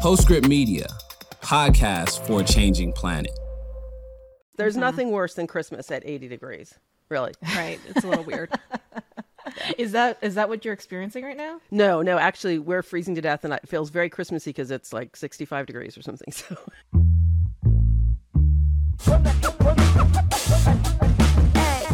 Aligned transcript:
Postscript 0.00 0.46
Media, 0.46 0.86
podcast 1.40 2.24
for 2.24 2.40
a 2.40 2.44
changing 2.44 2.92
planet. 2.92 3.36
There's 4.56 4.74
mm-hmm. 4.74 4.80
nothing 4.80 5.10
worse 5.10 5.34
than 5.34 5.48
Christmas 5.48 5.90
at 5.90 6.06
80 6.06 6.28
degrees. 6.28 6.72
Really. 7.08 7.32
Right. 7.56 7.80
It's 7.88 8.04
a 8.04 8.08
little 8.08 8.22
weird. 8.22 8.52
Is 9.78 9.92
that 9.92 10.18
is 10.20 10.34
that 10.34 10.48
what 10.50 10.64
you're 10.64 10.74
experiencing 10.74 11.24
right 11.24 11.36
now? 11.36 11.60
No, 11.70 12.02
no. 12.02 12.18
Actually, 12.18 12.58
we're 12.58 12.82
freezing 12.82 13.14
to 13.14 13.22
death, 13.22 13.44
and 13.44 13.52
it 13.52 13.66
feels 13.66 13.88
very 13.88 14.10
Christmassy 14.10 14.50
because 14.50 14.70
it's 14.70 14.92
like 14.92 15.16
65 15.16 15.66
degrees 15.66 15.96
or 15.96 16.02
something. 16.02 16.32
So. 19.00 19.18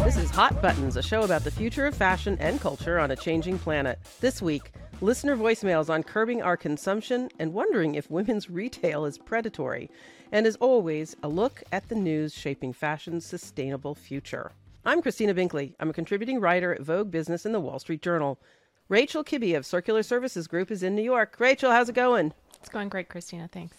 This 0.03 0.17
is 0.17 0.29
Hot 0.31 0.61
Buttons, 0.61 0.97
a 0.97 1.01
show 1.01 1.23
about 1.23 1.43
the 1.43 1.49
future 1.49 1.87
of 1.87 1.95
fashion 1.95 2.37
and 2.39 2.61
culture 2.61 2.99
on 2.99 3.09
a 3.09 3.15
changing 3.15 3.57
planet. 3.57 3.97
This 4.19 4.39
week, 4.41 4.71
listener 5.01 5.35
voicemails 5.35 5.89
on 5.89 6.03
curbing 6.03 6.41
our 6.41 6.55
consumption 6.55 7.29
and 7.37 7.53
wondering 7.53 7.95
if 7.95 8.09
women's 8.09 8.49
retail 8.61 9.05
is 9.05 9.17
predatory. 9.17 9.89
And 10.31 10.47
as 10.47 10.55
always, 10.57 11.15
a 11.21 11.27
look 11.27 11.63
at 11.71 11.89
the 11.89 11.95
news 11.95 12.33
shaping 12.33 12.73
fashion's 12.73 13.25
sustainable 13.25 13.95
future. 13.95 14.51
I'm 14.85 15.01
Christina 15.01 15.33
Binkley. 15.33 15.73
I'm 15.79 15.89
a 15.89 15.93
contributing 15.93 16.39
writer 16.39 16.73
at 16.73 16.81
Vogue 16.81 17.11
Business 17.11 17.45
and 17.45 17.53
the 17.53 17.59
Wall 17.59 17.79
Street 17.79 18.01
Journal. 18.01 18.39
Rachel 18.87 19.23
Kibbe 19.23 19.57
of 19.57 19.65
Circular 19.65 20.03
Services 20.03 20.47
Group 20.47 20.69
is 20.69 20.83
in 20.83 20.95
New 20.95 21.01
York. 21.01 21.35
Rachel, 21.39 21.71
how's 21.71 21.89
it 21.89 21.95
going? 21.95 22.33
It's 22.59 22.69
going 22.69 22.89
great, 22.89 23.09
Christina. 23.09 23.49
Thanks. 23.51 23.75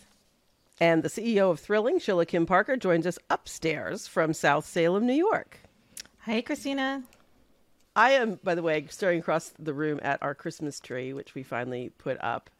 And 0.80 1.02
the 1.02 1.08
CEO 1.08 1.50
of 1.50 1.60
Thrilling, 1.60 1.98
Shilla 1.98 2.26
Kim-Parker, 2.26 2.76
joins 2.76 3.06
us 3.06 3.18
upstairs 3.30 4.06
from 4.06 4.34
South 4.34 4.66
Salem, 4.66 5.06
New 5.06 5.14
York. 5.14 5.60
Hi, 6.20 6.40
Christina. 6.42 7.04
I 7.96 8.10
am, 8.12 8.38
by 8.44 8.54
the 8.54 8.62
way, 8.62 8.86
staring 8.90 9.20
across 9.20 9.52
the 9.58 9.72
room 9.72 9.98
at 10.02 10.22
our 10.22 10.34
Christmas 10.34 10.78
tree, 10.78 11.14
which 11.14 11.34
we 11.34 11.42
finally 11.42 11.90
put 11.98 12.22
up, 12.22 12.50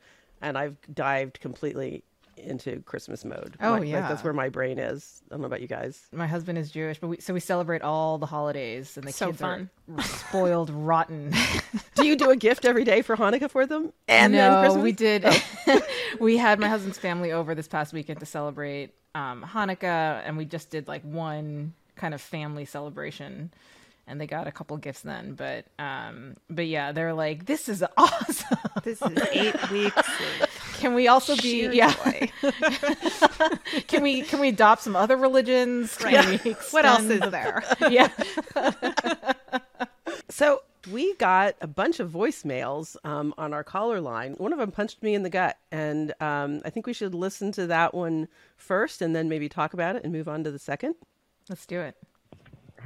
and 0.40 0.56
I've 0.56 0.76
dived 0.92 1.40
completely 1.40 2.02
into 2.38 2.80
Christmas 2.82 3.24
mode. 3.24 3.56
Oh 3.60 3.76
my, 3.76 3.84
yeah, 3.84 4.00
like, 4.00 4.08
that's 4.08 4.24
where 4.24 4.32
my 4.32 4.48
brain 4.48 4.78
is. 4.78 5.22
I 5.26 5.34
don't 5.34 5.40
know 5.40 5.46
about 5.46 5.60
you 5.60 5.68
guys. 5.68 6.06
My 6.12 6.26
husband 6.26 6.58
is 6.58 6.70
Jewish, 6.70 6.98
but 6.98 7.08
we 7.08 7.20
so 7.20 7.34
we 7.34 7.40
celebrate 7.40 7.82
all 7.82 8.18
the 8.18 8.26
holidays, 8.26 8.96
and 8.96 9.06
the 9.06 9.12
so 9.12 9.26
kids 9.26 9.40
fun. 9.40 9.70
are 9.96 10.02
spoiled 10.02 10.70
rotten. 10.70 11.34
do 11.94 12.06
you 12.06 12.16
do 12.16 12.30
a 12.30 12.36
gift 12.36 12.64
every 12.64 12.84
day 12.84 13.02
for 13.02 13.16
Hanukkah 13.16 13.50
for 13.50 13.66
them? 13.66 13.92
And 14.08 14.32
no, 14.32 14.74
we 14.80 14.92
did. 14.92 15.24
Oh. 15.26 15.80
we 16.20 16.38
had 16.38 16.58
my 16.58 16.68
husband's 16.68 16.98
family 16.98 17.32
over 17.32 17.54
this 17.54 17.68
past 17.68 17.92
weekend 17.92 18.20
to 18.20 18.26
celebrate 18.26 18.94
um, 19.14 19.44
Hanukkah, 19.46 20.22
and 20.24 20.36
we 20.36 20.46
just 20.46 20.70
did 20.70 20.88
like 20.88 21.02
one 21.02 21.74
kind 21.94 22.14
of 22.14 22.20
family 22.20 22.64
celebration 22.64 23.50
and 24.06 24.20
they 24.20 24.26
got 24.26 24.46
a 24.46 24.52
couple 24.52 24.76
gifts 24.76 25.00
then. 25.02 25.34
But 25.34 25.66
um, 25.78 26.36
but 26.48 26.66
yeah, 26.66 26.92
they're 26.92 27.14
like, 27.14 27.46
this 27.46 27.68
is 27.68 27.84
awesome. 27.96 28.58
This 28.82 29.02
is 29.02 29.18
eight 29.32 29.70
weeks. 29.70 30.08
Can 30.74 30.94
we 30.94 31.08
also 31.08 31.36
be 31.36 31.68
yeah? 31.72 31.92
can 33.88 34.02
we 34.02 34.22
can 34.22 34.40
we 34.40 34.48
adopt 34.48 34.82
some 34.82 34.96
other 34.96 35.16
religions? 35.16 35.96
Right. 36.02 36.40
What 36.70 36.84
else 36.84 37.04
is 37.04 37.20
there? 37.30 37.62
yeah. 37.90 38.10
so 40.28 40.62
we 40.90 41.14
got 41.14 41.54
a 41.60 41.66
bunch 41.66 42.00
of 42.00 42.10
voicemails 42.10 42.96
um, 43.04 43.34
on 43.38 43.52
our 43.52 43.64
caller 43.64 44.00
line. 44.00 44.34
One 44.34 44.52
of 44.52 44.58
them 44.58 44.70
punched 44.70 45.02
me 45.02 45.14
in 45.14 45.22
the 45.22 45.30
gut, 45.30 45.56
and 45.72 46.12
um, 46.20 46.60
I 46.64 46.70
think 46.70 46.86
we 46.86 46.92
should 46.92 47.14
listen 47.14 47.52
to 47.52 47.66
that 47.68 47.94
one 47.94 48.28
first, 48.56 49.02
and 49.02 49.14
then 49.16 49.28
maybe 49.28 49.48
talk 49.48 49.74
about 49.74 49.96
it 49.96 50.04
and 50.04 50.12
move 50.12 50.28
on 50.28 50.44
to 50.44 50.50
the 50.50 50.58
second. 50.58 50.94
Let's 51.48 51.66
do 51.66 51.80
it. 51.80 51.96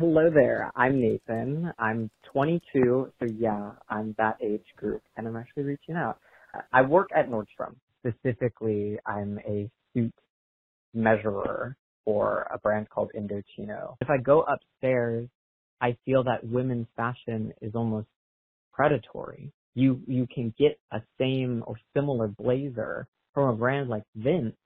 Hello 0.00 0.30
there. 0.34 0.72
I'm 0.74 0.98
Nathan. 0.98 1.74
I'm 1.78 2.10
22, 2.32 3.12
so 3.20 3.26
yeah, 3.38 3.72
I'm 3.90 4.14
that 4.16 4.38
age 4.42 4.64
group, 4.78 5.02
and 5.18 5.28
I'm 5.28 5.36
actually 5.36 5.64
reaching 5.64 5.94
out. 5.94 6.18
I 6.72 6.80
work 6.80 7.10
at 7.14 7.28
Nordstrom. 7.28 7.76
Specifically, 8.00 8.98
I'm 9.06 9.38
a 9.46 9.70
suit 9.92 10.14
measurer 10.94 11.76
for 12.06 12.48
a 12.50 12.58
brand 12.58 12.88
called 12.88 13.10
Indochino. 13.14 13.96
If 14.00 14.08
I 14.08 14.16
go 14.16 14.42
upstairs, 14.44 15.28
I 15.83 15.98
feel 16.06 16.24
that 16.24 16.44
women's 16.44 16.89
fashion 16.96 17.52
is 17.60 17.72
almost 17.74 18.08
predatory. 18.72 19.52
You 19.74 20.00
you 20.08 20.27
can 20.34 20.55
get 20.58 20.80
a 20.92 21.02
same 21.20 21.62
or 21.66 21.77
similar 21.94 22.28
blazer 22.28 23.06
from 23.34 23.50
a 23.50 23.55
brand 23.55 23.90
like 23.90 24.05
Vince, 24.16 24.56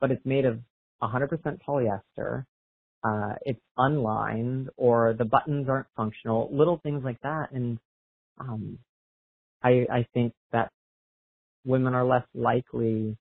but 0.00 0.10
it's 0.10 0.26
made 0.26 0.46
of 0.46 0.58
100% 1.00 1.30
polyester 1.64 2.44
uh, 3.02 3.34
it's 3.42 3.60
unlined 3.76 4.68
or 4.76 5.14
the 5.16 5.24
buttons 5.24 5.68
aren't 5.68 5.86
functional, 5.96 6.48
little 6.52 6.80
things 6.82 7.02
like 7.04 7.20
that. 7.22 7.52
And 7.52 7.78
um, 8.38 8.78
I, 9.62 9.86
I 9.90 10.06
think 10.12 10.32
that 10.52 10.70
women 11.64 11.94
are 11.94 12.04
less 12.04 12.24
likely 12.34 13.16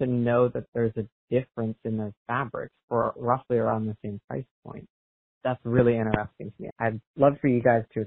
to 0.00 0.06
know 0.06 0.48
that 0.48 0.64
there's 0.74 0.96
a 0.96 1.06
difference 1.30 1.76
in 1.84 1.98
those 1.98 2.12
fabrics 2.26 2.74
for 2.88 3.12
roughly 3.16 3.58
around 3.58 3.86
the 3.86 3.96
same 4.02 4.20
price 4.28 4.44
point. 4.64 4.88
That's 5.44 5.60
really 5.64 5.96
interesting 5.96 6.52
to 6.56 6.62
me. 6.62 6.70
I'd 6.78 7.00
love 7.16 7.34
for 7.40 7.48
you 7.48 7.62
guys 7.62 7.84
to 7.94 8.06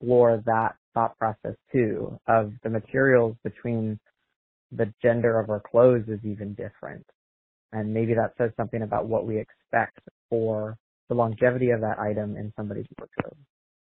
explore 0.00 0.42
that 0.46 0.74
thought 0.94 1.16
process 1.18 1.56
too 1.72 2.18
of 2.26 2.52
the 2.62 2.70
materials 2.70 3.36
between 3.44 3.98
the 4.72 4.92
gender 5.02 5.38
of 5.38 5.50
our 5.50 5.60
clothes 5.60 6.04
is 6.08 6.20
even 6.24 6.54
different. 6.54 7.06
And 7.72 7.92
maybe 7.92 8.14
that 8.14 8.34
says 8.38 8.50
something 8.56 8.82
about 8.82 9.06
what 9.06 9.26
we 9.26 9.38
expect 9.38 9.98
for 10.28 10.76
the 11.08 11.14
longevity 11.14 11.70
of 11.70 11.80
that 11.80 11.98
item 11.98 12.36
in 12.36 12.52
somebody's 12.56 12.86
wardrobe. 12.98 13.36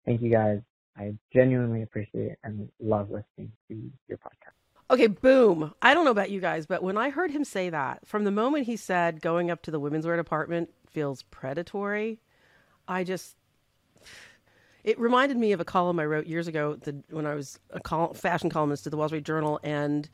Thank 0.05 0.21
you 0.21 0.31
guys. 0.31 0.59
I 0.97 1.13
genuinely 1.33 1.81
appreciate 1.81 2.31
it 2.31 2.39
and 2.43 2.69
love 2.79 3.09
listening 3.09 3.51
to 3.69 3.91
your 4.07 4.17
podcast. 4.17 4.55
Okay, 4.89 5.07
boom. 5.07 5.73
I 5.81 5.93
don't 5.93 6.05
know 6.05 6.11
about 6.11 6.29
you 6.29 6.39
guys, 6.39 6.65
but 6.65 6.83
when 6.83 6.97
I 6.97 7.09
heard 7.09 7.31
him 7.31 7.43
say 7.43 7.69
that, 7.69 8.07
from 8.07 8.23
the 8.23 8.31
moment 8.31 8.65
he 8.65 8.77
said 8.77 9.19
going 9.19 9.49
up 9.49 9.61
to 9.63 9.71
the 9.71 9.79
women's 9.79 10.05
wear 10.05 10.15
department 10.15 10.69
feels 10.89 11.23
predatory, 11.23 12.21
I 12.87 13.03
just 13.03 13.35
it 14.83 14.99
reminded 14.99 15.37
me 15.37 15.51
of 15.51 15.59
a 15.59 15.65
column 15.65 15.99
I 15.99 16.05
wrote 16.05 16.27
years 16.27 16.47
ago 16.47 16.75
the, 16.75 17.03
when 17.09 17.25
I 17.25 17.33
was 17.33 17.59
a 17.71 17.79
col- 17.79 18.13
fashion 18.13 18.51
columnist 18.51 18.85
at 18.85 18.91
the 18.91 18.97
Wall 18.97 19.07
Street 19.07 19.23
Journal, 19.23 19.59
and 19.63 20.07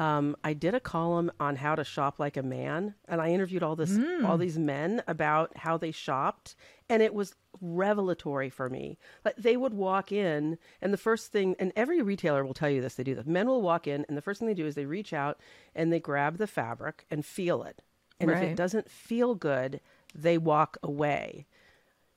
um, 0.00 0.34
I 0.42 0.54
did 0.54 0.74
a 0.74 0.80
column 0.80 1.30
on 1.38 1.56
how 1.56 1.74
to 1.74 1.84
shop 1.84 2.18
like 2.18 2.38
a 2.38 2.42
man, 2.42 2.94
and 3.06 3.20
I 3.20 3.28
interviewed 3.28 3.62
all 3.62 3.76
this 3.76 3.90
mm. 3.90 4.26
all 4.26 4.38
these 4.38 4.58
men 4.58 5.02
about 5.06 5.54
how 5.58 5.76
they 5.76 5.90
shopped, 5.90 6.56
and 6.88 7.02
it 7.02 7.12
was 7.12 7.34
revelatory 7.60 8.48
for 8.48 8.70
me. 8.70 8.96
Like 9.26 9.36
they 9.36 9.58
would 9.58 9.74
walk 9.74 10.10
in, 10.10 10.56
and 10.80 10.90
the 10.90 10.96
first 10.96 11.32
thing, 11.32 11.54
and 11.58 11.70
every 11.76 12.00
retailer 12.00 12.46
will 12.46 12.54
tell 12.54 12.70
you 12.70 12.80
this, 12.80 12.94
they 12.94 13.04
do 13.04 13.14
this. 13.14 13.26
Men 13.26 13.46
will 13.46 13.60
walk 13.60 13.86
in, 13.86 14.06
and 14.08 14.16
the 14.16 14.22
first 14.22 14.38
thing 14.38 14.48
they 14.48 14.54
do 14.54 14.64
is 14.64 14.74
they 14.74 14.86
reach 14.86 15.12
out 15.12 15.38
and 15.74 15.92
they 15.92 16.00
grab 16.00 16.38
the 16.38 16.46
fabric 16.46 17.04
and 17.10 17.26
feel 17.26 17.62
it, 17.62 17.82
and 18.18 18.30
right. 18.30 18.42
if 18.42 18.50
it 18.52 18.56
doesn't 18.56 18.90
feel 18.90 19.34
good, 19.34 19.82
they 20.14 20.38
walk 20.38 20.78
away. 20.82 21.44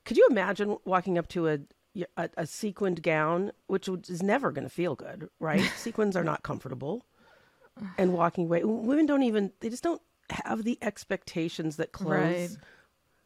Could 0.05 0.15
you 0.15 0.25
imagine 0.31 0.77
walking 0.85 1.17
up 1.17 1.27
to 1.29 1.49
a 1.49 1.59
a, 2.15 2.29
a 2.37 2.47
sequined 2.47 3.03
gown, 3.03 3.51
which 3.67 3.89
is 3.89 4.23
never 4.23 4.53
going 4.53 4.63
to 4.63 4.73
feel 4.73 4.95
good, 4.95 5.29
right? 5.41 5.61
Sequins 5.75 6.15
are 6.15 6.23
not 6.23 6.43
comfortable 6.43 7.05
and 7.97 8.13
walking 8.13 8.45
away. 8.45 8.63
Women 8.63 9.05
don't 9.05 9.23
even 9.23 9.51
they 9.59 9.69
just 9.69 9.83
don't 9.83 10.01
have 10.29 10.63
the 10.63 10.77
expectations 10.81 11.75
that 11.77 11.91
clothes 11.91 12.09
right. 12.11 12.57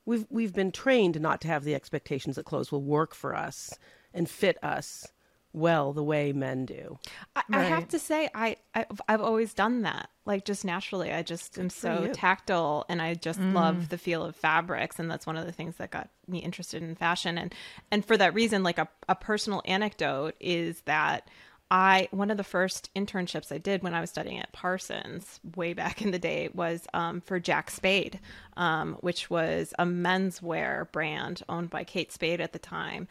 we've 0.06 0.26
we've 0.30 0.54
been 0.54 0.72
trained 0.72 1.20
not 1.22 1.42
to 1.42 1.48
have 1.48 1.64
the 1.64 1.76
expectations 1.76 2.36
that 2.36 2.46
clothes 2.46 2.72
will 2.72 2.84
work 2.84 3.14
for 3.14 3.36
us 3.36 3.78
and 4.14 4.30
fit 4.30 4.62
us 4.64 5.08
well 5.54 5.94
the 5.94 6.04
way 6.04 6.32
men 6.32 6.66
do. 6.66 7.00
I, 7.36 7.44
right. 7.50 7.62
I 7.62 7.64
have 7.64 7.88
to 7.90 8.00
say, 8.00 8.30
I 8.34 8.58
I've, 8.76 9.02
I've, 9.08 9.22
always 9.22 9.54
done 9.54 9.82
that, 9.84 10.10
like 10.26 10.46
just 10.46 10.64
naturally. 10.64 11.12
I 11.12 11.24
just 11.24 11.58
am 11.58 11.70
so 11.70 12.10
tactile, 12.14 12.86
and 12.90 13.02
I 13.02 13.16
just 13.16 13.40
mm. 13.40 13.54
love 13.54 13.90
the 13.90 13.98
feel 13.98 14.24
of 14.24 14.36
fabrics, 14.36 15.00
and 15.00 15.10
that's 15.10 15.26
one 15.26 15.38
of 15.38 15.46
the 15.46 15.52
things 15.52 15.76
that 15.78 15.92
got 15.92 16.10
me 16.28 16.40
interested 16.40 16.84
in 16.84 16.96
fashion. 16.96 17.38
And 17.38 17.54
and 17.92 18.06
for 18.06 18.18
that 18.18 18.34
reason, 18.34 18.64
like 18.64 18.78
a 18.78 18.88
a 19.10 19.16
personal 19.16 19.62
anecdote 19.66 20.36
is 20.40 20.82
that 20.82 21.28
I 21.70 22.08
one 22.12 22.32
of 22.32 22.38
the 22.38 22.44
first 22.44 22.90
internships 22.96 23.52
I 23.52 23.58
did 23.58 23.84
when 23.84 23.94
I 23.94 24.02
was 24.02 24.10
studying 24.10 24.40
at 24.40 24.54
Parsons 24.54 25.40
way 25.56 25.74
back 25.74 26.02
in 26.02 26.12
the 26.12 26.20
day 26.20 26.50
was 26.54 26.88
um, 26.94 27.22
for 27.22 27.40
Jack 27.40 27.70
Spade, 27.70 28.20
um, 28.56 28.94
which 29.02 29.30
was 29.30 29.74
a 29.78 29.86
menswear 29.86 30.92
brand 30.92 31.44
owned 31.50 31.70
by 31.70 31.84
Kate 31.84 32.12
Spade 32.12 32.40
at 32.40 32.54
the 32.54 32.60
time, 32.60 33.08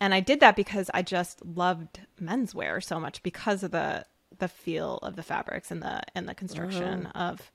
and 0.00 0.12
I 0.14 0.20
did 0.20 0.40
that 0.40 0.56
because 0.56 0.90
I 0.92 1.02
just 1.02 1.44
loved 1.44 2.00
menswear 2.20 2.82
so 2.82 2.98
much 2.98 3.22
because 3.22 3.62
of 3.62 3.70
the 3.70 4.06
the 4.38 4.48
feel 4.48 4.98
of 5.02 5.16
the 5.16 5.22
fabrics 5.22 5.70
and 5.70 5.82
the 5.82 6.02
and 6.14 6.28
the 6.28 6.34
construction 6.34 7.06
of 7.06 7.52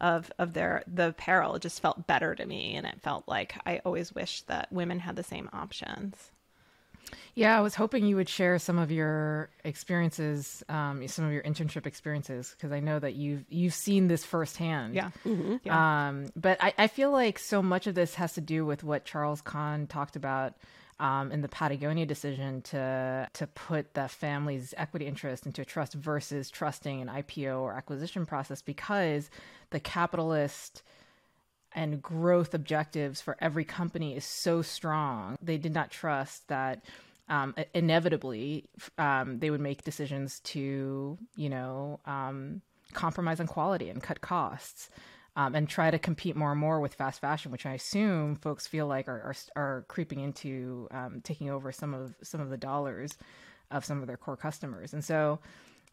of 0.00 0.30
of 0.38 0.52
their 0.52 0.84
the 0.86 1.08
apparel. 1.08 1.54
It 1.54 1.62
just 1.62 1.80
felt 1.80 2.06
better 2.06 2.34
to 2.34 2.46
me, 2.46 2.76
and 2.76 2.86
it 2.86 3.00
felt 3.00 3.26
like 3.26 3.56
I 3.66 3.80
always 3.84 4.14
wished 4.14 4.46
that 4.48 4.70
women 4.72 5.00
had 5.00 5.16
the 5.16 5.22
same 5.22 5.48
options. 5.52 6.30
Yeah, 7.34 7.56
I 7.56 7.60
was 7.60 7.74
hoping 7.74 8.06
you 8.06 8.16
would 8.16 8.28
share 8.28 8.58
some 8.58 8.78
of 8.78 8.90
your 8.90 9.50
experiences, 9.64 10.62
um, 10.68 11.06
some 11.06 11.24
of 11.26 11.32
your 11.32 11.42
internship 11.42 11.86
experiences, 11.86 12.54
because 12.56 12.72
I 12.72 12.80
know 12.80 12.98
that 12.98 13.14
you've 13.14 13.44
you've 13.48 13.74
seen 13.74 14.08
this 14.08 14.24
firsthand. 14.24 14.94
Yeah. 14.94 15.10
Mm-hmm. 15.24 15.56
yeah. 15.64 16.08
Um, 16.08 16.30
but 16.34 16.62
I, 16.62 16.72
I 16.78 16.86
feel 16.86 17.10
like 17.10 17.38
so 17.38 17.62
much 17.62 17.86
of 17.86 17.94
this 17.94 18.14
has 18.14 18.34
to 18.34 18.40
do 18.40 18.64
with 18.64 18.82
what 18.82 19.04
Charles 19.04 19.42
Conn 19.42 19.86
talked 19.86 20.16
about 20.16 20.54
um, 20.98 21.30
in 21.30 21.42
the 21.42 21.48
Patagonia 21.48 22.06
decision 22.06 22.62
to 22.62 23.28
to 23.32 23.46
put 23.48 23.94
the 23.94 24.08
family's 24.08 24.72
equity 24.76 25.06
interest 25.06 25.46
into 25.46 25.62
a 25.62 25.64
trust 25.64 25.92
versus 25.94 26.50
trusting 26.50 27.02
an 27.02 27.08
IPO 27.08 27.60
or 27.60 27.74
acquisition 27.74 28.24
process 28.24 28.62
because 28.62 29.30
the 29.70 29.80
capitalist 29.80 30.82
and 31.76 32.02
growth 32.02 32.54
objectives 32.54 33.20
for 33.20 33.36
every 33.38 33.64
company 33.64 34.16
is 34.16 34.24
so 34.24 34.62
strong. 34.62 35.36
They 35.42 35.58
did 35.58 35.74
not 35.74 35.90
trust 35.90 36.48
that 36.48 36.82
um, 37.28 37.54
inevitably 37.74 38.64
um, 38.98 39.38
they 39.38 39.50
would 39.50 39.60
make 39.60 39.84
decisions 39.84 40.40
to, 40.40 41.18
you 41.36 41.48
know, 41.50 42.00
um, 42.06 42.62
compromise 42.94 43.40
on 43.40 43.46
quality 43.46 43.90
and 43.90 44.02
cut 44.02 44.20
costs. 44.20 44.90
Um, 45.38 45.54
and 45.54 45.68
try 45.68 45.90
to 45.90 45.98
compete 45.98 46.34
more 46.34 46.52
and 46.52 46.58
more 46.58 46.80
with 46.80 46.94
fast 46.94 47.20
fashion, 47.20 47.52
which 47.52 47.66
I 47.66 47.74
assume 47.74 48.36
folks 48.36 48.66
feel 48.66 48.86
like 48.86 49.06
are 49.06 49.20
are, 49.20 49.34
are 49.54 49.84
creeping 49.86 50.20
into 50.20 50.88
um, 50.90 51.20
taking 51.22 51.50
over 51.50 51.72
some 51.72 51.92
of 51.92 52.14
some 52.22 52.40
of 52.40 52.48
the 52.48 52.56
dollars 52.56 53.18
of 53.70 53.84
some 53.84 54.00
of 54.00 54.06
their 54.06 54.16
core 54.16 54.38
customers. 54.38 54.94
And 54.94 55.04
so, 55.04 55.40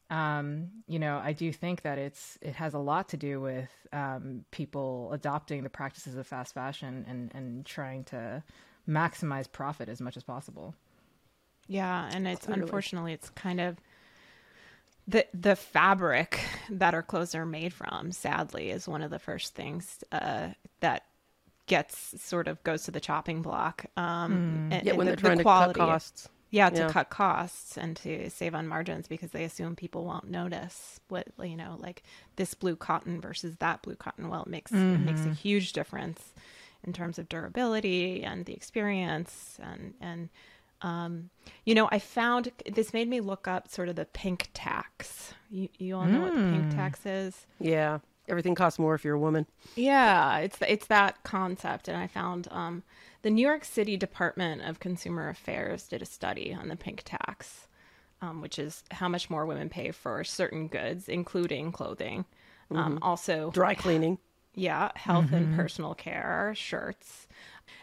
um, 0.10 0.70
you 0.88 1.00
know, 1.00 1.20
I 1.24 1.34
do 1.34 1.52
think 1.52 1.82
that 1.84 1.98
it's 1.98 2.38
it 2.42 2.56
has 2.56 2.74
a 2.74 2.80
lot 2.80 3.10
to 3.10 3.18
do 3.18 3.42
with 3.42 3.70
um, 3.92 4.46
people 4.52 5.10
adopting 5.12 5.64
the 5.64 5.70
practices 5.70 6.16
of 6.16 6.28
fast 6.28 6.54
fashion 6.54 7.06
and 7.08 7.32
and 7.34 7.66
trying 7.66 8.04
to 8.06 8.44
maximize 8.88 9.52
profit 9.52 9.90
as 9.90 10.02
much 10.02 10.18
as 10.18 10.24
possible. 10.24 10.76
Yeah, 11.68 12.10
and 12.14 12.28
it's 12.28 12.46
Clearly. 12.46 12.62
unfortunately 12.64 13.14
it's 13.14 13.30
kind 13.32 13.62
of 13.62 13.78
the 15.08 15.26
the 15.34 15.56
fabric 15.56 16.40
that 16.70 16.94
our 16.94 17.04
clothes 17.04 17.36
are 17.36 17.46
made 17.46 17.74
from. 17.74 18.12
Sadly, 18.12 18.70
is 18.70 18.88
one 18.88 19.02
of 19.02 19.12
the 19.12 19.20
first 19.20 19.56
things 19.56 20.04
uh, 20.12 20.50
that 20.82 21.06
gets 21.66 22.22
sort 22.22 22.48
of 22.48 22.62
goes 22.64 22.84
to 22.84 22.92
the 22.92 23.00
chopping 23.00 23.42
block. 23.42 23.86
Um, 23.96 24.70
mm. 24.70 24.76
and, 24.76 24.86
yeah, 24.86 24.94
when 24.94 25.06
the, 25.06 25.12
they're 25.12 25.18
trying 25.18 25.38
the 25.38 25.44
to 25.44 25.50
cut 25.50 25.76
costs. 25.76 26.30
Yeah, 26.54 26.70
to 26.70 26.82
yeah. 26.82 26.90
cut 26.90 27.10
costs 27.10 27.78
and 27.80 27.98
to 27.98 28.30
save 28.30 28.54
on 28.54 28.68
margins 28.68 29.08
because 29.08 29.32
they 29.32 29.44
assume 29.44 29.76
people 29.76 30.06
won't 30.06 30.30
notice 30.30 31.00
what 31.08 31.28
you 31.42 31.58
know, 31.58 31.78
like 31.80 32.04
this 32.36 32.54
blue 32.54 32.76
cotton 32.76 33.20
versus 33.20 33.56
that 33.56 33.82
blue 33.82 33.96
cotton. 33.96 34.30
Well, 34.30 34.44
it 34.44 34.50
makes 34.50 34.72
mm-hmm. 34.72 34.94
it 34.94 35.00
makes 35.00 35.22
a 35.22 35.24
mm-hmm. 35.24 35.34
huge 35.34 35.74
difference 35.74 36.36
in 36.84 36.94
terms 36.94 37.18
of 37.18 37.28
durability 37.28 38.24
and 38.24 38.46
the 38.46 38.54
experience 38.54 39.58
and 39.64 39.96
and 40.00 40.30
um, 40.84 41.32
you 41.66 41.74
know, 41.74 41.90
I 41.92 41.98
found 41.98 42.52
this 42.72 42.94
made 42.94 43.10
me 43.10 43.20
look 43.20 43.48
up 43.48 43.68
sort 43.68 43.90
of 43.90 43.96
the 43.96 44.06
pink 44.06 44.50
tax. 44.54 45.34
You, 45.50 45.70
you 45.80 45.96
all 45.96 46.06
know 46.06 46.20
mm. 46.20 46.24
what 46.24 46.36
the 46.36 46.52
pink 46.52 46.64
hmm. 46.66 46.78
tax 46.78 47.06
is? 47.06 47.48
Yeah, 47.60 47.98
everything 48.28 48.54
costs 48.54 48.78
more 48.78 48.94
if 48.94 49.04
you're 49.04 49.16
a 49.16 49.20
woman. 49.20 49.48
Yeah, 49.76 50.38
it's 50.38 50.58
it's 50.68 50.86
that 50.88 51.24
concept, 51.24 51.88
and 51.88 51.98
I 51.98 52.06
found 52.06 52.48
um, 52.52 52.84
the 53.24 53.32
New 53.32 53.42
York 53.42 53.66
City 53.66 53.98
Department 53.98 54.62
of 54.62 54.80
Consumer 54.80 55.30
Affairs 55.30 55.88
did 55.88 56.02
a 56.02 56.06
study 56.06 56.54
on 56.54 56.68
the 56.68 56.76
pink 56.76 57.02
tax, 57.04 57.68
um, 58.22 58.42
which 58.42 58.60
is 58.60 58.84
how 58.92 59.10
much 59.10 59.30
more 59.30 59.46
women 59.46 59.70
pay 59.70 59.92
for 59.92 60.24
certain 60.24 60.68
goods, 60.68 61.10
including 61.10 61.72
clothing, 61.72 62.26
um, 62.70 62.96
mm-hmm. 62.96 63.04
also 63.04 63.50
dry 63.52 63.74
cleaning. 63.74 64.20
Yeah, 64.56 64.92
health 64.96 65.26
mm-hmm. 65.26 65.36
and 65.36 65.56
personal 65.56 65.96
care, 65.96 66.54
shirts, 66.56 67.28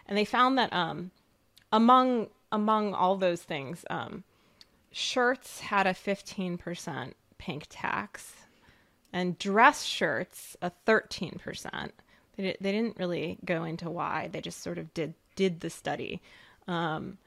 and 0.06 0.16
they 0.16 0.24
found 0.24 0.56
that 0.58 0.72
um, 0.72 1.10
among 1.72 2.28
among 2.52 2.94
all 2.94 3.16
those 3.16 3.42
things, 3.42 3.84
um, 3.90 4.22
shirts 4.92 5.60
had 5.60 5.88
a 5.88 5.94
fifteen 5.94 6.58
percent 6.58 7.16
pink 7.38 7.66
tax, 7.70 8.34
and 9.12 9.36
dress 9.38 9.82
shirts 9.82 10.56
a 10.62 10.70
thirteen 10.86 11.40
percent. 11.42 11.92
They, 12.36 12.56
they 12.60 12.70
didn't 12.70 12.98
really 12.98 13.38
go 13.44 13.64
into 13.64 13.90
why. 13.90 14.28
They 14.30 14.40
just 14.40 14.62
sort 14.62 14.78
of 14.78 14.94
did 14.94 15.14
did 15.36 15.60
the 15.60 15.70
study. 15.70 16.20
Um, 16.66 17.18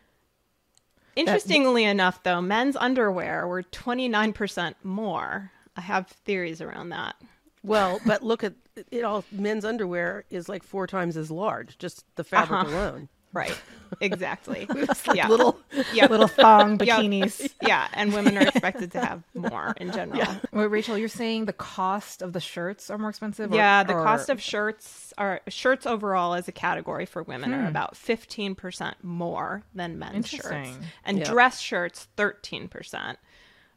interestingly 1.16 1.86
that, 1.86 1.92
enough, 1.92 2.24
though, 2.24 2.42
men's 2.42 2.76
underwear 2.76 3.48
were 3.48 3.64
29% 3.64 4.76
more. 4.84 5.52
I 5.76 5.82
have 5.82 6.08
theories 6.08 6.62
around 6.62 6.90
that. 6.90 7.16
Well, 7.64 8.00
but 8.06 8.24
look 8.24 8.44
at 8.44 8.54
it 8.92 9.04
all. 9.04 9.24
Men's 9.32 9.66
underwear 9.66 10.26
is 10.30 10.50
like 10.50 10.64
four 10.64 10.86
times 10.86 11.16
as 11.16 11.32
large, 11.32 11.78
just 11.78 12.04
the 12.16 12.24
fabric 12.24 12.62
uh-huh. 12.62 12.70
alone. 12.70 13.10
Right. 13.34 13.58
Exactly. 14.00 14.66
like 14.70 14.90
yeah. 15.16 15.28
little 15.28 15.60
yeah. 15.94 16.08
little 16.08 16.28
thong 16.28 16.78
bikinis. 16.80 17.42
Yeah. 17.42 17.48
yeah. 17.68 17.88
And 17.94 18.14
women 18.14 18.38
are 18.38 18.48
expected 18.48 18.92
to 18.94 19.06
have 19.06 19.24
more 19.34 19.74
in 19.78 19.92
general. 19.92 20.20
Yeah. 20.20 20.38
Wait, 20.52 20.68
Rachel, 20.68 20.98
you're 20.98 21.10
saying 21.10 21.46
the 21.46 21.54
cost 21.54 22.22
of 22.22 22.34
the 22.34 22.40
shirts 22.40 22.90
are 22.90 22.98
more 22.98 23.10
expensive? 23.10 23.52
Or, 23.52 23.56
yeah, 23.56 23.84
the 23.84 23.96
or... 23.96 24.04
cost 24.04 24.30
of 24.30 24.42
shirts 24.42 25.14
are 25.18 25.42
shirts 25.48 25.86
overall 25.86 26.34
as 26.34 26.48
a 26.48 26.52
category 26.52 27.06
for 27.06 27.24
women 27.24 27.52
hmm. 27.52 27.60
are 27.60 27.68
about 27.68 27.96
15% 27.96 28.94
more 29.02 29.64
than 29.74 30.00
men's 30.00 30.28
shirts. 30.28 30.78
And 31.06 31.20
yep. 31.20 31.28
dress 31.28 31.60
shirts 31.60 32.08
13%. 32.18 33.16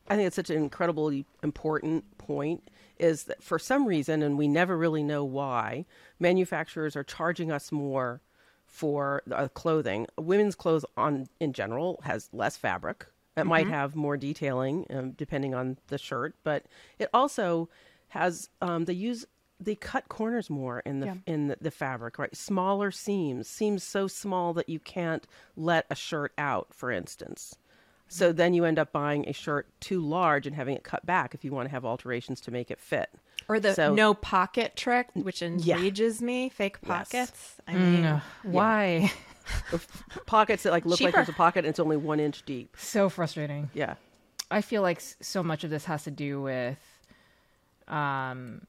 I 0.09 0.15
think 0.15 0.27
it's 0.27 0.37
such 0.37 0.51
an 0.51 0.57
incredibly 0.57 1.27
important 1.43 2.05
point 2.19 2.63
is 2.99 3.25
that 3.25 3.43
for 3.43 3.59
some 3.59 3.87
reason, 3.87 4.23
and 4.23 4.39
we 4.39 4.49
never 4.49 4.77
really 4.77 5.03
know 5.03 5.25
why, 5.25 5.85
manufacturers 6.19 6.97
are 6.97 7.05
charging 7.05 7.51
us 7.51 7.71
more 7.71 8.21
for 8.77 9.23
uh, 9.33 9.49
clothing. 9.49 10.07
Women's 10.19 10.55
clothes 10.55 10.85
on 10.99 11.27
in 11.41 11.55
general 11.55 11.99
has 12.05 12.29
less 12.35 12.59
fabric. 12.59 13.07
It 13.35 13.41
mm-hmm. 13.41 13.49
might 13.49 13.69
have 13.69 13.97
more 13.97 14.19
detailing 14.19 14.87
um, 14.91 15.13
depending 15.13 15.55
on 15.55 15.79
the 15.89 15.97
shirt, 15.97 16.35
but 16.45 16.67
it 16.99 17.09
also 17.15 17.71
has 18.09 18.51
um, 18.61 18.85
they 18.85 18.93
use 18.93 19.25
they 19.59 19.75
cut 19.75 20.11
corners 20.11 20.51
more 20.51 20.81
in 20.81 21.01
the 21.01 21.07
yeah. 21.07 21.15
in 21.27 21.49
the, 21.49 21.57
the, 21.59 21.71
fabric, 21.71 22.19
right? 22.19 22.37
Smaller 22.37 22.91
seams, 22.91 23.49
seams 23.49 23.83
so 23.83 24.07
small 24.07 24.53
that 24.53 24.69
you 24.69 24.79
can't 24.79 25.27
let 25.57 25.87
a 25.89 25.95
shirt 25.95 26.33
out, 26.37 26.75
for 26.75 26.91
instance. 26.91 27.57
So 28.09 28.31
then 28.31 28.53
you 28.53 28.67
end 28.67 28.79
up 28.79 28.93
buying 28.93 29.27
a 29.27 29.33
shirt 29.33 29.69
too 29.81 30.01
large 30.01 30.47
and 30.47 30.55
having 30.55 30.77
it 30.77 30.85
cut 30.85 31.07
back 31.07 31.35
if 31.35 31.45
you 31.45 31.51
want 31.51 31.67
to 31.67 31.73
have 31.73 31.87
alterations 31.87 32.43
to 32.43 32.51
make 32.51 32.71
it 32.71 32.79
fit. 32.79 33.09
Or 33.49 33.61
the 33.61 33.75
so, 33.75 33.95
no 33.95 34.15
pocket 34.15 34.75
trick, 34.77 35.09
which 35.15 35.43
enrages 35.43 36.21
yeah. 36.21 36.27
me. 36.27 36.49
Fake 36.49 36.81
pockets. 36.83 37.13
Yes. 37.15 37.61
I 37.69 37.75
mean, 37.75 38.05
mm, 38.05 38.23
why? 38.43 39.13
pockets 40.27 40.65
that 40.65 40.73
like 40.73 40.85
look 40.85 40.99
Cheaper. 40.99 41.09
like 41.09 41.15
there's 41.15 41.29
a 41.29 41.33
pocket 41.33 41.61
and 41.61 41.69
it's 41.69 41.79
only 41.79 41.97
one 41.97 42.21
inch 42.21 42.45
deep. 42.45 42.77
So 42.77 43.09
frustrating. 43.09 43.71
Yeah. 43.75 43.95
I 44.51 44.61
feel 44.61 44.83
like 44.83 45.01
so 45.01 45.43
much 45.43 45.65
of 45.65 45.71
this 45.71 45.85
has 45.85 46.05
to 46.05 46.11
do 46.11 46.41
with 46.41 46.79
um, 47.89 48.67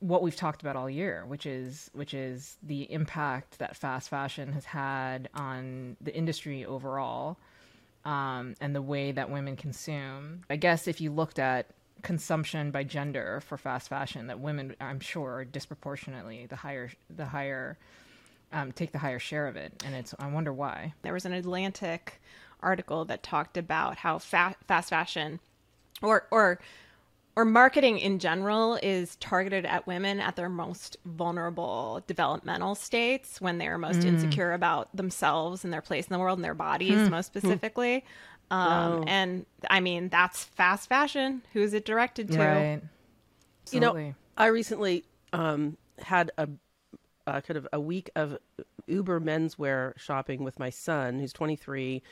what 0.00 0.22
we've 0.22 0.36
talked 0.36 0.62
about 0.62 0.76
all 0.76 0.88
year, 0.88 1.24
which 1.26 1.46
is 1.46 1.90
which 1.92 2.14
is 2.14 2.56
the 2.62 2.90
impact 2.92 3.58
that 3.58 3.76
fast 3.76 4.08
fashion 4.08 4.52
has 4.52 4.64
had 4.64 5.28
on 5.34 5.96
the 6.00 6.14
industry 6.14 6.64
overall, 6.64 7.36
um, 8.04 8.54
and 8.60 8.74
the 8.74 8.82
way 8.82 9.12
that 9.12 9.30
women 9.30 9.56
consume. 9.56 10.42
I 10.48 10.56
guess 10.56 10.86
if 10.86 11.00
you 11.00 11.10
looked 11.10 11.38
at 11.38 11.66
consumption 12.06 12.70
by 12.70 12.84
gender 12.84 13.42
for 13.44 13.58
fast 13.58 13.88
fashion 13.88 14.28
that 14.28 14.38
women 14.38 14.76
i'm 14.80 15.00
sure 15.00 15.44
disproportionately 15.44 16.46
the 16.46 16.54
higher 16.54 16.88
the 17.10 17.24
higher 17.24 17.76
um, 18.52 18.70
take 18.70 18.92
the 18.92 18.98
higher 18.98 19.18
share 19.18 19.48
of 19.48 19.56
it 19.56 19.82
and 19.84 19.92
it's 19.92 20.14
i 20.20 20.28
wonder 20.28 20.52
why 20.52 20.94
there 21.02 21.12
was 21.12 21.26
an 21.26 21.32
atlantic 21.32 22.22
article 22.60 23.04
that 23.04 23.24
talked 23.24 23.56
about 23.56 23.96
how 23.96 24.20
fa- 24.20 24.54
fast 24.68 24.90
fashion 24.90 25.40
or 26.00 26.28
or 26.30 26.60
or 27.34 27.44
marketing 27.44 27.98
in 27.98 28.20
general 28.20 28.78
is 28.84 29.16
targeted 29.16 29.66
at 29.66 29.84
women 29.88 30.20
at 30.20 30.36
their 30.36 30.48
most 30.48 30.96
vulnerable 31.04 32.04
developmental 32.06 32.76
states 32.76 33.40
when 33.40 33.58
they're 33.58 33.78
most 33.78 34.00
mm. 34.00 34.06
insecure 34.06 34.52
about 34.52 34.94
themselves 34.96 35.64
and 35.64 35.72
their 35.72 35.82
place 35.82 36.06
in 36.06 36.12
the 36.12 36.20
world 36.20 36.38
and 36.38 36.44
their 36.44 36.54
bodies 36.54 36.94
mm. 36.94 37.10
most 37.10 37.26
specifically 37.26 38.04
um, 38.50 39.04
And 39.06 39.46
I 39.68 39.80
mean, 39.80 40.08
that's 40.08 40.44
fast 40.44 40.88
fashion. 40.88 41.42
Who 41.52 41.62
is 41.62 41.74
it 41.74 41.84
directed 41.84 42.30
to? 42.32 42.38
Right. 42.38 42.82
You 43.72 43.80
know, 43.80 44.14
I 44.36 44.46
recently 44.46 45.04
um, 45.32 45.76
had 45.98 46.30
a 46.38 46.48
uh, 47.26 47.40
kind 47.40 47.56
of 47.56 47.66
a 47.72 47.80
week 47.80 48.10
of 48.14 48.38
Uber 48.86 49.20
menswear 49.20 49.98
shopping 49.98 50.44
with 50.44 50.58
my 50.60 50.70
son, 50.70 51.18
who's 51.18 51.32
23, 51.32 52.02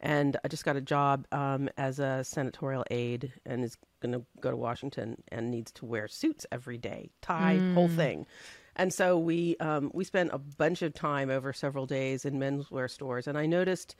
and 0.00 0.36
I 0.44 0.48
just 0.48 0.64
got 0.64 0.76
a 0.76 0.80
job 0.80 1.26
um, 1.30 1.70
as 1.78 1.98
a 1.98 2.24
senatorial 2.24 2.84
aide 2.90 3.32
and 3.46 3.64
is 3.64 3.76
going 4.00 4.12
to 4.12 4.24
go 4.40 4.50
to 4.50 4.56
Washington 4.56 5.22
and 5.28 5.50
needs 5.50 5.70
to 5.72 5.86
wear 5.86 6.08
suits 6.08 6.44
every 6.50 6.76
day, 6.76 7.10
tie, 7.22 7.56
mm. 7.60 7.74
whole 7.74 7.88
thing. 7.88 8.26
And 8.76 8.92
so 8.92 9.16
we 9.16 9.56
um, 9.58 9.90
we 9.94 10.02
spent 10.02 10.30
a 10.32 10.38
bunch 10.38 10.82
of 10.82 10.94
time 10.94 11.30
over 11.30 11.52
several 11.52 11.86
days 11.86 12.24
in 12.24 12.40
menswear 12.40 12.90
stores, 12.90 13.28
and 13.28 13.38
I 13.38 13.46
noticed 13.46 13.94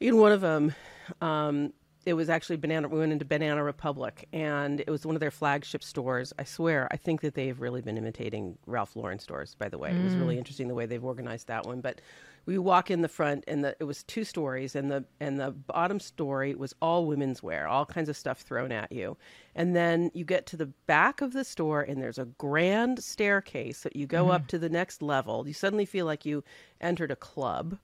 in 0.00 0.16
one 0.18 0.32
of 0.32 0.40
them, 0.40 0.74
um, 1.20 1.72
it 2.04 2.14
was 2.14 2.28
actually 2.28 2.56
Banana. 2.56 2.88
We 2.88 2.98
went 2.98 3.12
into 3.12 3.24
Banana 3.24 3.62
Republic, 3.62 4.28
and 4.32 4.80
it 4.80 4.88
was 4.88 5.06
one 5.06 5.14
of 5.14 5.20
their 5.20 5.30
flagship 5.30 5.84
stores. 5.84 6.32
I 6.38 6.44
swear, 6.44 6.88
I 6.90 6.96
think 6.96 7.20
that 7.20 7.34
they've 7.34 7.60
really 7.60 7.80
been 7.80 7.96
imitating 7.96 8.58
Ralph 8.66 8.96
Lauren 8.96 9.18
stores. 9.18 9.54
By 9.54 9.68
the 9.68 9.78
way, 9.78 9.90
mm. 9.90 10.00
it 10.00 10.04
was 10.04 10.14
really 10.16 10.34
mm. 10.34 10.38
interesting 10.38 10.68
the 10.68 10.74
way 10.74 10.86
they've 10.86 11.04
organized 11.04 11.46
that 11.46 11.64
one. 11.64 11.80
But 11.80 12.00
we 12.44 12.58
walk 12.58 12.90
in 12.90 13.02
the 13.02 13.08
front, 13.08 13.44
and 13.46 13.62
the, 13.62 13.76
it 13.78 13.84
was 13.84 14.02
two 14.02 14.24
stories, 14.24 14.74
and 14.74 14.90
the 14.90 15.04
and 15.20 15.38
the 15.38 15.52
bottom 15.52 16.00
story 16.00 16.56
was 16.56 16.74
all 16.82 17.06
women's 17.06 17.40
wear, 17.40 17.68
all 17.68 17.86
kinds 17.86 18.08
of 18.08 18.16
stuff 18.16 18.40
thrown 18.40 18.72
at 18.72 18.90
you. 18.90 19.16
And 19.54 19.76
then 19.76 20.10
you 20.12 20.24
get 20.24 20.46
to 20.46 20.56
the 20.56 20.66
back 20.66 21.20
of 21.20 21.32
the 21.32 21.44
store, 21.44 21.82
and 21.82 22.02
there's 22.02 22.18
a 22.18 22.24
grand 22.24 23.02
staircase 23.02 23.82
that 23.82 23.94
you 23.94 24.06
go 24.06 24.26
mm. 24.26 24.34
up 24.34 24.48
to 24.48 24.58
the 24.58 24.68
next 24.68 25.02
level. 25.02 25.46
You 25.46 25.54
suddenly 25.54 25.86
feel 25.86 26.06
like 26.06 26.26
you 26.26 26.42
entered 26.80 27.12
a 27.12 27.16
club 27.16 27.78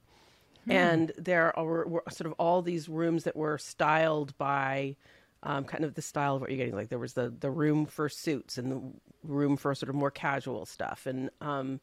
and 0.68 1.12
there 1.16 1.56
are 1.58 1.87
were 1.87 2.02
sort 2.10 2.26
of 2.26 2.32
all 2.38 2.62
these 2.62 2.88
rooms 2.88 3.25
that 3.25 3.37
were 3.37 3.58
styled 3.58 4.37
by 4.38 4.96
um, 5.42 5.64
kind 5.64 5.84
of 5.84 5.94
the 5.94 6.02
style 6.02 6.34
of 6.34 6.40
what 6.40 6.50
you're 6.50 6.58
getting. 6.58 6.75
Like 6.75 6.88
there 6.88 6.98
was 6.98 7.14
the 7.14 7.30
the 7.30 7.50
room 7.50 7.87
for 7.87 8.08
suits 8.08 8.58
and 8.58 8.72
the 8.72 8.80
room 9.22 9.56
for 9.56 9.75
sort 9.75 9.88
of 9.88 9.94
more 9.94 10.10
casual 10.10 10.66
stuff, 10.66 11.06
and 11.06 11.30
um, 11.40 11.80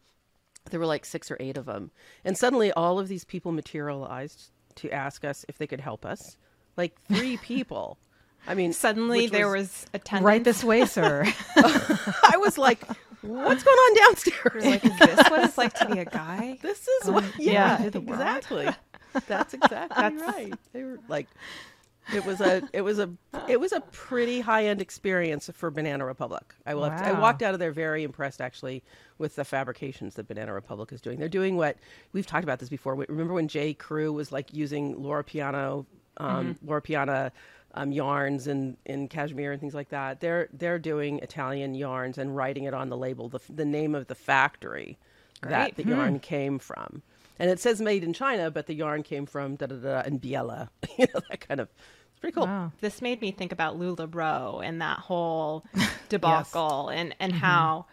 there 0.69 0.79
were 0.79 0.85
like 0.85 1.05
six 1.05 1.31
or 1.31 1.37
eight 1.39 1.57
of 1.57 1.65
them. 1.65 1.91
And 2.23 2.37
suddenly, 2.37 2.71
all 2.71 2.99
of 2.99 3.07
these 3.07 3.23
people 3.23 3.51
materialized 3.51 4.51
to 4.75 4.91
ask 4.91 5.23
us 5.23 5.45
if 5.47 5.57
they 5.57 5.67
could 5.67 5.81
help 5.81 6.05
us. 6.05 6.37
Like 6.77 6.99
three 7.01 7.37
people. 7.43 7.97
I 8.47 8.53
mean, 8.53 8.73
suddenly 8.73 9.27
there 9.27 9.47
was, 9.47 9.57
was 9.57 9.85
attendance. 9.93 10.25
Right 10.25 10.43
this 10.43 10.63
way, 10.63 10.85
sir. 10.85 11.25
I 11.55 12.37
was 12.37 12.57
like, 12.57 12.83
"What's 13.21 13.63
going 13.63 13.77
on 13.77 13.95
downstairs?" 13.95 14.65
like, 14.65 14.85
is 14.85 14.99
this 14.99 15.29
what 15.29 15.43
it's 15.43 15.57
like 15.57 15.73
to 15.75 15.85
be 15.87 15.99
a 15.99 16.05
guy? 16.05 16.59
This 16.61 16.87
is 16.87 17.09
what. 17.09 17.23
Yeah, 17.39 17.81
yeah 17.81 17.89
exactly. 17.93 18.69
That's 19.27 19.53
exactly 19.53 19.95
That's... 19.95 20.21
right. 20.21 20.53
They 20.73 20.83
were 20.83 20.99
like, 21.07 21.27
it 22.13 22.25
was 22.25 22.41
a 22.41 22.61
it 22.73 22.81
was 22.81 22.99
a 22.99 23.09
it 23.47 23.59
was 23.59 23.71
a 23.71 23.81
pretty 23.81 24.41
high 24.41 24.65
end 24.65 24.81
experience 24.81 25.49
for 25.53 25.71
Banana 25.71 26.05
Republic. 26.05 26.53
I 26.65 26.75
wow. 26.75 26.89
I 26.89 27.13
walked 27.13 27.41
out 27.41 27.53
of 27.53 27.59
there 27.59 27.71
very 27.71 28.03
impressed 28.03 28.41
actually 28.41 28.83
with 29.17 29.35
the 29.35 29.45
fabrications 29.45 30.15
that 30.15 30.27
Banana 30.27 30.53
Republic 30.53 30.91
is 30.91 31.01
doing. 31.01 31.19
They're 31.19 31.29
doing 31.29 31.55
what 31.55 31.77
we've 32.13 32.27
talked 32.27 32.43
about 32.43 32.59
this 32.59 32.69
before. 32.69 32.95
Remember 32.95 33.33
when 33.33 33.47
J. 33.47 33.73
Crew 33.73 34.13
was 34.13 34.31
like 34.31 34.53
using 34.53 35.01
Laura 35.01 35.23
Piana 35.23 35.85
um, 36.17 36.55
mm-hmm. 36.55 36.67
Loro 36.67 36.81
Piana 36.81 37.31
um, 37.75 37.91
yarns 37.91 38.47
and 38.47 38.77
in 38.85 39.07
cashmere 39.07 39.51
and 39.51 39.59
things 39.59 39.75
like 39.75 39.89
that. 39.89 40.21
They're 40.21 40.49
they're 40.53 40.79
doing 40.79 41.19
Italian 41.19 41.75
yarns 41.75 42.17
and 42.17 42.35
writing 42.35 42.63
it 42.63 42.73
on 42.73 42.89
the 42.89 42.97
label 42.97 43.29
the 43.29 43.39
the 43.49 43.65
name 43.65 43.93
of 43.93 44.07
the 44.07 44.15
factory 44.15 44.97
Great. 45.41 45.51
that 45.51 45.75
the 45.75 45.83
hmm. 45.83 45.91
yarn 45.91 46.19
came 46.19 46.57
from. 46.57 47.03
And 47.37 47.49
it 47.51 47.59
says 47.59 47.81
made 47.81 48.03
in 48.03 48.13
China, 48.13 48.49
but 48.49 48.65
the 48.65 48.73
yarn 48.73 49.03
came 49.03 49.25
from 49.25 49.57
da 49.57 49.67
da 49.67 49.75
da 49.75 49.99
and 49.99 50.21
Biella, 50.21 50.69
you 50.97 51.05
know 51.13 51.21
that 51.29 51.47
kind 51.47 51.59
of 51.59 51.69
it's 52.11 52.21
pretty 52.21 52.33
cool. 52.33 52.45
Wow. 52.45 52.71
This 52.79 53.01
made 53.01 53.19
me 53.19 53.31
think 53.31 53.51
about 53.51 53.77
LuLaRoe 53.77 54.65
and 54.65 54.81
that 54.81 54.99
whole 54.99 55.65
debacle 56.09 56.87
yes. 56.89 56.99
and, 56.99 57.15
and 57.19 57.33
mm-hmm. 57.33 57.41
how 57.41 57.85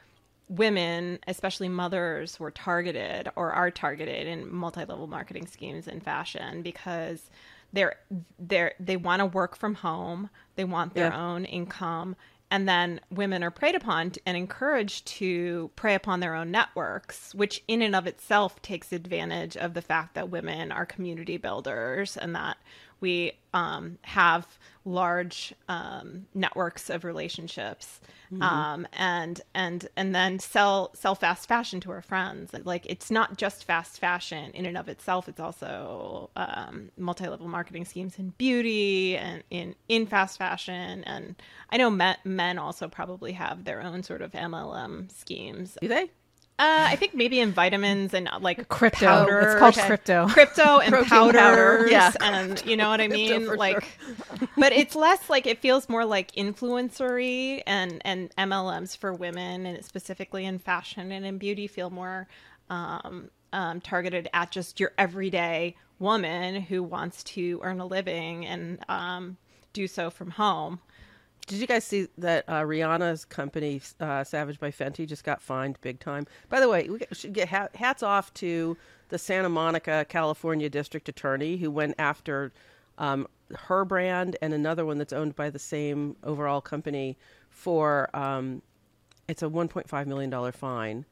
women, 0.49 1.19
especially 1.27 1.69
mothers, 1.69 2.39
were 2.39 2.53
targeted 2.53 3.29
or 3.35 3.53
are 3.53 3.73
targeted 3.73 4.29
in 4.29 4.55
multi-level 4.55 5.09
marketing 5.09 5.49
schemes 5.49 5.89
in 5.89 5.99
fashion 5.99 6.62
because 6.62 7.31
they're 7.73 7.97
they're 8.38 8.75
they 8.79 8.97
want 8.97 9.21
to 9.21 9.26
work 9.26 9.57
from 9.57 9.75
home, 9.75 10.31
they 10.57 10.64
want 10.64 10.95
their 10.95 11.11
yeah. 11.11 11.33
own 11.33 11.45
income, 11.45 12.17
and 12.50 12.69
then 12.69 13.00
women 13.11 13.43
are 13.43 13.50
preyed 13.50 13.75
upon 13.75 14.12
and 14.26 14.37
encouraged 14.37 15.07
to 15.07 15.71
prey 15.75 15.95
upon 15.95 16.21
their 16.21 16.35
own 16.35 16.50
networks, 16.50 17.35
which 17.35 17.64
in 17.67 17.81
and 17.81 17.97
of 17.97 18.07
itself 18.07 18.61
takes 18.61 18.93
advantage 18.93 19.57
of 19.57 19.73
the 19.73 19.81
fact 19.81 20.14
that 20.14 20.29
women 20.29 20.71
are 20.71 20.85
community 20.85 21.38
builders 21.38 22.17
and 22.17 22.35
that 22.35 22.59
we 23.02 23.32
um, 23.52 23.99
have 24.02 24.47
large 24.85 25.54
um, 25.68 26.26
networks 26.35 26.90
of 26.90 27.04
relationships 27.04 28.00
mm-hmm. 28.32 28.42
um, 28.42 28.87
and 28.94 29.40
and 29.54 29.88
and 29.97 30.14
then 30.14 30.38
sell 30.38 30.90
sell 30.94 31.14
fast 31.14 31.47
fashion 31.47 31.80
to 31.80 31.90
our 31.90 32.02
friends. 32.02 32.52
Like 32.64 32.87
it's 32.87 33.11
not 33.11 33.37
just 33.37 33.64
fast 33.64 33.99
fashion 33.99 34.50
in 34.52 34.64
and 34.64 34.78
of 34.78 34.88
itself. 34.88 35.28
It's 35.28 35.40
also 35.40 36.30
um, 36.37 36.90
multi-level 36.97 37.49
marketing 37.49 37.85
schemes 37.85 38.18
in 38.18 38.30
beauty 38.38 39.16
and 39.16 39.42
in 39.50 39.75
in 39.88 40.06
fast 40.06 40.38
fashion. 40.38 41.04
And 41.04 41.37
i 41.71 41.76
know 41.76 41.90
men, 41.90 42.16
men 42.25 42.59
also 42.59 42.88
probably 42.88 43.32
have 43.32 43.64
their 43.64 43.82
own 43.82 44.02
sort 44.02 44.23
of 44.23 44.32
mlm 44.32 45.12
schemes. 45.12 45.76
Do 45.80 45.88
they 45.88 46.11
uh, 46.59 46.87
I 46.88 46.97
think 46.97 47.14
maybe 47.14 47.40
in 47.40 47.52
vitamins 47.52 48.14
and 48.14 48.28
uh, 48.28 48.38
like 48.40 48.68
crypto. 48.68 49.06
Powder, 49.06 49.40
it's 49.40 49.59
called 49.59 49.78
okay. 49.78 49.87
crypto. 49.87 50.28
Crypto 50.28 50.78
and 50.78 50.94
powders, 51.06 51.40
powder. 51.40 51.87
yeah. 51.88 52.12
and 52.21 52.62
you 52.64 52.76
know 52.76 52.90
what 52.90 53.00
I 53.00 53.09
mean. 53.09 53.47
like, 53.56 53.82
sure. 53.82 54.49
but 54.59 54.73
it's 54.73 54.94
less 54.94 55.30
like 55.30 55.47
it 55.47 55.59
feels 55.59 55.88
more 55.88 56.04
like 56.04 56.32
influencery 56.32 57.62
and 57.66 58.00
and 58.04 58.35
MLMs 58.37 58.97
for 58.97 59.12
women 59.12 59.66
and 59.66 59.85
specifically 59.85 60.44
in 60.44 60.59
fashion 60.59 61.11
and 61.11 61.25
in 61.25 61.38
beauty 61.38 61.66
feel 61.66 61.90
more 61.90 62.28
um, 62.71 63.30
um, 63.52 63.80
targeted 63.80 64.28
at 64.32 64.50
just 64.50 64.78
your 64.78 64.92
everyday 64.99 65.75
woman 65.99 66.61
who 66.61 66.82
wants 66.82 67.23
to 67.25 67.61
earn 67.62 67.80
a 67.80 67.87
living 67.87 68.47
and 68.47 68.78
um, 68.88 69.37
do 69.73 69.87
so 69.87 70.11
from 70.11 70.30
home. 70.30 70.80
Did 71.46 71.58
you 71.58 71.66
guys 71.66 71.84
see 71.84 72.08
that 72.18 72.44
uh, 72.49 72.62
Rihanna's 72.62 73.25
company, 73.25 73.80
uh, 74.00 74.25
Savage 74.25 74.61
by 74.61 74.70
Fenty, 74.70 75.06
just 75.06 75.25
got 75.25 75.42
fined 75.42 75.78
big 75.80 75.99
time? 75.99 76.26
By 76.49 76.61
the 76.61 76.68
way, 76.68 76.88
we 76.88 77.00
should 77.12 77.32
get 77.32 77.49
hats 77.49 78.02
off 78.02 78.32
to 78.34 78.76
the 79.08 79.18
Santa 79.18 79.49
Monica, 79.49 80.06
California 80.08 80.70
district 80.70 81.08
attorney 81.08 81.56
who 81.56 81.70
went 81.70 81.94
after 81.99 82.52
um, 82.99 83.26
her 83.54 83.84
brand 83.84 84.37
and 84.40 84.54
another 84.54 84.87
one 84.87 84.99
that's 84.99 85.12
owned 85.12 85.37
by 85.37 85.50
the 85.50 85.58
same 85.58 86.16
overall 86.22 86.61
company 86.61 87.18
for 87.50 88.08
um, 88.14 88.62
it's 89.28 89.42
a 89.42 89.49
1.5 89.49 90.06
million 90.06 90.30
dollar 90.30 90.52
fine 90.52 91.04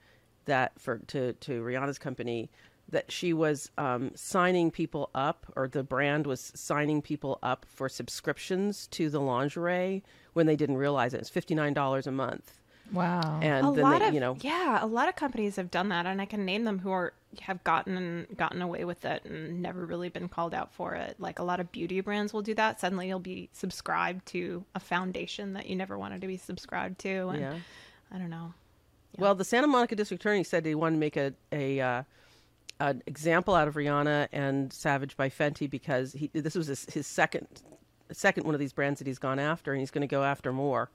that 0.47 0.73
for 0.79 0.99
to 1.07 1.33
to 1.35 1.63
Rihanna's 1.63 1.99
company 1.99 2.51
that 2.91 3.11
she 3.11 3.33
was 3.33 3.71
um, 3.79 4.13
signing 4.15 4.71
people 4.71 5.11
up, 5.15 5.53
or 5.57 5.69
the 5.69 5.83
brand 5.83 6.27
was 6.27 6.53
signing 6.55 7.03
people 7.03 7.39
up 7.43 7.67
for 7.69 7.89
subscriptions 7.89 8.87
to 8.89 9.11
the 9.11 9.21
lingerie 9.21 10.03
when 10.33 10.47
they 10.47 10.57
didn't 10.57 10.77
realize 10.77 11.15
it. 11.15 11.21
It's 11.21 11.31
fifty 11.31 11.55
nine 11.55 11.75
dollars 11.75 12.07
a 12.07 12.13
month. 12.13 12.57
Wow. 12.93 13.39
And 13.41 13.69
a 13.69 13.73
then 13.73 13.85
lot 13.85 14.01
they, 14.01 14.09
of, 14.09 14.15
you 14.15 14.21
know, 14.21 14.37
yeah, 14.41 14.85
a 14.85 14.87
lot 14.87 15.09
of 15.09 15.15
companies 15.15 15.57
have 15.57 15.71
done 15.71 15.91
that, 15.91 16.07
and 16.07 16.21
I 16.21 16.25
can 16.25 16.45
name 16.45 16.65
them 16.65 16.81
who 16.81 16.91
are 16.91 17.13
have 17.43 17.63
gotten 17.63 18.27
gotten 18.37 18.61
away 18.61 18.85
with 18.85 19.05
it 19.05 19.25
and 19.25 19.63
never 19.63 19.87
really 19.87 20.09
been 20.09 20.29
called 20.29 20.53
out 20.53 20.73
for 20.75 20.95
it. 20.95 21.15
Like 21.21 21.39
a 21.39 21.45
lot 21.45 21.61
of 21.61 21.71
beauty 21.71 22.01
brands 22.01 22.33
will 22.33 22.43
do 22.43 22.55
that. 22.55 22.81
Suddenly, 22.81 23.07
you'll 23.07 23.21
be 23.21 23.49
subscribed 23.53 24.27
to 24.27 24.65
a 24.75 24.81
foundation 24.81 25.53
that 25.53 25.69
you 25.69 25.77
never 25.77 25.97
wanted 25.97 26.21
to 26.23 26.27
be 26.27 26.37
subscribed 26.37 26.99
to, 27.01 27.29
and 27.29 27.41
yeah. 27.41 27.55
I 28.13 28.19
don't 28.19 28.31
know. 28.31 28.55
Yeah. 29.13 29.21
Well, 29.21 29.35
the 29.37 29.45
Santa 29.45 29.69
Monica 29.69 29.95
district 29.95 30.25
attorney 30.25 30.43
said 30.43 30.67
he 30.67 30.75
wanted 30.75 30.97
to 30.97 31.01
make 31.01 31.17
a 31.17 31.33
a 31.53 31.81
uh, 31.81 32.03
an 32.81 33.03
example 33.07 33.55
out 33.55 33.69
of 33.69 33.75
Rihanna 33.75 34.29
and 34.33 34.73
Savage 34.73 35.17
by 35.17 35.29
Fenty 35.29 35.69
because 35.69 36.13
he 36.13 36.31
this 36.33 36.55
was 36.55 36.67
his, 36.67 36.87
his 36.87 37.07
second 37.07 37.47
second 38.11 38.45
one 38.45 38.55
of 38.55 38.61
these 38.61 38.73
brands 38.73 38.99
that 38.99 39.07
he's 39.07 39.19
gone 39.19 39.39
after, 39.39 39.73
and 39.73 39.81
he's 39.81 39.91
going 39.91 40.03
to 40.03 40.09
go 40.09 40.25
after 40.25 40.53
more. 40.53 40.91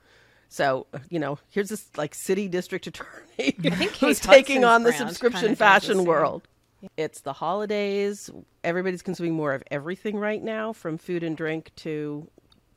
So 0.50 0.88
you 1.10 1.20
know, 1.20 1.40
here's 1.50 1.70
this 1.70 1.88
like 1.96 2.16
city 2.16 2.48
district 2.48 2.88
attorney 2.88 3.56
who's 4.00 4.20
taking 4.20 4.66
on 4.66 4.84
the 4.84 4.92
subscription 4.92 5.56
fashion 5.56 6.06
world. 6.06 6.48
Yeah. 6.82 6.90
It's 6.98 7.22
the 7.22 7.34
holidays. 7.34 8.30
Everybody's 8.64 9.02
consuming 9.02 9.34
more 9.34 9.54
of 9.54 9.64
everything 9.72 10.18
right 10.18 10.44
now, 10.44 10.74
from 10.74 10.98
food 10.98 11.24
and 11.24 11.38
drink 11.38 11.72
to 11.78 12.28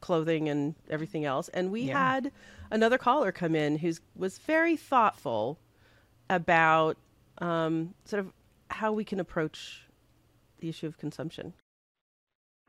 clothing 0.01 0.49
and 0.49 0.75
everything 0.89 1.25
else. 1.25 1.49
And 1.49 1.71
we 1.73 1.83
yeah. 1.83 2.15
had 2.15 2.33
another 2.71 2.99
caller 2.99 3.33
come 3.33 3.55
in 3.55 3.79
who 3.79 3.93
was 4.17 4.39
very 4.39 4.77
thoughtful 4.77 5.59
about 6.31 6.97
um, 7.39 7.95
sort 8.05 8.21
of 8.21 8.33
how 8.69 8.93
we 8.93 9.05
can 9.05 9.21
approach 9.21 9.89
the 10.61 10.69
issue 10.69 10.87
of 10.87 10.99
consumption. 10.99 11.55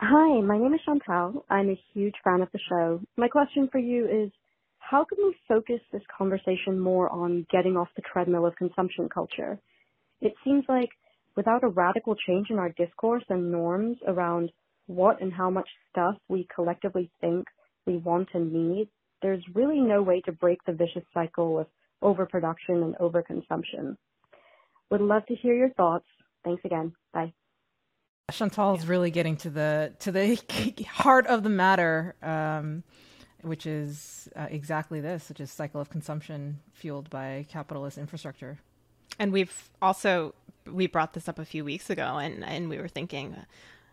Hi, 0.02 0.40
my 0.42 0.58
name 0.58 0.74
is 0.74 0.80
Chantal. 0.86 1.46
I'm 1.50 1.70
a 1.70 1.80
huge 1.94 2.16
fan 2.24 2.42
of 2.42 2.50
the 2.54 2.60
show. 2.70 3.02
My 3.18 3.28
question 3.28 3.68
for 3.72 3.80
you 3.80 4.06
is 4.06 4.32
how 4.78 5.04
can 5.04 5.18
we 5.20 5.36
focus 5.48 5.82
this 5.92 6.02
conversation 6.18 6.80
more 6.80 7.10
on 7.10 7.46
getting 7.52 7.76
off 7.76 7.90
the 7.96 8.02
treadmill 8.02 8.46
of 8.46 8.56
consumption 8.56 9.10
culture? 9.10 9.60
It 10.22 10.34
seems 10.44 10.64
like 10.70 10.90
without 11.36 11.64
a 11.64 11.68
radical 11.68 12.16
change 12.28 12.48
in 12.50 12.60
our 12.60 12.70
discourse 12.70 13.24
and 13.30 13.52
norms 13.52 13.98
around 14.08 14.52
what 14.88 15.22
and 15.22 15.32
how 15.32 15.50
much 15.50 15.70
stuff 15.92 16.16
we 16.28 16.48
collectively 16.54 17.12
think 17.22 17.46
we 17.86 17.98
want 17.98 18.30
and 18.34 18.52
need, 18.52 18.90
there's 19.22 19.44
really 19.54 19.80
no 19.80 20.02
way 20.02 20.22
to 20.22 20.32
break 20.32 20.60
the 20.66 20.74
vicious 20.74 21.04
cycle 21.14 21.60
of 21.60 21.68
overproduction 22.02 22.84
and 22.84 22.96
overconsumption. 22.96 23.96
Would 24.92 25.02
love 25.02 25.26
to 25.28 25.36
hear 25.36 25.56
your 25.56 25.70
thoughts. 25.72 26.06
Thanks 26.44 26.64
again. 26.66 26.94
Bye. 27.14 27.34
Chantal 28.32 28.76
is 28.76 28.88
really 28.88 29.12
getting 29.12 29.38
to 29.38 29.50
the 29.50 29.94
to 30.00 30.12
the 30.12 30.40
heart 30.88 31.28
of 31.28 31.44
the 31.44 31.50
matter, 31.50 32.16
um, 32.22 32.84
which 33.42 33.66
is 33.66 34.30
uh, 34.36 34.48
exactly 34.50 35.02
this, 35.02 35.30
which 35.30 35.40
is 35.40 35.52
cycle 35.52 35.82
of 35.82 35.90
consumption 35.90 36.60
fueled 36.74 37.10
by 37.10 37.46
capitalist 37.50 37.98
infrastructure. 37.98 38.60
And 39.18 39.32
we've 39.32 39.70
also 39.82 40.34
we 40.66 40.88
brought 40.88 41.14
this 41.14 41.28
up 41.28 41.40
a 41.40 41.46
few 41.46 41.66
weeks 41.66 41.90
ago, 41.90 42.18
and 42.18 42.44
and 42.44 42.70
we 42.70 42.78
were 42.78 42.88
thinking. 42.88 43.36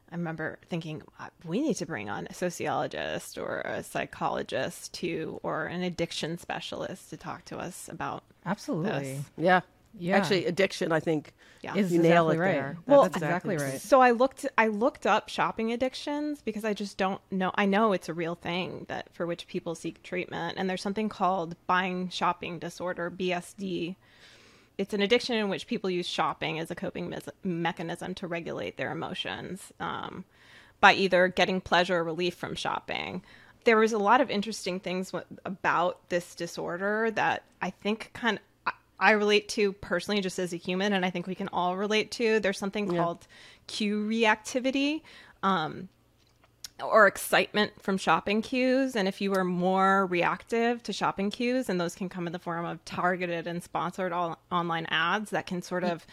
I 0.08 0.14
remember 0.14 0.60
thinking 0.68 1.02
uh, 1.18 1.30
we 1.44 1.60
need 1.60 1.74
to 1.78 1.86
bring 1.86 2.08
on 2.08 2.28
a 2.30 2.32
sociologist 2.32 3.38
or 3.38 3.62
a 3.62 3.82
psychologist 3.82 4.94
to, 4.94 5.40
or 5.42 5.64
an 5.64 5.82
addiction 5.82 6.38
specialist 6.38 7.10
to 7.10 7.16
talk 7.16 7.44
to 7.46 7.58
us 7.58 7.88
about. 7.88 8.22
Absolutely, 8.44 9.14
this. 9.14 9.24
yeah. 9.36 9.60
Yeah. 9.98 10.16
Actually, 10.16 10.46
addiction, 10.46 10.92
I 10.92 11.00
think, 11.00 11.34
yeah. 11.62 11.74
is 11.74 11.92
you 11.92 12.00
nail 12.00 12.30
exactly 12.30 12.36
it 12.36 12.40
right. 12.40 12.54
there. 12.54 12.78
Well, 12.86 13.02
That's 13.04 13.16
exactly 13.16 13.56
right. 13.56 13.80
So 13.80 14.00
I 14.00 14.10
looked, 14.10 14.46
I 14.58 14.68
looked 14.68 15.06
up 15.06 15.28
shopping 15.28 15.72
addictions 15.72 16.42
because 16.42 16.64
I 16.64 16.74
just 16.74 16.96
don't 16.98 17.20
know. 17.30 17.50
I 17.54 17.66
know 17.66 17.92
it's 17.92 18.08
a 18.08 18.14
real 18.14 18.34
thing 18.34 18.86
that 18.88 19.08
for 19.14 19.26
which 19.26 19.46
people 19.46 19.74
seek 19.74 20.02
treatment, 20.02 20.58
and 20.58 20.68
there's 20.68 20.82
something 20.82 21.08
called 21.08 21.56
buying 21.66 22.08
shopping 22.10 22.58
disorder 22.58 23.10
(BSD), 23.10 23.96
it's 24.78 24.94
an 24.94 25.02
addiction 25.02 25.36
in 25.36 25.48
which 25.48 25.66
people 25.66 25.88
use 25.88 26.06
shopping 26.06 26.58
as 26.58 26.70
a 26.70 26.74
coping 26.74 27.08
me- 27.08 27.18
mechanism 27.42 28.14
to 28.14 28.26
regulate 28.26 28.76
their 28.76 28.92
emotions 28.92 29.72
um, 29.80 30.24
by 30.80 30.92
either 30.92 31.28
getting 31.28 31.60
pleasure 31.60 31.96
or 31.96 32.04
relief 32.04 32.34
from 32.34 32.54
shopping. 32.54 33.22
There 33.64 33.78
was 33.78 33.92
a 33.92 33.98
lot 33.98 34.20
of 34.20 34.30
interesting 34.30 34.78
things 34.78 35.10
w- 35.10 35.26
about 35.44 36.08
this 36.10 36.34
disorder 36.34 37.10
that 37.12 37.42
I 37.60 37.70
think 37.70 38.10
kind 38.12 38.38
of 38.38 38.42
I 38.98 39.12
relate 39.12 39.48
to 39.50 39.72
personally 39.72 40.20
just 40.20 40.38
as 40.38 40.52
a 40.52 40.56
human, 40.56 40.92
and 40.92 41.04
I 41.04 41.10
think 41.10 41.26
we 41.26 41.34
can 41.34 41.48
all 41.52 41.76
relate 41.76 42.10
to. 42.12 42.40
There's 42.40 42.58
something 42.58 42.92
yeah. 42.92 43.02
called 43.02 43.26
cue 43.66 44.06
reactivity. 44.06 45.02
Um, 45.42 45.88
or 46.82 47.06
excitement 47.06 47.72
from 47.80 47.96
shopping 47.96 48.42
cues. 48.42 48.96
And 48.96 49.08
if 49.08 49.20
you 49.20 49.34
are 49.34 49.44
more 49.44 50.06
reactive 50.06 50.82
to 50.82 50.92
shopping 50.92 51.30
cues, 51.30 51.68
and 51.68 51.80
those 51.80 51.94
can 51.94 52.08
come 52.08 52.26
in 52.26 52.32
the 52.32 52.38
form 52.38 52.66
of 52.66 52.84
targeted 52.84 53.46
and 53.46 53.62
sponsored 53.62 54.12
all 54.12 54.38
online 54.52 54.86
ads 54.90 55.30
that 55.30 55.46
can 55.46 55.62
sort 55.62 55.84
of 55.84 56.06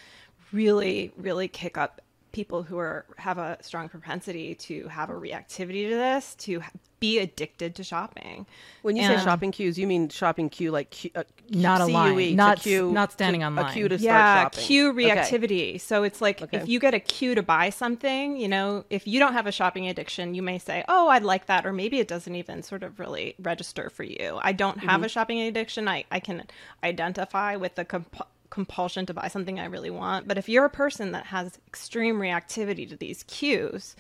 really, 0.52 1.12
really 1.18 1.48
kick 1.48 1.78
up 1.78 2.02
people 2.34 2.64
who 2.64 2.78
are 2.78 3.06
have 3.18 3.38
a 3.38 3.58
strong 3.62 3.88
propensity 3.88 4.56
to 4.56 4.88
have 4.90 5.10
a 5.10 5.14
reactivity 5.14 5.88
to 5.88 5.96
this 5.96 6.36
to 6.36 6.62
be 7.00 7.20
addicted 7.20 7.76
to 7.76 7.84
shopping. 7.84 8.46
When 8.82 8.96
you 8.96 9.04
and 9.04 9.20
say 9.20 9.26
shopping 9.26 9.52
cues, 9.52 9.78
you 9.78 9.86
mean 9.88 10.08
shopping 10.08 10.50
queue 10.50 10.72
like 10.72 10.90
Q, 10.90 11.12
uh, 11.16 11.24
not 11.50 11.82
a 11.82 11.86
line, 11.86 12.36
not 12.38 12.62
queue, 12.62 12.92
not 12.92 13.12
standing 13.12 13.42
to, 13.42 13.48
online. 13.48 13.66
A 13.66 13.74
cue 13.74 13.90
to 13.90 13.98
yeah, 13.98 14.40
start 14.40 14.56
shopping. 14.56 14.68
cue 14.68 14.94
reactivity. 14.94 15.70
Okay. 15.72 15.78
So 15.78 16.04
it's 16.04 16.22
like 16.22 16.42
okay. 16.42 16.58
if 16.58 16.68
you 16.68 16.80
get 16.80 16.94
a 16.94 17.00
cue 17.00 17.36
to 17.36 17.44
buy 17.44 17.70
something, 17.72 18.38
you 18.38 18.48
know, 18.48 18.86
if 18.90 19.06
you 19.06 19.20
don't 19.20 19.34
have 19.34 19.48
a 19.48 19.52
shopping 19.52 19.88
addiction, 19.90 20.34
you 20.34 20.42
may 20.42 20.58
say, 20.58 20.86
"Oh, 20.88 21.10
I'd 21.10 21.24
like 21.24 21.48
that," 21.48 21.66
or 21.66 21.74
maybe 21.74 22.00
it 22.00 22.08
doesn't 22.08 22.36
even 22.36 22.64
sort 22.64 22.84
of 22.84 23.00
really 23.00 23.36
register 23.38 23.90
for 23.90 24.04
you. 24.04 24.40
I 24.42 24.54
don't 24.54 24.80
have 24.80 25.00
mm-hmm. 25.00 25.04
a 25.04 25.10
shopping 25.10 25.42
addiction. 25.42 25.90
I 25.90 26.06
I 26.10 26.22
can 26.22 26.44
identify 26.84 27.58
with 27.58 27.76
the 27.76 27.84
comp- 27.84 28.28
compulsion 28.54 29.04
to 29.08 29.16
buy 29.16 29.28
something 29.28 29.60
I 29.60 29.66
really 29.66 29.90
want. 29.90 30.28
But 30.28 30.38
if 30.38 30.48
you're 30.48 30.66
a 30.66 30.70
person 30.70 31.12
that 31.14 31.26
has 31.26 31.58
extreme 31.66 32.20
reactivity 32.20 32.88
to 32.88 32.96
these 32.96 33.24
cues, 33.24 33.96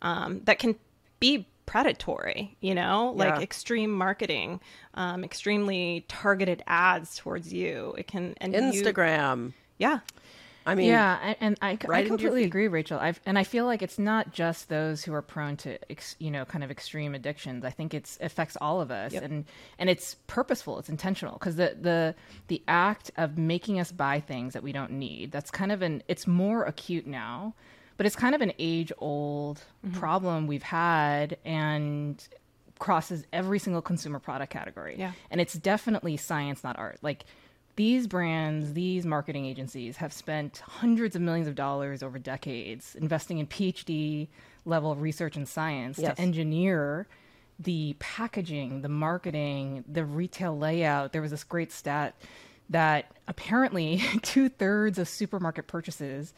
um, 0.00 0.42
that 0.44 0.60
can 0.60 0.76
be 1.18 1.48
predatory, 1.66 2.56
you 2.60 2.72
know, 2.72 3.12
like 3.16 3.34
yeah. 3.34 3.40
extreme 3.40 3.90
marketing, 3.90 4.60
um, 4.94 5.24
extremely 5.24 6.04
targeted 6.06 6.62
ads 6.68 7.16
towards 7.16 7.52
you. 7.52 7.96
It 7.98 8.06
can 8.06 8.36
and 8.40 8.54
Instagram. 8.54 9.46
You, 9.46 9.52
yeah. 9.78 9.98
I 10.66 10.74
mean, 10.74 10.86
yeah, 10.88 11.34
and, 11.40 11.56
I, 11.62 11.78
right 11.86 12.04
I 12.04 12.08
completely 12.08 12.42
agree, 12.42 12.66
Rachel. 12.66 12.98
I've, 12.98 13.20
and 13.24 13.38
I 13.38 13.44
feel 13.44 13.66
like 13.66 13.82
it's 13.82 14.00
not 14.00 14.32
just 14.32 14.68
those 14.68 15.04
who 15.04 15.14
are 15.14 15.22
prone 15.22 15.56
to, 15.58 15.78
ex, 15.90 16.16
you 16.18 16.30
know, 16.30 16.44
kind 16.44 16.64
of 16.64 16.72
extreme 16.72 17.14
addictions. 17.14 17.64
I 17.64 17.70
think 17.70 17.94
it's 17.94 18.18
affects 18.20 18.56
all 18.60 18.80
of 18.80 18.90
us, 18.90 19.12
yep. 19.12 19.22
and 19.22 19.44
and 19.78 19.88
it's 19.88 20.16
purposeful, 20.26 20.80
it's 20.80 20.88
intentional, 20.88 21.34
because 21.34 21.54
the 21.54 21.76
the 21.80 22.14
the 22.48 22.62
act 22.66 23.12
of 23.16 23.38
making 23.38 23.78
us 23.78 23.92
buy 23.92 24.18
things 24.18 24.54
that 24.54 24.64
we 24.64 24.72
don't 24.72 24.90
need. 24.90 25.30
That's 25.30 25.52
kind 25.52 25.70
of 25.70 25.82
an. 25.82 26.02
It's 26.08 26.26
more 26.26 26.64
acute 26.64 27.06
now, 27.06 27.54
but 27.96 28.04
it's 28.04 28.16
kind 28.16 28.34
of 28.34 28.40
an 28.40 28.52
age 28.58 28.90
old 28.98 29.62
mm-hmm. 29.86 29.96
problem 29.96 30.48
we've 30.48 30.64
had, 30.64 31.36
and 31.44 32.26
crosses 32.80 33.24
every 33.32 33.58
single 33.58 33.82
consumer 33.82 34.18
product 34.18 34.52
category. 34.52 34.96
Yeah, 34.98 35.12
and 35.30 35.40
it's 35.40 35.54
definitely 35.54 36.16
science, 36.16 36.64
not 36.64 36.76
art. 36.76 36.98
Like 37.02 37.24
these 37.76 38.06
brands, 38.06 38.72
these 38.72 39.04
marketing 39.06 39.46
agencies 39.46 39.98
have 39.98 40.12
spent 40.12 40.62
hundreds 40.66 41.14
of 41.14 41.22
millions 41.22 41.46
of 41.46 41.54
dollars 41.54 42.02
over 42.02 42.18
decades 42.18 42.94
investing 42.94 43.38
in 43.38 43.46
PhD 43.46 44.28
level 44.64 44.96
research 44.96 45.36
and 45.36 45.46
science 45.46 45.98
yes. 45.98 46.16
to 46.16 46.20
engineer 46.20 47.06
the 47.58 47.96
packaging, 47.98 48.82
the 48.82 48.88
marketing, 48.88 49.84
the 49.90 50.04
retail 50.04 50.56
layout. 50.58 51.12
There 51.12 51.22
was 51.22 51.30
this 51.30 51.44
great 51.44 51.72
stat 51.72 52.14
that 52.70 53.12
apparently 53.28 54.02
two 54.22 54.48
thirds 54.48 54.98
of 54.98 55.08
supermarket 55.08 55.66
purchases 55.66 56.34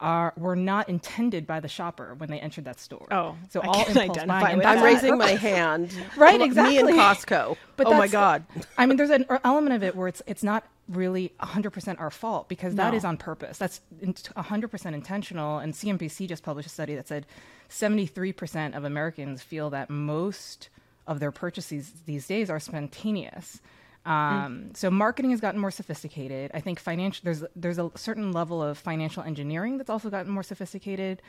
are 0.00 0.32
were 0.36 0.56
not 0.56 0.88
intended 0.88 1.46
by 1.46 1.60
the 1.60 1.68
shopper 1.68 2.14
when 2.14 2.28
they 2.28 2.40
entered 2.40 2.64
that 2.64 2.80
store. 2.80 3.06
Oh, 3.10 3.36
so 3.50 3.60
I 3.60 3.66
all 3.66 3.86
impulse 3.86 4.24
buying. 4.24 4.64
I'm 4.64 4.82
raising 4.82 5.16
my 5.16 5.30
hand. 5.30 5.94
right, 6.16 6.40
exactly. 6.40 6.82
Me 6.82 6.90
and 6.90 7.00
Costco. 7.00 7.56
But 7.76 7.86
oh 7.86 7.94
my 7.94 8.08
god. 8.08 8.44
I 8.76 8.86
mean, 8.86 8.96
there's 8.96 9.10
an 9.10 9.26
element 9.44 9.74
of 9.74 9.82
it 9.82 9.94
where 9.94 10.08
it's 10.08 10.20
it's 10.26 10.42
not 10.42 10.64
really 10.88 11.32
100% 11.40 12.00
our 12.00 12.10
fault 12.10 12.48
because 12.48 12.74
that 12.74 12.90
no. 12.90 12.96
is 12.96 13.04
on 13.04 13.16
purpose. 13.16 13.58
That's 13.58 13.80
100% 14.02 14.94
intentional. 14.94 15.58
And 15.58 15.72
CNBC 15.72 16.28
just 16.28 16.42
published 16.42 16.66
a 16.66 16.70
study 16.70 16.94
that 16.94 17.08
said 17.08 17.26
73% 17.70 18.76
of 18.76 18.84
Americans 18.84 19.42
feel 19.42 19.70
that 19.70 19.90
most 19.90 20.68
of 21.06 21.20
their 21.20 21.32
purchases 21.32 21.92
these 22.06 22.26
days 22.26 22.50
are 22.50 22.60
spontaneous. 22.60 23.60
Um, 24.06 24.12
mm. 24.70 24.76
So 24.76 24.90
marketing 24.90 25.30
has 25.30 25.40
gotten 25.40 25.60
more 25.60 25.70
sophisticated. 25.70 26.50
I 26.54 26.60
think 26.60 26.78
financial 26.78 27.22
there's 27.24 27.42
there's 27.56 27.78
a 27.78 27.90
certain 27.94 28.32
level 28.32 28.62
of 28.62 28.76
financial 28.78 29.22
engineering 29.22 29.78
that's 29.78 29.90
also 29.90 30.10
gotten 30.10 30.30
more 30.30 30.42
sophisticated. 30.42 31.22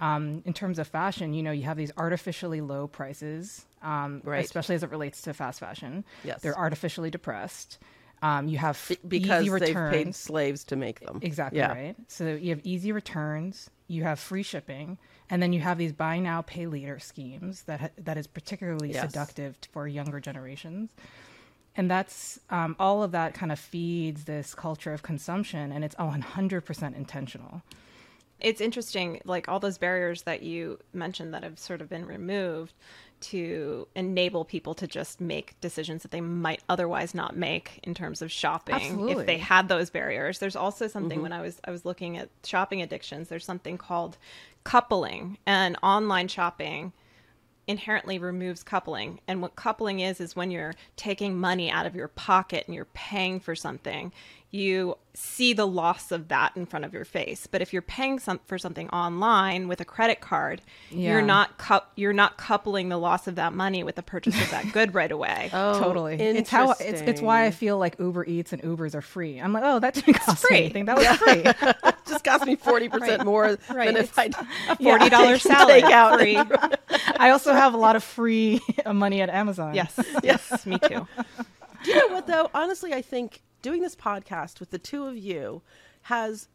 Um, 0.00 0.42
in 0.46 0.54
terms 0.54 0.78
of 0.78 0.88
fashion, 0.88 1.34
you 1.34 1.42
know, 1.42 1.50
you 1.50 1.64
have 1.64 1.76
these 1.76 1.92
artificially 1.98 2.62
low 2.62 2.86
prices, 2.86 3.66
um, 3.82 4.22
right. 4.24 4.42
especially 4.42 4.74
as 4.74 4.82
it 4.82 4.90
relates 4.90 5.20
to 5.22 5.34
fast 5.34 5.60
fashion. 5.60 6.06
Yes, 6.24 6.40
they're 6.40 6.56
artificially 6.56 7.10
depressed. 7.10 7.78
Um, 8.22 8.48
you 8.48 8.58
have 8.58 8.84
Be- 8.88 9.20
because 9.20 9.42
easy 9.42 9.50
returns. 9.50 9.92
they've 9.92 10.04
paid 10.04 10.14
slaves 10.14 10.64
to 10.64 10.76
make 10.76 11.00
them. 11.00 11.20
Exactly 11.22 11.58
yeah. 11.58 11.72
right. 11.72 11.96
So 12.08 12.34
you 12.34 12.50
have 12.50 12.60
easy 12.64 12.92
returns. 12.92 13.70
You 13.88 14.04
have 14.04 14.20
free 14.20 14.42
shipping, 14.42 14.98
and 15.30 15.42
then 15.42 15.52
you 15.52 15.60
have 15.60 15.78
these 15.78 15.92
buy 15.92 16.18
now, 16.18 16.42
pay 16.42 16.66
later 16.66 16.98
schemes 16.98 17.62
that 17.62 17.80
ha- 17.80 17.88
that 17.98 18.18
is 18.18 18.26
particularly 18.26 18.92
yes. 18.92 19.10
seductive 19.10 19.56
for 19.72 19.88
younger 19.88 20.20
generations. 20.20 20.90
And 21.76 21.90
that's 21.90 22.38
um, 22.50 22.76
all 22.78 23.02
of 23.02 23.12
that 23.12 23.34
kind 23.34 23.52
of 23.52 23.58
feeds 23.58 24.24
this 24.24 24.54
culture 24.54 24.92
of 24.92 25.02
consumption, 25.02 25.72
and 25.72 25.84
it's 25.84 25.94
100% 25.94 26.96
intentional. 26.96 27.62
It's 28.40 28.60
interesting, 28.60 29.20
like 29.24 29.48
all 29.48 29.60
those 29.60 29.78
barriers 29.78 30.22
that 30.22 30.42
you 30.42 30.78
mentioned 30.92 31.32
that 31.34 31.42
have 31.44 31.58
sort 31.58 31.80
of 31.80 31.88
been 31.88 32.06
removed 32.06 32.74
to 33.20 33.86
enable 33.94 34.44
people 34.44 34.74
to 34.74 34.86
just 34.86 35.20
make 35.20 35.60
decisions 35.60 36.02
that 36.02 36.10
they 36.10 36.20
might 36.20 36.62
otherwise 36.68 37.14
not 37.14 37.36
make 37.36 37.80
in 37.82 37.94
terms 37.94 38.22
of 38.22 38.30
shopping 38.30 38.74
Absolutely. 38.74 39.12
if 39.12 39.26
they 39.26 39.38
had 39.38 39.68
those 39.68 39.90
barriers. 39.90 40.38
There's 40.38 40.56
also 40.56 40.88
something 40.88 41.18
mm-hmm. 41.18 41.22
when 41.22 41.32
I 41.32 41.40
was 41.40 41.60
I 41.64 41.70
was 41.70 41.84
looking 41.84 42.16
at 42.16 42.28
shopping 42.44 42.82
addictions, 42.82 43.28
there's 43.28 43.44
something 43.44 43.78
called 43.78 44.16
coupling 44.64 45.38
and 45.46 45.76
online 45.82 46.28
shopping 46.28 46.92
inherently 47.66 48.18
removes 48.18 48.62
coupling. 48.62 49.20
And 49.28 49.40
what 49.40 49.54
coupling 49.54 50.00
is 50.00 50.20
is 50.20 50.34
when 50.34 50.50
you're 50.50 50.74
taking 50.96 51.38
money 51.38 51.70
out 51.70 51.86
of 51.86 51.94
your 51.94 52.08
pocket 52.08 52.64
and 52.66 52.74
you're 52.74 52.86
paying 52.86 53.38
for 53.38 53.54
something 53.54 54.12
you 54.50 54.96
see 55.14 55.52
the 55.52 55.66
loss 55.66 56.12
of 56.12 56.28
that 56.28 56.56
in 56.56 56.66
front 56.66 56.84
of 56.84 56.92
your 56.92 57.04
face. 57.04 57.46
But 57.46 57.62
if 57.62 57.72
you're 57.72 57.82
paying 57.82 58.18
some 58.18 58.40
for 58.46 58.58
something 58.58 58.88
online 58.90 59.68
with 59.68 59.80
a 59.80 59.84
credit 59.84 60.20
card, 60.20 60.60
yeah. 60.90 61.12
you're 61.12 61.22
not 61.22 61.58
cu- 61.58 61.86
you're 61.94 62.12
not 62.12 62.36
coupling 62.36 62.88
the 62.88 62.96
loss 62.96 63.26
of 63.26 63.36
that 63.36 63.52
money 63.52 63.84
with 63.84 63.94
the 63.94 64.02
purchase 64.02 64.40
of 64.40 64.50
that 64.50 64.72
good 64.72 64.94
right 64.94 65.10
away. 65.10 65.50
oh, 65.52 65.78
totally. 65.78 66.14
It's 66.14 66.50
how 66.50 66.72
it's 66.72 67.00
it's 67.00 67.20
why 67.20 67.46
I 67.46 67.50
feel 67.50 67.78
like 67.78 67.98
Uber 67.98 68.24
Eats 68.24 68.52
and 68.52 68.62
Ubers 68.62 68.94
are 68.94 69.02
free. 69.02 69.38
I'm 69.38 69.52
like, 69.52 69.62
oh, 69.64 69.78
that 69.78 69.94
didn't 69.94 70.14
cost 70.14 70.46
free. 70.46 70.56
me 70.56 70.64
anything. 70.64 70.84
That 70.86 70.96
was 70.96 71.04
yeah. 71.04 71.14
free. 71.16 71.90
just 72.08 72.24
cost 72.24 72.44
me 72.44 72.56
forty 72.56 72.88
percent 72.88 73.18
right. 73.18 73.24
more 73.24 73.56
right. 73.70 73.86
than 73.86 73.96
if 73.96 74.18
I 74.18 74.30
a 74.68 74.76
forty 74.76 75.08
dollars 75.08 75.44
yeah, 75.44 75.56
salad 75.56 75.84
out. 75.84 76.18
Free. 76.18 76.36
I 77.18 77.30
also 77.30 77.52
have 77.52 77.74
a 77.74 77.78
lot 77.78 77.94
of 77.94 78.02
free 78.02 78.60
money 78.84 79.20
at 79.20 79.30
Amazon. 79.30 79.74
Yes, 79.74 79.98
yes, 80.22 80.66
me 80.66 80.78
too. 80.78 81.06
Do 81.84 81.90
you 81.90 81.96
know 81.96 82.14
what 82.14 82.26
though? 82.26 82.50
Honestly, 82.52 82.92
I 82.92 83.02
think 83.02 83.42
doing 83.62 83.82
this 83.82 83.96
podcast 83.96 84.60
with 84.60 84.70
the 84.70 84.78
two 84.78 85.06
of 85.06 85.16
you 85.16 85.62
has 86.02 86.48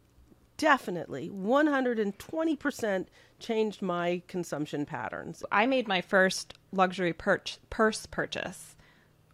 definitely 0.56 1.28
120% 1.28 3.06
changed 3.38 3.82
my 3.82 4.22
consumption 4.26 4.86
patterns. 4.86 5.44
I 5.52 5.66
made 5.66 5.86
my 5.86 6.00
first 6.00 6.54
luxury 6.72 7.12
purse 7.12 8.06
purchase 8.10 8.76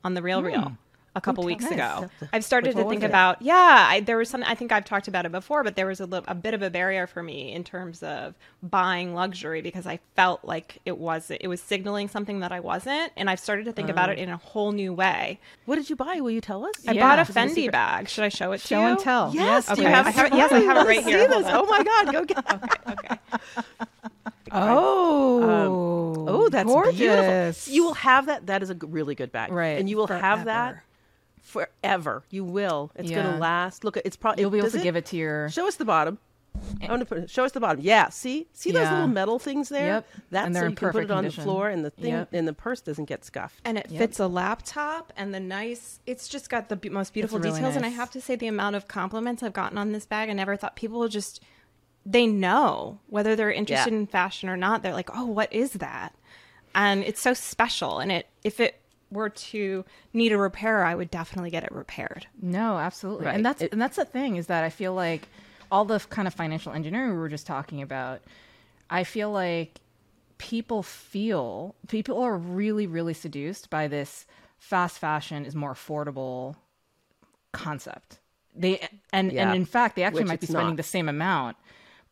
on 0.05 0.15
the 0.15 0.23
Real 0.23 0.41
hmm. 0.41 0.47
Real. 0.47 0.79
A 1.15 1.21
couple 1.21 1.45
weeks 1.45 1.67
ago. 1.67 2.09
I've 2.33 2.45
started 2.45 2.75
to 2.75 2.89
think 2.89 3.03
about 3.03 3.43
yeah. 3.43 3.87
I, 3.91 4.01
there 4.01 4.17
was 4.17 4.31
something 4.31 4.49
I 4.49 4.55
think 4.55 4.73
I've 4.73 4.87
talked 4.87 5.09
about 5.09 5.27
it 5.27 5.33
before, 5.33 5.63
but 5.63 5.77
there 5.77 5.87
was 5.87 6.01
a, 6.01 6.07
li- 6.07 6.23
a 6.27 6.35
bit 6.35 6.55
of 6.55 6.63
a 6.63 6.71
barrier 6.71 7.07
for 7.07 7.23
me 7.23 7.53
in 7.53 7.65
terms 7.65 8.03
of 8.03 8.35
buying 8.63 9.15
luxury 9.15 9.61
because 9.61 9.87
I 9.87 10.01
felt 10.17 10.43
like 10.43 10.79
it 10.87 10.97
was 10.97 11.31
it 11.31 11.49
was 11.49 11.61
signaling 11.61 12.09
something 12.09 12.41
that 12.41 12.51
I 12.51 12.61
wasn't, 12.61 13.13
and 13.17 13.29
I've 13.29 13.41
started 13.41 13.67
to 13.67 13.73
think 13.73 13.91
about 13.91 14.09
it 14.09 14.19
oh. 14.19 14.23
in 14.23 14.31
a 14.31 14.39
whole 14.39 14.73
new 14.73 14.95
way. 14.95 15.39
What 15.67 15.77
did 15.77 15.91
you 15.91 15.97
buy? 15.97 16.21
Will 16.23 16.31
you 16.31 16.41
tell 16.41 16.65
us? 16.65 16.73
I 16.89 16.93
yeah. 16.93 17.17
bought 17.17 17.29
a 17.29 17.31
Fendi 17.31 17.71
bag. 17.71 18.09
Should 18.09 18.25
I 18.25 18.31
show 18.31 18.53
it 18.53 18.63
to 18.63 18.67
show 18.69 18.81
you? 18.81 18.87
and 18.87 18.99
tell. 18.99 19.35
Yes. 19.35 19.69
Okay. 19.69 19.77
Do 19.77 19.83
you 19.83 19.89
have, 19.89 20.07
I 20.07 20.11
have 20.11 20.27
it, 20.33 20.35
yes, 20.35 20.51
I 20.51 20.61
have 20.61 20.77
it 20.79 20.89
right 20.89 21.05
here. 21.05 21.29
Oh 21.31 21.67
my 21.67 21.83
god, 21.83 22.13
go 22.13 22.25
get. 22.25 22.39
it. 22.49 22.63
okay. 22.89 22.93
Okay. 22.93 23.19
Oh, 24.55 25.43
um, 25.43 26.29
oh, 26.29 26.49
that's 26.51 26.67
gorgeous. 26.67 26.99
beautiful. 26.99 27.73
You 27.75 27.85
will 27.85 27.95
have 27.95 28.27
that. 28.27 28.49
That 28.49 28.63
is 28.63 28.69
a 28.69 28.75
really 28.75 29.15
good 29.15 29.33
bag, 29.33 29.51
right? 29.51 29.79
And 29.79 29.89
you 29.89 29.97
will 29.97 30.07
Forever. 30.07 30.27
have 30.27 30.45
that 30.45 30.83
forever. 31.43 32.23
You 32.31 32.45
will. 32.45 32.91
It's 32.95 33.11
yeah. 33.11 33.23
gonna 33.23 33.39
last. 33.39 33.85
Look, 33.85 33.99
it's 33.99 34.17
probably 34.17 34.43
you'll 34.43 34.51
be 34.51 34.59
able 34.59 34.71
to 34.71 34.79
it? 34.79 34.83
give 34.83 34.97
it 34.97 35.07
to 35.07 35.17
your. 35.17 35.51
Show 35.51 35.69
us 35.69 35.77
the 35.77 35.85
bottom. 35.85 36.19
I 36.83 36.89
want 36.89 37.01
to 37.01 37.07
put 37.07 37.31
show 37.31 37.45
us 37.45 37.53
the 37.53 37.61
bottom. 37.61 37.81
Yeah, 37.83 38.11
see, 38.11 38.47
see 38.53 38.73
those 38.73 38.83
Yeah. 38.83 38.93
little 38.93 39.09
metal 39.09 39.39
things 39.39 39.71
there. 39.71 39.87
Yep. 39.87 40.09
That's 40.31 40.47
And 40.47 40.55
so 40.55 40.61
they're 40.61 40.69
you 40.69 40.77
can 40.77 40.87
put 40.89 40.93
perfect 40.93 41.11
it 41.11 41.15
on 41.15 41.17
condition. 41.25 41.41
the 41.41 41.45
floor, 41.45 41.69
and 41.71 41.85
the 41.85 41.91
thing 41.91 42.13
Yep. 42.13 42.29
and 42.33 42.47
the 42.47 42.53
purse 42.53 42.81
doesn't 42.83 43.07
get 43.07 43.25
scuffed. 43.25 43.59
and 43.65 43.79
it 43.79 43.87
Yep. 43.91 43.99
fits 43.99 44.21
a 44.21 44.27
laptop 44.27 45.13
and 45.17 45.33
the 45.35 45.41
nice 45.41 46.01
it's 46.07 46.29
just 46.29 46.51
got 46.51 46.69
the 46.69 46.77
be- 46.77 46.91
most 46.91 47.15
beautiful 47.15 47.39
really 47.39 47.53
details 47.59 47.75
and 47.77 47.87
i 47.87 47.89
have 47.89 48.11
to 48.11 48.21
say 48.21 48.37
the 48.37 48.47
amount 48.49 48.77
of 48.77 48.87
compliments 48.87 49.43
i've 49.43 49.53
gotten 49.55 49.79
on 49.79 49.93
this 49.93 50.05
bag 50.07 50.29
i 50.29 50.33
never 50.35 50.57
thought 50.57 50.77
people 50.77 50.99
would 50.99 51.11
just 51.11 51.41
they 52.05 52.27
know 52.27 52.99
whether 53.07 53.35
they're 53.35 53.51
interested 53.51 53.93
Yeah. 53.93 54.01
in 54.01 54.07
fashion 54.07 54.49
or 54.51 54.57
not 54.57 54.83
they're 54.83 54.93
like 54.93 55.11
oh 55.17 55.25
what 55.27 55.51
is 55.53 55.73
that 55.73 56.15
and 56.75 57.03
it's 57.05 57.21
so 57.21 57.33
special 57.33 57.99
and 57.99 58.13
it 58.13 58.27
if 58.45 58.61
it 58.61 58.79
were 59.13 59.29
to 59.29 59.85
need 60.13 60.33
a 60.33 60.39
repair 60.39 60.85
i 60.85 60.95
would 60.95 61.11
definitely 61.11 61.51
get 61.51 61.63
it 61.65 61.71
repaired 61.73 62.27
No, 62.41 62.79
absolutely. 62.79 63.27
Right. 63.27 63.35
And 63.37 63.45
that's 63.47 63.63
It- 63.63 63.73
and 63.73 63.81
that's 63.81 63.97
the 63.97 64.05
thing 64.05 64.37
is 64.37 64.47
that 64.49 64.65
I 64.65 64.71
feel 64.71 64.95
like 64.95 65.29
all 65.71 65.85
the 65.85 65.99
kind 66.01 66.27
of 66.27 66.35
financial 66.35 66.73
engineering 66.73 67.11
we 67.13 67.19
were 67.19 67.29
just 67.29 67.47
talking 67.47 67.81
about, 67.83 68.21
I 68.91 69.05
feel 69.05 69.31
like 69.31 69.81
people 70.39 70.83
feel 70.83 71.75
people 71.89 72.21
are 72.21 72.37
really 72.37 72.87
really 72.87 73.15
seduced 73.15 73.71
by 73.71 73.87
this 73.89 74.27
fast 74.59 74.99
fashion 74.99 75.45
is 75.45 75.55
more 75.55 75.73
affordable 75.73 76.57
concept. 77.53 78.19
They 78.55 78.87
and 79.13 79.33
Yeah. 79.33 79.47
and 79.49 79.57
in 79.57 79.65
fact 79.65 79.97
they 79.97 80.03
actually 80.03 80.23
Which 80.25 80.29
might 80.29 80.41
be 80.41 80.47
spending 80.47 80.69
not. 80.71 80.77
the 80.77 80.83
same 80.83 81.09
amount, 81.09 81.57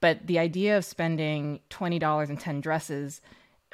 but 0.01 0.27
the 0.27 0.39
idea 0.39 0.77
of 0.79 0.85
spending 0.85 1.61
twenty 1.69 1.99
dollars 1.99 2.31
in 2.31 2.37
ten 2.37 2.61
dresses 2.61 3.21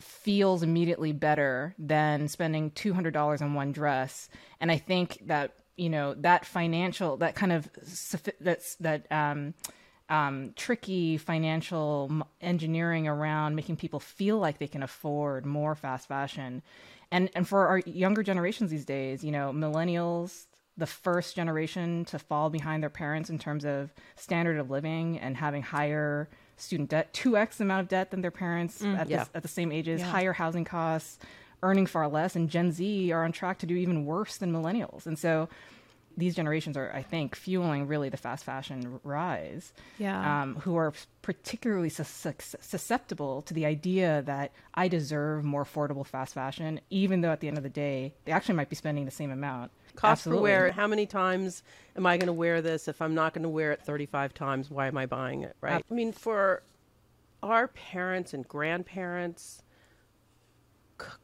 feels 0.01 0.63
immediately 0.63 1.13
better 1.13 1.75
than 1.79 2.29
spending 2.29 2.71
two 2.71 2.93
hundred 2.93 3.15
dollars 3.15 3.43
on 3.43 3.55
one 3.55 3.73
dress. 3.73 4.29
And 4.61 4.71
I 4.71 4.79
think 4.79 5.19
that 5.27 5.55
you 5.77 5.91
know 5.91 6.15
that 6.15 6.45
financial 6.45 7.17
that 7.19 7.35
kind 7.35 7.53
of 7.53 7.69
that's 8.41 8.75
that 8.77 9.11
um, 9.11 9.55
um, 10.09 10.53
tricky 10.57 11.17
financial 11.17 12.23
engineering 12.41 13.09
around 13.09 13.57
making 13.57 13.77
people 13.77 14.01
feel 14.01 14.39
like 14.39 14.59
they 14.59 14.69
can 14.69 14.83
afford 14.83 15.47
more 15.47 15.75
fast 15.75 16.09
fashion. 16.09 16.63
And 17.11 17.31
and 17.35 17.47
for 17.47 17.67
our 17.69 17.79
younger 17.79 18.23
generations 18.23 18.71
these 18.71 18.85
days, 18.85 19.25
you 19.25 19.33
know, 19.33 19.53
millennials, 19.53 20.47
the 20.77 20.87
first 20.87 21.37
generation 21.37 22.05
to 22.07 22.19
fall 22.19 22.51
behind 22.51 22.83
their 22.83 22.91
parents 22.91 23.31
in 23.31 23.39
terms 23.39 23.65
of 23.65 23.93
standard 24.17 24.59
of 24.59 24.71
living 24.71 25.19
and 25.19 25.37
having 25.37 25.63
higher 25.63 26.29
student 26.57 26.91
debt, 26.91 27.13
2x 27.13 27.61
amount 27.61 27.81
of 27.83 27.89
debt 27.89 28.11
than 28.11 28.23
their 28.23 28.31
parents 28.31 28.83
at, 28.83 29.09
Yeah. 29.09 29.25
the, 29.25 29.37
at 29.39 29.43
the 29.43 29.49
same 29.49 29.73
ages, 29.73 30.01
higher 30.03 30.33
housing 30.33 30.65
costs, 30.65 31.19
earning 31.63 31.87
far 31.87 32.09
less, 32.09 32.37
and 32.37 32.49
Gen 32.51 32.73
Z 32.73 33.13
are 33.13 33.25
on 33.25 33.33
track 33.33 33.59
to 33.59 33.67
do 33.67 33.75
even 33.75 34.05
worse 34.07 34.37
than 34.37 34.53
millennials. 34.53 35.07
And 35.07 35.19
so 35.19 35.49
these 36.19 36.35
generations 36.35 36.79
are, 36.79 36.91
I 36.95 37.03
think, 37.03 37.35
fueling 37.37 37.87
really 37.87 38.09
the 38.09 38.17
fast 38.17 38.43
fashion 38.45 39.01
rise. 39.05 39.75
Yeah. 39.99 40.43
Um, 40.43 40.57
who 40.57 40.77
are 40.77 40.95
particularly 41.21 41.91
sus- 41.91 42.57
susceptible 42.61 43.43
to 43.43 43.53
the 43.53 43.67
idea 43.67 44.23
that 44.23 44.53
I 44.75 44.89
deserve 44.89 45.45
more 45.45 45.65
affordable 45.65 46.07
fast 46.07 46.33
fashion, 46.33 46.81
even 46.89 47.21
though 47.21 47.33
at 47.33 47.41
the 47.41 47.49
end 47.49 47.59
of 47.59 47.63
the 47.65 47.69
day, 47.69 48.15
they 48.25 48.33
actually 48.33 48.55
might 48.55 48.71
be 48.71 48.77
spending 48.77 49.05
the 49.05 49.11
same 49.11 49.31
amount. 49.31 49.73
Cost 49.97 50.21
Absolutely. 50.21 50.39
per 50.39 50.43
wear. 50.43 50.73
How 50.73 50.87
many 50.87 51.07
times 51.07 51.63
am 51.97 52.07
I 52.07 52.17
going 52.17 52.27
to 52.29 52.33
wear 52.33 52.63
this? 52.63 52.87
If 52.89 53.03
I'm 53.03 53.15
not 53.15 53.35
going 53.35 53.43
to 53.43 53.49
wear 53.49 53.73
it 53.73 53.83
35 53.83 54.35
times, 54.35 54.71
why 54.71 54.87
am 54.87 54.97
I 54.97 55.07
buying 55.07 55.43
it? 55.43 55.57
Right. 55.61 55.85
I 55.91 55.95
mean, 55.95 56.13
for 56.13 56.63
our 57.43 57.69
parents 57.69 58.33
and 58.35 58.47
grandparents, 58.47 59.63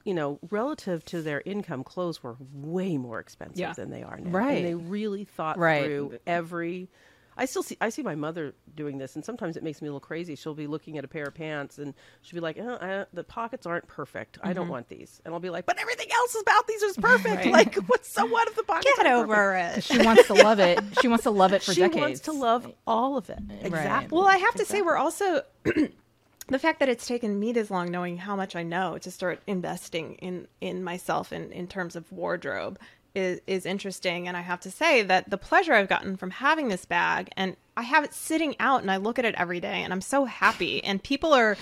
you 0.04 0.12
know, 0.14 0.38
relative 0.50 1.04
to 1.06 1.22
their 1.22 1.42
income, 1.46 1.82
clothes 1.84 2.22
were 2.22 2.36
way 2.52 2.96
more 2.98 3.20
expensive 3.20 3.58
Yeah. 3.58 3.72
than 3.72 3.90
they 3.90 4.02
are 4.02 4.18
now. 4.18 4.30
Right. 4.30 4.58
And 4.58 4.66
they 4.66 4.74
really 4.74 5.24
thought 5.24 5.58
Right. 5.58 5.84
through 5.84 6.18
every. 6.26 6.88
I 7.36 7.46
still 7.46 7.62
see. 7.62 7.76
I 7.80 7.88
see 7.88 8.02
my 8.02 8.14
mother 8.14 8.54
doing 8.74 8.98
this, 8.98 9.16
and 9.16 9.24
sometimes 9.24 9.56
it 9.56 9.62
makes 9.62 9.80
me 9.80 9.88
a 9.88 9.90
little 9.90 10.00
crazy. 10.00 10.34
She'll 10.36 10.54
be 10.54 10.66
looking 10.66 10.98
at 10.98 11.04
a 11.04 11.08
pair 11.08 11.24
of 11.24 11.34
pants, 11.34 11.78
and 11.78 11.94
she'll 12.20 12.36
be 12.36 12.40
like, 12.40 12.58
oh, 12.60 12.78
I, 12.80 13.06
"The 13.12 13.24
pockets 13.24 13.64
aren't 13.66 13.86
perfect. 13.88 14.38
I 14.42 14.48
Mm-hmm. 14.48 14.54
don't 14.54 14.68
want 14.68 14.88
these." 14.88 15.20
And 15.24 15.32
I'll 15.32 15.40
be 15.40 15.48
like, 15.50 15.64
"But 15.64 15.80
everything 15.80 16.08
else 16.12 16.36
about 16.42 16.66
these 16.66 16.82
is 16.82 16.96
perfect. 16.98 17.46
Like, 17.46 17.74
what's 17.88 18.12
so 18.12 18.26
what 18.26 18.48
if 18.48 18.56
the 18.56 18.62
pockets 18.64 18.92
get 18.96 19.06
aren't 19.06 19.28
perfect?" 19.30 19.32
over 19.32 19.54
it 19.56 19.84
She 19.84 19.98
wants 19.98 20.26
to 20.26 20.34
love 20.34 20.58
it. 20.58 20.78
She 21.00 21.08
wants 21.08 21.24
to 21.24 21.30
love 21.30 21.52
it 21.52 21.62
for 21.62 21.72
she 21.72 21.80
decades. 21.80 21.94
She 21.96 22.00
wants 22.00 22.20
to 22.20 22.32
love 22.32 22.72
all 22.86 23.16
of 23.16 23.30
it. 23.30 23.38
Exactly. 23.62 24.16
Well, 24.16 24.26
I 24.28 24.36
have 24.36 24.54
to 24.56 24.64
say, 24.66 24.82
we're 24.82 24.96
also 24.96 25.42
the 26.48 26.58
fact 26.58 26.80
that 26.80 26.88
it's 26.88 27.06
taken 27.06 27.38
me 27.38 27.52
this 27.52 27.70
long, 27.70 27.90
knowing 27.90 28.18
how 28.18 28.36
much 28.36 28.56
I 28.56 28.62
know, 28.62 28.98
to 28.98 29.10
start 29.10 29.40
investing 29.46 30.14
in 30.16 30.48
in 30.60 30.84
myself 30.84 31.32
in 31.32 31.50
in 31.52 31.66
terms 31.66 31.96
of 31.96 32.10
wardrobe 32.12 32.78
is 33.14 33.40
is 33.46 33.66
interesting. 33.66 34.28
And 34.28 34.36
I 34.36 34.40
have 34.40 34.60
to 34.60 34.70
say 34.70 35.02
that 35.02 35.30
the 35.30 35.38
pleasure 35.38 35.72
I've 35.72 35.88
gotten 35.88 36.16
from 36.16 36.30
having 36.30 36.68
this 36.68 36.84
bag, 36.84 37.30
and 37.36 37.56
I 37.76 37.82
have 37.82 38.04
it 38.04 38.14
sitting 38.14 38.54
out, 38.60 38.82
and 38.82 38.90
I 38.90 38.96
look 38.96 39.18
at 39.18 39.24
it 39.24 39.34
every 39.36 39.60
day, 39.60 39.82
and 39.82 39.92
I'm 39.92 40.00
so 40.00 40.24
happy. 40.24 40.82
And 40.84 41.02
people 41.02 41.32
are 41.32 41.56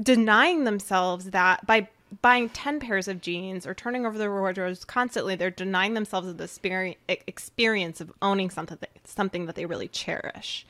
denying 0.00 0.64
themselves 0.64 1.30
that 1.30 1.66
by 1.66 1.88
buying 2.22 2.48
10 2.48 2.80
pairs 2.80 3.08
of 3.08 3.20
jeans 3.20 3.66
or 3.66 3.74
turning 3.74 4.06
over 4.06 4.16
their 4.16 4.30
wardrobes 4.30 4.84
constantly 4.84 5.34
they're 5.34 5.50
denying 5.50 5.94
themselves 5.94 6.32
the 6.34 6.44
experience 6.44 6.98
experience 7.26 8.00
of 8.00 8.12
owning 8.22 8.48
something 8.48 8.78
something 9.04 9.46
that 9.46 9.56
they 9.56 9.66
really 9.66 9.88
cherish 9.88 10.64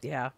Yeah. 0.00 0.30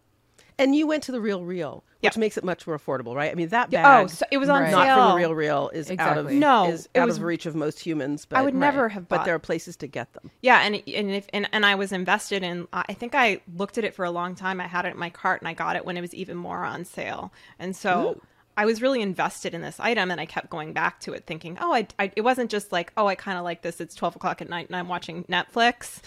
And 0.59 0.75
you 0.75 0.85
went 0.87 1.03
to 1.03 1.11
the 1.11 1.17
RealReal, 1.17 1.81
which 2.01 2.15
Yeah. 2.15 2.19
makes 2.19 2.37
it 2.37 2.43
much 2.43 2.67
more 2.67 2.77
affordable, 2.77 3.15
right? 3.15 3.31
I 3.31 3.35
mean, 3.35 3.49
that 3.49 3.69
oh, 3.69 3.71
bag. 3.71 4.05
Oh, 4.05 4.07
so 4.07 4.25
it 4.31 4.37
was 4.37 4.49
on 4.49 4.63
Right. 4.63 4.71
not 4.71 4.85
sale. 4.85 4.95
from 4.95 5.21
the 5.21 5.27
RealReal 5.27 5.73
is 5.73 5.89
out 5.91 6.17
of 6.17 6.25
Exactly. 6.25 6.39
No, 6.39 6.65
is 6.69 6.89
out 6.95 7.07
was- 7.07 7.17
of 7.17 7.23
reach 7.23 7.45
of 7.45 7.55
most 7.55 7.79
humans. 7.79 8.25
But 8.25 8.39
I 8.39 8.41
would 8.43 8.53
never 8.55 8.89
have 8.89 9.07
But 9.07 9.25
there 9.25 9.35
are 9.35 9.39
places 9.39 9.75
to 9.77 9.87
get 9.87 10.13
them. 10.13 10.29
Yeah, 10.41 10.59
and 10.59 10.75
and 10.75 11.11
if 11.11 11.27
and, 11.33 11.49
and 11.51 11.65
I 11.65 11.75
was 11.75 11.91
invested 11.91 12.43
in. 12.43 12.67
I 12.73 12.93
think 12.93 13.15
I 13.15 13.41
looked 13.55 13.77
at 13.77 13.83
it 13.83 13.95
for 13.95 14.05
a 14.05 14.11
long 14.11 14.35
time. 14.35 14.61
I 14.61 14.67
had 14.67 14.85
it 14.85 14.93
in 14.93 14.99
my 14.99 15.09
cart, 15.09 15.41
and 15.41 15.47
I 15.47 15.53
got 15.53 15.75
it 15.75 15.85
when 15.85 15.97
it 15.97 16.01
was 16.01 16.13
even 16.13 16.37
more 16.37 16.63
on 16.63 16.85
sale. 16.85 17.31
And 17.57 17.75
so 17.75 18.21
I 18.55 18.65
was 18.65 18.81
really 18.83 19.01
invested 19.01 19.55
in 19.55 19.61
this 19.63 19.79
item, 19.79 20.11
and 20.11 20.21
I 20.21 20.27
kept 20.27 20.51
going 20.51 20.73
back 20.73 20.99
to 21.01 21.13
it, 21.13 21.25
thinking, 21.25 21.57
"Oh, 21.59 21.73
I, 21.73 21.87
I 21.97 22.11
it 22.15 22.21
wasn't 22.21 22.51
just 22.51 22.71
like, 22.71 22.93
oh, 22.97 23.07
I 23.07 23.15
kind 23.15 23.37
of 23.37 23.43
like 23.43 23.63
this. 23.63 23.81
It's 23.81 23.95
twelve 23.95 24.15
o'clock 24.15 24.41
at 24.41 24.49
night, 24.49 24.67
and 24.67 24.75
I'm 24.75 24.87
watching 24.87 25.23
Netflix." 25.23 26.01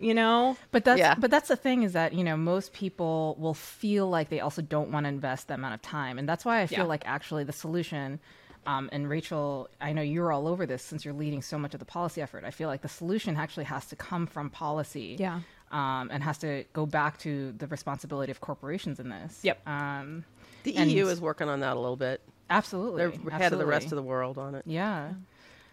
You 0.00 0.12
know, 0.12 0.56
But 0.72 0.84
that's 0.84 0.98
Yeah. 0.98 1.14
but 1.16 1.30
that's 1.30 1.48
the 1.48 1.56
thing 1.56 1.82
is 1.84 1.92
that 1.92 2.12
you 2.12 2.24
know 2.24 2.36
most 2.36 2.72
people 2.72 3.36
will 3.38 3.54
feel 3.54 4.08
like 4.08 4.28
they 4.28 4.40
also 4.40 4.60
don't 4.60 4.90
want 4.90 5.04
to 5.04 5.08
invest 5.08 5.48
that 5.48 5.54
amount 5.58 5.74
of 5.74 5.82
time, 5.82 6.18
and 6.18 6.28
that's 6.28 6.44
why 6.44 6.60
I 6.62 6.66
feel 6.66 6.80
Yeah. 6.80 6.84
like 6.84 7.02
actually 7.06 7.44
the 7.44 7.52
solution. 7.52 8.18
Um, 8.66 8.88
and 8.92 9.08
Rachel, 9.10 9.68
I 9.80 9.92
know 9.92 10.00
you're 10.02 10.32
all 10.32 10.48
over 10.48 10.64
this 10.64 10.82
since 10.82 11.04
you're 11.04 11.12
leading 11.14 11.42
so 11.42 11.58
much 11.58 11.74
of 11.74 11.80
the 11.80 11.84
policy 11.86 12.22
effort. 12.22 12.44
I 12.44 12.50
feel 12.50 12.68
like 12.68 12.80
the 12.80 12.88
solution 12.88 13.36
actually 13.36 13.64
has 13.64 13.86
to 13.88 13.96
come 13.96 14.26
from 14.26 14.48
policy, 14.48 15.16
Yeah. 15.18 15.40
um, 15.70 16.08
and 16.10 16.22
has 16.22 16.38
to 16.38 16.64
go 16.72 16.86
back 16.86 17.18
to 17.18 17.52
the 17.52 17.66
responsibility 17.66 18.30
of 18.32 18.40
corporations 18.40 18.98
in 18.98 19.10
this. 19.10 19.40
Yep. 19.42 19.68
Um, 19.68 20.24
The 20.62 20.72
EU 20.72 21.06
is 21.08 21.20
working 21.20 21.48
on 21.50 21.60
that 21.60 21.76
a 21.76 21.80
little 21.80 21.96
bit. 21.96 22.22
absolutely, 22.48 23.06
They're 23.06 23.28
ahead 23.34 23.52
of 23.52 23.58
the 23.58 23.66
rest 23.66 23.86
of 23.92 23.96
the 23.96 24.02
world 24.02 24.38
on 24.38 24.54
it. 24.54 24.62
Yeah. 24.66 25.12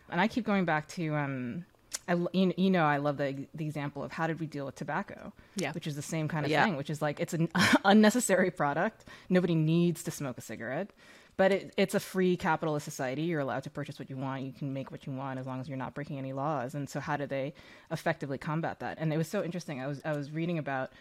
And 0.09 0.19
I 0.19 0.27
keep 0.27 0.45
going 0.45 0.65
back 0.65 0.87
to, 0.89 1.15
um, 1.15 1.63
I, 2.07 2.15
you 2.33 2.69
know, 2.69 2.83
I 2.85 2.97
love 2.97 3.17
the, 3.17 3.47
the 3.53 3.65
example 3.65 4.03
of 4.03 4.11
how 4.11 4.27
did 4.27 4.39
we 4.39 4.47
deal 4.47 4.65
with 4.65 4.75
tobacco? 4.75 5.31
Yeah. 5.55 5.71
Which 5.71 5.87
is 5.87 5.95
the 5.95 6.01
same 6.01 6.27
kind 6.27 6.45
of 6.45 6.51
Yeah. 6.51 6.63
thing, 6.65 6.75
which 6.75 6.89
is 6.89 7.01
like 7.01 7.19
it's 7.19 7.33
an 7.33 7.49
unnecessary 7.85 8.51
product. 8.51 9.05
Nobody 9.29 9.55
needs 9.55 10.03
to 10.03 10.11
smoke 10.11 10.37
a 10.37 10.41
cigarette, 10.41 10.89
but 11.37 11.51
it, 11.51 11.73
it's 11.77 11.95
a 11.95 11.99
free 11.99 12.35
capitalist 12.35 12.83
society. 12.85 13.21
You're 13.23 13.39
allowed 13.39 13.63
to 13.63 13.69
purchase 13.69 13.97
what 13.99 14.09
you 14.09 14.17
want. 14.17 14.43
You 14.43 14.51
can 14.51 14.73
make 14.73 14.91
what 14.91 15.05
you 15.05 15.13
want 15.13 15.39
as 15.39 15.45
long 15.47 15.61
as 15.61 15.69
you're 15.69 15.77
not 15.77 15.93
breaking 15.93 16.17
any 16.17 16.33
laws. 16.33 16.75
And 16.75 16.89
so, 16.89 16.99
how 16.99 17.17
do 17.17 17.25
they 17.27 17.53
effectively 17.91 18.37
combat 18.37 18.79
that? 18.79 18.97
And 18.99 19.13
it 19.13 19.17
was 19.17 19.27
so 19.27 19.43
interesting. 19.43 19.79
I 19.81 19.87
was 19.87 20.01
I 20.03 20.13
was 20.13 20.31
reading 20.31 20.57
about 20.57 20.91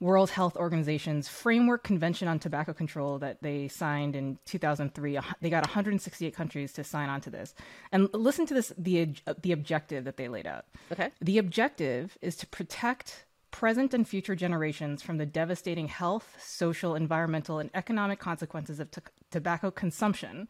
World 0.00 0.30
Health 0.30 0.56
Organization's 0.56 1.28
framework 1.28 1.84
convention 1.84 2.26
on 2.28 2.38
tobacco 2.38 2.72
control 2.72 3.18
that 3.20 3.42
they 3.42 3.68
signed 3.68 4.16
in 4.16 4.38
2003. 4.44 5.18
They 5.40 5.50
got 5.50 5.64
168 5.64 6.34
countries 6.34 6.72
to 6.72 6.84
sign 6.84 7.08
on 7.08 7.20
to 7.22 7.30
this. 7.30 7.54
And 7.92 8.08
listen 8.12 8.46
to 8.46 8.54
this 8.54 8.72
the 8.76 9.14
the 9.42 9.52
objective 9.52 10.04
that 10.04 10.16
they 10.16 10.28
laid 10.28 10.46
out. 10.46 10.64
Okay. 10.92 11.10
The 11.20 11.38
objective 11.38 12.18
is 12.20 12.36
to 12.36 12.46
protect 12.46 13.26
present 13.50 13.94
and 13.94 14.06
future 14.06 14.34
generations 14.34 15.00
from 15.00 15.16
the 15.16 15.26
devastating 15.26 15.86
health, 15.86 16.36
social, 16.40 16.96
environmental, 16.96 17.60
and 17.60 17.70
economic 17.72 18.18
consequences 18.18 18.80
of 18.80 18.90
t- 18.90 19.00
tobacco 19.30 19.70
consumption 19.70 20.48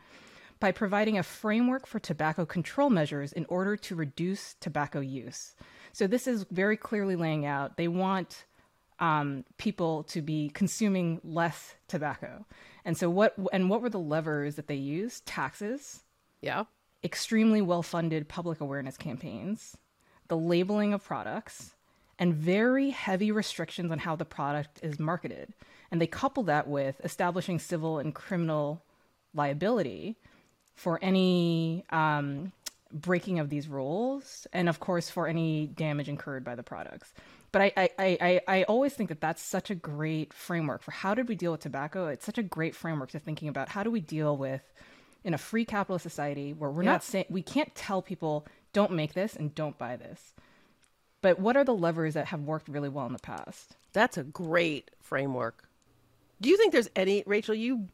by 0.58 0.72
providing 0.72 1.18
a 1.18 1.22
framework 1.22 1.86
for 1.86 1.98
tobacco 1.98 2.46
control 2.46 2.88
measures 2.88 3.30
in 3.34 3.44
order 3.50 3.76
to 3.76 3.94
reduce 3.94 4.54
tobacco 4.54 5.00
use. 5.00 5.54
So 5.92 6.06
this 6.06 6.26
is 6.26 6.46
very 6.50 6.78
clearly 6.78 7.14
laying 7.14 7.44
out 7.44 7.76
they 7.76 7.88
want 7.88 8.46
um, 9.00 9.44
people 9.58 10.04
to 10.04 10.22
be 10.22 10.50
consuming 10.50 11.20
less 11.24 11.74
tobacco. 11.88 12.44
And 12.84 12.96
so 12.96 13.10
what 13.10 13.34
and 13.52 13.68
what 13.70 13.82
were 13.82 13.90
the 13.90 13.98
levers 13.98 14.56
that 14.56 14.66
they 14.66 14.74
used? 14.74 15.26
Taxes, 15.26 16.02
Yeah. 16.42 16.64
extremely 17.02 17.60
well-funded 17.62 18.28
public 18.28 18.60
awareness 18.60 18.96
campaigns, 18.96 19.76
the 20.28 20.36
labeling 20.36 20.94
of 20.94 21.04
products, 21.04 21.74
and 22.18 22.34
very 22.34 22.90
heavy 22.90 23.32
restrictions 23.32 23.90
on 23.90 23.98
how 23.98 24.16
the 24.16 24.24
product 24.24 24.80
is 24.82 24.98
marketed. 24.98 25.52
And 25.90 26.00
they 26.00 26.06
couple 26.06 26.42
that 26.44 26.66
with 26.68 27.00
establishing 27.04 27.58
civil 27.58 27.98
and 27.98 28.14
criminal 28.14 28.82
liability 29.34 30.16
for 30.74 30.98
any 31.02 31.84
um, 31.90 32.52
breaking 32.92 33.38
of 33.38 33.48
these 33.48 33.68
rules, 33.68 34.46
and 34.52 34.68
of 34.68 34.78
course 34.80 35.10
for 35.10 35.26
any 35.26 35.66
damage 35.66 36.08
incurred 36.08 36.44
by 36.44 36.54
the 36.54 36.62
products. 36.62 37.12
But 37.54 37.62
I, 37.62 37.72
I, 37.76 37.90
I, 38.00 38.40
I 38.48 38.62
always 38.64 38.94
think 38.94 39.10
that 39.10 39.20
that's 39.20 39.40
such 39.40 39.70
a 39.70 39.76
great 39.76 40.32
framework 40.32 40.82
for 40.82 40.90
how 40.90 41.14
did 41.14 41.28
we 41.28 41.36
deal 41.36 41.52
with 41.52 41.60
tobacco. 41.60 42.08
It's 42.08 42.26
such 42.26 42.36
a 42.36 42.42
great 42.42 42.74
framework 42.74 43.12
to 43.12 43.20
thinking 43.20 43.46
about 43.46 43.68
how 43.68 43.84
do 43.84 43.92
we 43.92 44.00
deal 44.00 44.36
with 44.36 44.60
in 45.22 45.34
a 45.34 45.38
free 45.38 45.64
capitalist 45.64 46.02
society 46.02 46.52
where 46.52 46.68
we're 46.68 46.82
not 46.82 47.04
saying 47.04 47.26
we 47.28 47.42
can't 47.42 47.72
tell 47.76 48.02
people 48.02 48.44
don't 48.72 48.90
make 48.90 49.14
this 49.14 49.36
and 49.36 49.54
don't 49.54 49.78
buy 49.78 49.94
this. 49.94 50.34
But 51.22 51.38
what 51.38 51.56
are 51.56 51.62
the 51.62 51.76
levers 51.76 52.14
that 52.14 52.26
have 52.26 52.40
worked 52.40 52.68
really 52.68 52.88
well 52.88 53.06
in 53.06 53.12
the 53.12 53.20
past? 53.20 53.76
That's 53.92 54.18
a 54.18 54.24
great 54.24 54.90
framework. 55.00 55.68
Do 56.40 56.48
you 56.48 56.56
think 56.56 56.72
there's 56.72 56.90
any 56.96 57.22
Rachel? 57.24 57.54
You 57.54 57.86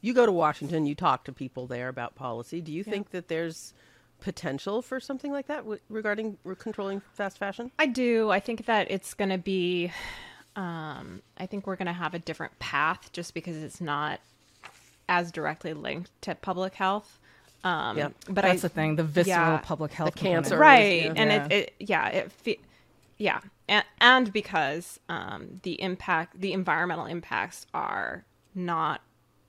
you 0.00 0.12
go 0.12 0.26
to 0.26 0.32
Washington, 0.32 0.86
you 0.86 0.96
talk 0.96 1.22
to 1.26 1.32
people 1.32 1.68
there 1.68 1.86
about 1.86 2.16
policy. 2.16 2.60
Do 2.60 2.72
you 2.72 2.82
yeah. 2.84 2.94
think 2.94 3.10
that 3.10 3.28
there's 3.28 3.74
potential 4.20 4.82
for 4.82 5.00
something 5.00 5.32
like 5.32 5.46
that 5.46 5.58
w- 5.58 5.80
regarding 5.88 6.38
re- 6.44 6.56
controlling 6.56 7.00
fast 7.14 7.38
fashion? 7.38 7.70
I 7.78 7.86
do. 7.86 8.30
I 8.30 8.40
think 8.40 8.66
that 8.66 8.90
it's 8.90 9.14
going 9.14 9.30
to 9.30 9.38
be. 9.38 9.92
Um, 10.56 11.22
I 11.36 11.46
think 11.46 11.66
we're 11.66 11.76
going 11.76 11.86
to 11.86 11.92
have 11.92 12.14
a 12.14 12.18
different 12.18 12.58
path 12.58 13.10
just 13.12 13.32
because 13.32 13.56
it's 13.56 13.80
not 13.80 14.20
as 15.08 15.30
directly 15.30 15.72
linked 15.72 16.10
to 16.22 16.34
public 16.34 16.74
health. 16.74 17.18
Um, 17.64 17.98
yeah, 17.98 18.08
but 18.26 18.42
that's 18.42 18.64
I, 18.64 18.68
the 18.68 18.68
thing, 18.68 18.96
the 18.96 19.04
visceral 19.04 19.36
yeah, 19.36 19.58
public 19.58 19.92
health, 19.92 20.14
the 20.14 20.20
cancer, 20.20 20.58
right? 20.58 21.04
Yeah. 21.04 21.12
And 21.16 21.30
yeah. 21.30 21.46
It, 21.46 21.52
it, 21.52 21.74
yeah, 21.78 22.08
it, 22.44 22.60
yeah, 23.18 23.40
and, 23.68 23.84
and 24.00 24.32
because 24.32 25.00
um, 25.08 25.60
the 25.62 25.80
impact, 25.82 26.40
the 26.40 26.52
environmental 26.52 27.06
impacts 27.06 27.66
are 27.74 28.24
not 28.54 29.00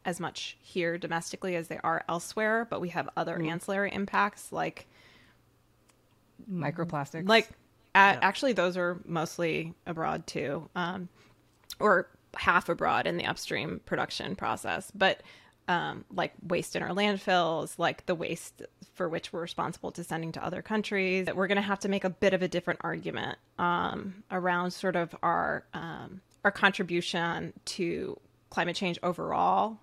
as 0.06 0.20
much 0.20 0.58
here 0.62 0.98
domestically 0.98 1.56
as 1.56 1.68
they 1.68 1.80
are 1.84 2.04
elsewhere, 2.08 2.66
but 2.70 2.82
we 2.82 2.90
have 2.90 3.10
other 3.18 3.38
mm. 3.38 3.50
ancillary 3.50 3.92
impacts 3.92 4.52
like 4.52 4.88
microplastics. 6.52 7.28
Like, 7.28 7.50
yeah. 7.96 8.20
actually, 8.22 8.54
those 8.54 8.78
are 8.78 9.00
mostly 9.06 9.74
abroad 9.86 10.26
too, 10.26 10.70
um, 10.76 11.10
or 11.80 12.10
half 12.36 12.70
abroad 12.70 13.08
in 13.08 13.18
the 13.18 13.26
upstream 13.26 13.82
production 13.86 14.36
process. 14.36 14.92
But 14.96 15.22
um, 15.68 16.04
like 16.12 16.34
waste 16.48 16.76
in 16.76 16.82
our 16.82 16.90
landfills, 16.90 17.78
like 17.78 18.06
the 18.08 18.16
waste 18.16 18.64
for 18.96 19.08
which 19.08 19.32
we're 19.32 19.42
responsible 19.42 19.92
to 19.92 20.04
sending 20.04 20.32
to 20.32 20.44
other 20.44 20.64
countries. 20.64 21.28
that 21.28 21.36
We're 21.36 21.48
going 21.48 21.58
to 21.58 21.62
have 21.62 21.80
to 21.82 21.90
make 21.90 22.04
a 22.04 22.10
bit 22.10 22.34
of 22.34 22.42
a 22.42 22.48
different 22.48 22.80
argument 22.84 23.38
um, 23.60 24.24
around 24.32 24.72
sort 24.72 24.96
of 24.96 25.16
our 25.22 25.64
um, 25.74 26.22
our 26.44 26.52
contribution 26.52 27.54
to 27.66 28.20
climate 28.50 28.76
change 28.76 28.98
overall, 29.04 29.78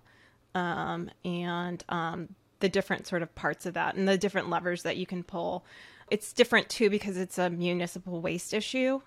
um, 0.55 1.09
and 1.23 1.83
um, 1.89 2.29
the 2.59 2.69
different 2.69 3.07
sort 3.07 3.21
of 3.21 3.33
parts 3.35 3.65
of 3.65 3.73
that, 3.75 3.95
and 3.95 4.07
the 4.07 4.17
different 4.17 4.49
levers 4.49 4.83
that 4.83 4.97
you 4.97 5.05
can 5.05 5.23
pull. 5.23 5.65
It's 6.09 6.31
different 6.33 6.69
too 6.69 6.89
because 6.89 7.17
it's 7.17 7.37
a 7.37 7.49
municipal 7.49 8.21
waste 8.21 8.53
issue. 8.53 9.01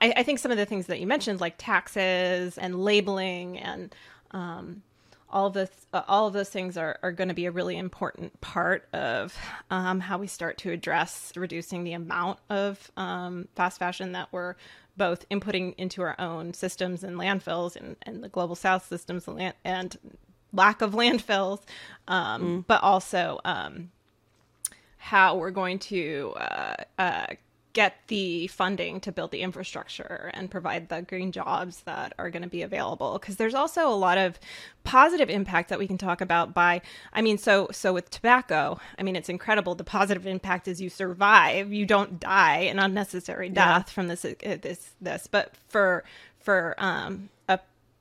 I, 0.00 0.12
I 0.16 0.22
think 0.22 0.38
some 0.38 0.50
of 0.50 0.58
the 0.58 0.66
things 0.66 0.86
that 0.86 1.00
you 1.00 1.06
mentioned, 1.06 1.40
like 1.40 1.54
taxes 1.58 2.58
and 2.58 2.82
labeling 2.82 3.58
and 3.58 3.94
um, 4.32 4.82
all 5.28 5.46
of 5.46 5.54
this, 5.54 5.70
uh, 5.92 6.02
all 6.08 6.26
of 6.26 6.32
those 6.32 6.48
things 6.48 6.76
are, 6.76 6.98
are 7.02 7.12
going 7.12 7.28
to 7.28 7.34
be 7.34 7.46
a 7.46 7.50
really 7.50 7.76
important 7.76 8.40
part 8.40 8.88
of 8.92 9.36
um, 9.70 10.00
how 10.00 10.18
we 10.18 10.26
start 10.26 10.58
to 10.58 10.72
address 10.72 11.32
reducing 11.36 11.84
the 11.84 11.92
amount 11.92 12.38
of 12.48 12.90
um, 12.96 13.48
fast 13.54 13.78
fashion 13.78 14.12
that 14.12 14.28
we're 14.32 14.56
both 14.96 15.28
inputting 15.28 15.74
into 15.78 16.02
our 16.02 16.16
own 16.18 16.52
systems 16.52 17.04
and 17.04 17.16
landfills 17.16 17.76
and, 17.76 17.96
and 18.02 18.22
the 18.22 18.28
global 18.28 18.54
south 18.54 18.86
systems 18.86 19.26
and, 19.28 19.54
and 19.64 19.96
lack 20.52 20.82
of 20.82 20.92
landfills, 20.92 21.60
um, 22.08 22.42
mm. 22.42 22.64
but 22.66 22.82
also 22.82 23.40
um, 23.44 23.90
how 24.98 25.36
we're 25.36 25.50
going 25.50 25.78
to 25.78 26.34
uh, 26.36 26.76
uh, 26.98 27.26
get 27.72 27.94
the 28.08 28.48
funding 28.48 29.00
to 29.00 29.12
build 29.12 29.30
the 29.30 29.40
infrastructure 29.40 30.30
and 30.34 30.50
provide 30.50 30.88
the 30.88 31.02
green 31.02 31.30
jobs 31.30 31.82
that 31.82 32.12
are 32.18 32.30
going 32.30 32.42
to 32.42 32.48
be 32.48 32.62
available 32.62 33.18
because 33.18 33.36
there's 33.36 33.54
also 33.54 33.88
a 33.88 33.94
lot 33.94 34.18
of 34.18 34.40
positive 34.82 35.30
impact 35.30 35.68
that 35.68 35.78
we 35.78 35.86
can 35.86 35.98
talk 35.98 36.20
about 36.20 36.52
by 36.52 36.80
i 37.12 37.22
mean 37.22 37.38
so 37.38 37.68
so 37.70 37.92
with 37.92 38.10
tobacco 38.10 38.78
i 38.98 39.02
mean 39.02 39.14
it's 39.14 39.28
incredible 39.28 39.74
the 39.74 39.84
positive 39.84 40.26
impact 40.26 40.66
is 40.66 40.80
you 40.80 40.90
survive 40.90 41.72
you 41.72 41.86
don't 41.86 42.18
die 42.18 42.58
an 42.58 42.78
unnecessary 42.78 43.48
death 43.48 43.84
yeah. 43.86 43.92
from 43.92 44.08
this 44.08 44.24
uh, 44.24 44.34
this 44.40 44.90
this 45.00 45.28
but 45.28 45.54
for 45.68 46.02
for 46.40 46.74
um 46.78 47.28
a 47.48 47.58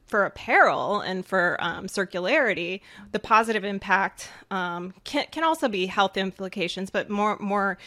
for 0.10 0.26
apparel 0.26 1.02
and 1.02 1.26
for 1.26 1.56
um, 1.60 1.88
circularity, 1.88 2.82
the 3.12 3.20
positive 3.20 3.64
impact 3.64 4.30
um, 4.52 4.94
can 5.04 5.26
can 5.32 5.44
also 5.44 5.70
be 5.70 5.86
health 5.86 6.18
implications, 6.18 6.90
but 6.90 7.10
more 7.10 7.38
more 7.40 7.78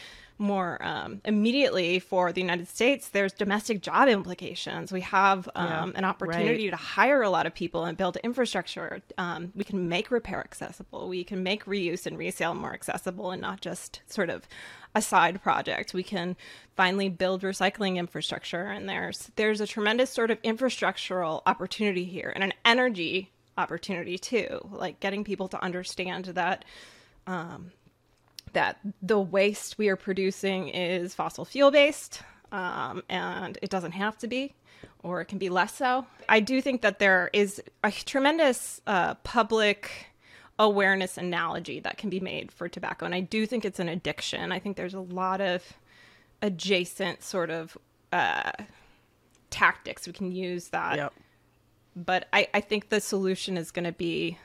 more 0.43 0.77
um, 0.85 1.21
immediately 1.25 1.97
for 1.99 2.31
the 2.31 2.41
United 2.41 2.67
States, 2.67 3.09
there's 3.09 3.33
domestic 3.33 3.81
job 3.81 4.07
implications. 4.07 4.91
We 4.91 5.01
have 5.01 5.49
um, 5.55 5.67
yeah, 5.67 5.91
an 5.95 6.05
opportunity 6.05 6.69
right. 6.69 6.77
to 6.77 6.83
hire 6.83 7.23
a 7.23 7.29
lot 7.29 7.47
of 7.47 7.55
people 7.55 7.85
and 7.85 7.97
build 7.97 8.17
infrastructure. 8.17 9.01
Um, 9.17 9.51
we 9.55 9.63
can 9.63 9.89
make 9.89 10.11
repair 10.11 10.39
accessible. 10.39 11.07
We 11.07 11.23
can 11.23 11.41
make 11.41 11.65
reuse 11.65 12.05
and 12.05 12.17
resale 12.17 12.53
more 12.53 12.73
accessible 12.73 13.31
and 13.31 13.41
not 13.41 13.61
just 13.61 14.01
sort 14.05 14.29
of 14.29 14.47
a 14.93 15.01
side 15.01 15.41
project. 15.41 15.93
We 15.93 16.03
can 16.03 16.35
finally 16.75 17.09
build 17.09 17.41
recycling 17.41 17.95
infrastructure, 17.95 18.65
and 18.65 18.87
there's 18.87 19.31
there's 19.35 19.61
a 19.61 19.67
tremendous 19.67 20.11
sort 20.11 20.29
of 20.29 20.41
infrastructural 20.43 21.41
opportunity 21.45 22.05
here 22.05 22.31
and 22.35 22.43
an 22.43 22.53
energy 22.63 23.31
opportunity 23.57 24.17
too, 24.17 24.67
like 24.71 24.99
getting 24.99 25.23
people 25.23 25.47
to 25.47 25.63
understand 25.63 26.25
that 26.25 26.65
um, 27.27 27.71
that 28.53 28.79
the 29.01 29.19
waste 29.19 29.77
we 29.77 29.89
are 29.89 29.95
producing 29.95 30.69
is 30.69 31.13
fossil 31.13 31.45
fuel 31.45 31.71
based, 31.71 32.21
um, 32.51 33.03
and 33.09 33.57
it 33.61 33.69
doesn't 33.69 33.93
have 33.93 34.17
to 34.19 34.27
be, 34.27 34.53
or 35.03 35.21
it 35.21 35.25
can 35.25 35.37
be 35.37 35.49
less 35.49 35.75
so. 35.75 36.05
I 36.29 36.39
do 36.39 36.61
think 36.61 36.81
that 36.81 36.99
there 36.99 37.29
is 37.33 37.61
a 37.83 37.91
tremendous 37.91 38.81
uh, 38.87 39.15
public 39.15 40.07
awareness 40.59 41.17
analogy 41.17 41.79
that 41.79 41.97
can 41.97 42.09
be 42.09 42.19
made 42.19 42.51
for 42.51 42.69
tobacco, 42.69 43.05
and 43.05 43.15
I 43.15 43.21
do 43.21 43.45
think 43.45 43.65
it's 43.65 43.79
an 43.79 43.89
addiction. 43.89 44.51
I 44.51 44.59
think 44.59 44.77
there's 44.77 44.93
a 44.93 44.99
lot 44.99 45.41
of 45.41 45.63
adjacent 46.41 47.23
sort 47.23 47.49
of 47.49 47.77
uh, 48.11 48.51
tactics 49.49 50.07
we 50.07 50.13
can 50.13 50.31
use 50.31 50.69
that. 50.69 50.97
Yep. 50.97 51.13
But 51.95 52.27
I, 52.33 52.47
I 52.53 52.61
think 52.61 52.89
the 52.89 52.99
solution 52.99 53.57
is 53.57 53.71
going 53.71 53.85
to 53.85 53.91
be 53.91 54.37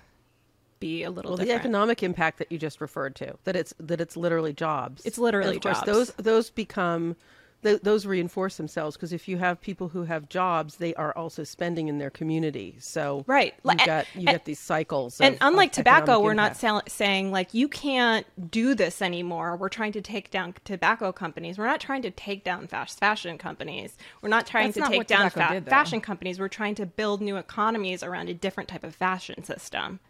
be 0.81 1.03
a 1.03 1.11
little 1.11 1.31
well, 1.31 1.37
different. 1.37 1.62
the 1.62 1.69
economic 1.69 2.03
impact 2.03 2.38
that 2.38 2.51
you 2.51 2.59
just 2.59 2.81
referred 2.81 3.14
to 3.17 3.37
that 3.45 3.57
it's 3.57 3.75
that 3.81 4.01
it's 4.01 4.17
literally 4.17 4.53
jobs. 4.53 5.05
It's 5.05 5.19
literally 5.19 5.57
of 5.57 5.62
course, 5.62 5.79
jobs. 5.79 5.87
those 5.87 6.11
those 6.12 6.51
become 6.51 7.17
th- 7.62 7.83
those 7.83 8.07
reinforce 8.07 8.57
themselves 8.57 8.97
because 8.97 9.12
if 9.12 9.29
you 9.29 9.38
have 9.38 9.61
people 9.61 9.88
who 9.88 10.05
have 10.05 10.29
jobs 10.29 10.77
they 10.77 10.95
are 10.95 11.12
also 11.17 11.45
spending 11.45 11.88
in 11.88 11.99
their 11.99 12.11
community. 12.11 12.77
So 12.79 13.25
right. 13.27 13.55
you 13.64 13.77
got 13.87 14.07
you 14.14 14.27
get 14.27 14.45
these 14.45 14.59
cycles 14.59 15.21
and 15.21 15.35
of, 15.37 15.41
unlike 15.43 15.71
of 15.71 15.77
tobacco 15.77 16.21
we're 16.21 16.33
impact. 16.33 16.62
not 16.62 16.91
saying 16.91 17.33
like 17.33 17.55
you 17.55 17.69
can't 17.69 18.27
do 18.51 18.75
this 18.75 19.03
anymore. 19.03 19.57
We're 19.57 19.69
trying 19.69 19.93
to 19.93 20.01
take 20.01 20.31
down 20.31 20.55
tobacco 20.64 21.12
companies. 21.12 21.59
We're 21.59 21.67
not 21.67 21.81
trying 21.81 22.03
to 22.03 22.11
take 22.11 22.45
down 22.45 22.67
fast 22.67 22.99
fashion 22.99 23.38
companies. 23.38 23.97
We're 24.23 24.29
not 24.29 24.47
trying 24.47 24.69
That's 24.69 24.75
to 24.75 24.81
not 24.81 24.91
take 24.93 25.07
down 25.07 25.31
fa- 25.31 25.49
did, 25.53 25.67
fashion 25.67 26.01
companies. 26.01 26.38
We're 26.38 26.49
trying 26.49 26.75
to 26.77 26.87
build 26.87 27.21
new 27.21 27.37
economies 27.37 28.03
around 28.03 28.29
a 28.29 28.35
different 28.35 28.69
type 28.69 28.85
of 28.85 28.95
fashion 28.95 29.43
system 29.45 30.01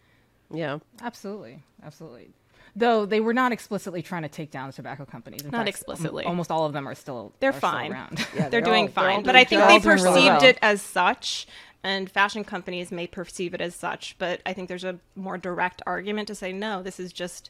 yeah, 0.51 0.79
absolutely, 1.01 1.63
absolutely. 1.83 2.29
Though 2.75 3.05
they 3.05 3.19
were 3.19 3.33
not 3.33 3.51
explicitly 3.51 4.01
trying 4.01 4.21
to 4.21 4.29
take 4.29 4.51
down 4.51 4.67
the 4.67 4.73
tobacco 4.73 5.05
companies. 5.05 5.41
In 5.41 5.51
not 5.51 5.59
fact, 5.59 5.69
explicitly. 5.69 6.25
Almost 6.25 6.51
all 6.51 6.65
of 6.65 6.73
them 6.73 6.87
are 6.87 6.95
still 6.95 7.33
they're 7.39 7.49
are 7.49 7.53
fine. 7.53 7.91
Still 7.91 7.99
around. 7.99 8.19
Yeah, 8.19 8.25
they're, 8.33 8.49
they're 8.49 8.61
doing 8.61 8.85
all, 8.85 8.91
fine. 8.91 9.23
They're 9.23 9.33
but 9.33 9.35
I 9.35 9.43
think 9.43 9.67
they 9.67 9.79
perceived 9.79 10.03
really 10.03 10.27
well. 10.27 10.43
it 10.43 10.59
as 10.61 10.81
such, 10.81 11.47
and 11.83 12.09
fashion 12.09 12.43
companies 12.43 12.91
may 12.91 13.07
perceive 13.07 13.53
it 13.53 13.61
as 13.61 13.75
such. 13.75 14.15
But 14.17 14.41
I 14.45 14.53
think 14.53 14.69
there's 14.69 14.83
a 14.83 14.99
more 15.15 15.37
direct 15.37 15.81
argument 15.85 16.27
to 16.27 16.35
say 16.35 16.53
no. 16.53 16.83
This 16.83 16.99
is 16.99 17.11
just 17.11 17.49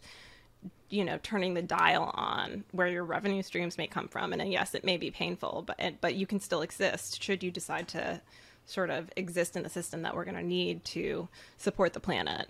you 0.90 1.06
know 1.06 1.20
turning 1.22 1.54
the 1.54 1.62
dial 1.62 2.12
on 2.16 2.64
where 2.72 2.88
your 2.88 3.04
revenue 3.04 3.44
streams 3.44 3.78
may 3.78 3.88
come 3.88 4.08
from 4.08 4.34
and 4.34 4.42
uh, 4.42 4.46
yes 4.46 4.74
it 4.74 4.84
may 4.84 4.98
be 4.98 5.12
painful 5.12 5.64
but 5.66 5.80
but 6.02 6.16
you 6.16 6.26
can 6.26 6.40
still 6.40 6.62
exist 6.62 7.22
should 7.22 7.44
you 7.44 7.52
decide 7.52 7.88
to 7.88 8.20
sort 8.66 8.90
of 8.90 9.10
exist 9.16 9.56
in 9.56 9.64
the 9.64 9.70
system 9.70 10.02
that 10.02 10.16
we're 10.16 10.26
going 10.26 10.36
to 10.36 10.44
need 10.44 10.84
to 10.84 11.28
support 11.58 11.94
the 11.94 12.00
planet 12.00 12.50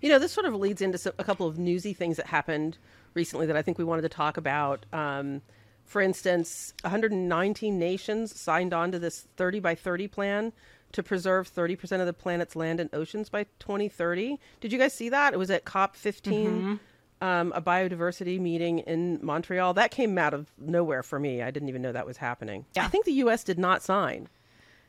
you 0.00 0.08
know, 0.08 0.18
this 0.18 0.32
sort 0.32 0.46
of 0.46 0.54
leads 0.54 0.80
into 0.80 1.12
a 1.18 1.24
couple 1.24 1.46
of 1.46 1.58
newsy 1.58 1.92
things 1.92 2.16
that 2.16 2.26
happened 2.26 2.78
recently 3.14 3.46
that 3.46 3.56
I 3.56 3.62
think 3.62 3.78
we 3.78 3.84
wanted 3.84 4.02
to 4.02 4.08
talk 4.08 4.36
about. 4.36 4.86
Um, 4.92 5.42
for 5.84 6.02
instance, 6.02 6.74
119 6.82 7.78
nations 7.78 8.38
signed 8.38 8.74
on 8.74 8.92
to 8.92 8.98
this 8.98 9.26
30 9.36 9.60
by 9.60 9.74
30 9.74 10.08
plan 10.08 10.52
to 10.92 11.02
preserve 11.02 11.52
30% 11.52 12.00
of 12.00 12.06
the 12.06 12.12
planet's 12.12 12.56
land 12.56 12.80
and 12.80 12.90
oceans 12.94 13.28
by 13.28 13.44
2030. 13.58 14.38
Did 14.60 14.72
you 14.72 14.78
guys 14.78 14.92
see 14.92 15.08
that? 15.08 15.34
It 15.34 15.38
was 15.38 15.50
at 15.50 15.64
COP 15.64 15.96
15, 15.96 16.46
mm-hmm. 16.46 17.26
um, 17.26 17.52
a 17.54 17.60
biodiversity 17.60 18.38
meeting 18.38 18.80
in 18.80 19.18
Montreal. 19.22 19.74
That 19.74 19.90
came 19.90 20.16
out 20.18 20.34
of 20.34 20.50
nowhere 20.58 21.02
for 21.02 21.18
me. 21.18 21.42
I 21.42 21.50
didn't 21.50 21.68
even 21.68 21.82
know 21.82 21.92
that 21.92 22.06
was 22.06 22.18
happening. 22.18 22.64
Yeah. 22.74 22.84
I 22.84 22.88
think 22.88 23.04
the 23.04 23.12
U.S. 23.12 23.44
did 23.44 23.58
not 23.58 23.82
sign. 23.82 24.28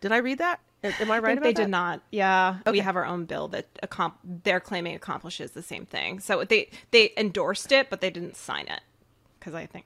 Did 0.02 0.12
I 0.12 0.17
read 0.17 0.38
that? 0.38 0.60
Am 0.84 1.12
I 1.12 1.20
right? 1.20 1.38
I 1.38 1.42
they 1.42 1.54
that? 1.54 1.56
did 1.63 1.70
not. 1.70 2.02
Yeah, 2.12 2.58
okay. 2.62 2.72
we 2.72 2.80
have 2.80 2.96
our 2.96 3.06
own 3.06 3.26
bill 3.26 3.48
that 3.50 3.68
accom- 3.82 4.13
they're 4.24 4.60
claiming 4.62 4.96
accomplishes 4.96 5.52
the 5.52 5.62
same 5.62 5.86
thing. 5.86 6.20
So 6.20 6.44
they 6.44 6.70
they 6.92 7.12
endorsed 7.18 7.72
it, 7.72 7.89
but 7.89 8.00
they 8.02 8.10
didn't 8.10 8.36
sign 8.38 8.68
it. 8.68 8.82
because 9.39 9.54
I 9.54 9.65
think, 9.65 9.86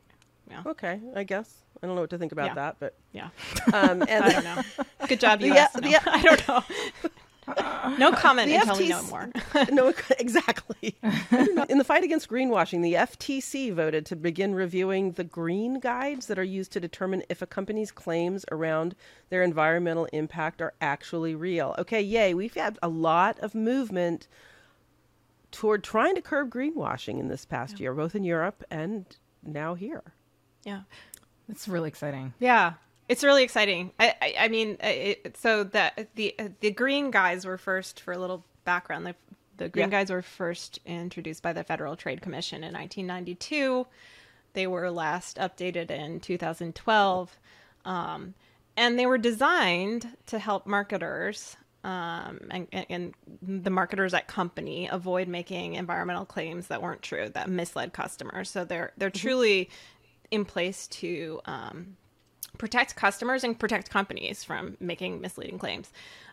yeah, 0.50 0.62
Okay, 0.66 1.00
I 1.16 1.24
guess 1.24 1.64
I 1.82 1.88
don't 1.88 1.96
know 1.96 2.02
what 2.02 2.12
to 2.12 2.18
think 2.18 2.32
about 2.32 2.46
Yeah. 2.48 2.54
that, 2.56 2.76
but 2.80 2.96
yeah. 3.12 3.30
um, 3.74 4.04
and 4.08 4.24
I 4.24 4.32
don't 4.34 4.44
know. 4.44 4.62
Good 5.08 5.20
job, 5.20 5.42
you. 5.42 5.54
Yeah, 5.56 5.68
No, 5.82 5.98
I 6.06 6.22
don't 6.22 6.48
know. 6.48 6.64
No 7.98 8.12
comment 8.12 8.50
The 8.50 8.56
until 8.56 8.78
we 8.78 8.88
know 8.90 9.02
FTC 9.02 9.10
more. 9.10 9.30
no, 9.72 9.94
exactly. 10.20 10.96
In 11.70 11.78
the 11.78 11.84
fight 11.84 12.04
against 12.04 12.30
greenwashing, 12.30 12.82
the 12.82 12.94
FTC 12.94 13.74
voted 13.74 14.06
to 14.08 14.16
begin 14.16 14.56
reviewing 14.56 15.12
the 15.12 15.24
green 15.24 15.80
guides 15.80 16.28
that 16.28 16.40
are 16.40 16.44
used 16.44 16.72
to 16.74 16.80
determine 16.80 17.24
if 17.30 17.42
a 17.42 17.46
company's 17.46 17.92
claims 17.92 18.46
around 18.52 18.96
their 19.30 19.44
environmental 19.44 20.06
impact 20.14 20.62
are 20.62 20.74
actually 20.82 21.36
real. 21.36 21.76
Okay, 21.78 22.02
yay. 22.02 22.34
We've 22.34 22.54
had 22.54 22.80
a 22.82 22.90
lot 22.90 23.40
of 23.40 23.56
movement 23.56 24.28
toward 25.52 25.84
trying 25.84 26.16
to 26.16 26.22
curb 26.22 26.50
greenwashing 26.50 27.20
in 27.20 27.28
this 27.28 27.46
past 27.46 27.80
year, 27.80 27.94
both 27.94 28.16
in 28.16 28.24
Europe 28.24 28.64
and 28.72 29.06
now 29.44 29.76
here. 29.76 30.04
Yeah. 30.64 30.82
It's 31.50 31.68
really 31.68 31.90
exciting. 31.90 32.34
Yeah, 32.40 32.74
it's 33.14 33.24
really 33.24 33.44
exciting. 33.44 33.92
I, 34.00 34.16
I, 34.22 34.36
I 34.40 34.48
mean, 34.48 34.78
uh, 34.84 34.88
it, 34.88 35.38
so 35.38 35.64
the 35.64 35.92
the 36.16 36.36
the 36.62 36.72
green 36.72 37.12
guides 37.12 37.46
were 37.46 37.60
first 37.60 38.02
for 38.02 38.12
a 38.12 38.18
little 38.18 38.44
background. 38.66 39.06
The, 39.06 39.16
the 39.58 39.70
green 39.70 39.92
Yeah. 39.92 40.00
guys 40.00 40.10
were 40.10 40.24
first 40.24 40.80
introduced 40.86 41.44
by 41.44 41.54
the 41.54 41.64
Federal 41.64 41.96
Trade 41.96 42.22
Commission 42.22 42.64
in 42.64 42.74
1992. 42.74 43.86
They 44.54 44.66
were 44.66 44.90
last 44.90 45.38
updated 45.38 45.92
in 45.92 46.20
2012, 46.22 47.40
um, 47.86 48.34
and 48.76 48.98
they 48.98 49.06
were 49.06 49.20
designed 49.20 50.18
to 50.28 50.40
help 50.40 50.66
marketers. 50.66 51.56
Um, 51.84 52.40
and, 52.50 52.68
and, 52.72 52.86
and 52.90 53.14
the 53.42 53.70
marketers 53.70 54.14
at 54.14 54.28
company 54.28 54.88
avoid 54.90 55.28
making 55.28 55.76
environmental 55.76 56.26
claims 56.26 56.68
that 56.68 56.82
weren't 56.82 57.02
true 57.02 57.30
that 57.34 57.50
misled 57.50 57.92
customers. 57.94 58.50
So 58.50 58.64
they're 58.66 58.94
they're 58.98 59.10
truly 59.12 59.70
in 60.32 60.46
place 60.46 60.88
to 60.88 61.42
um, 61.46 61.98
protect 62.58 62.96
customers 62.96 63.44
and 63.44 63.58
protect 63.58 63.90
companies 63.90 64.44
from 64.44 64.78
making 64.80 65.22
misleading 65.22 65.58
claims. 65.58 65.92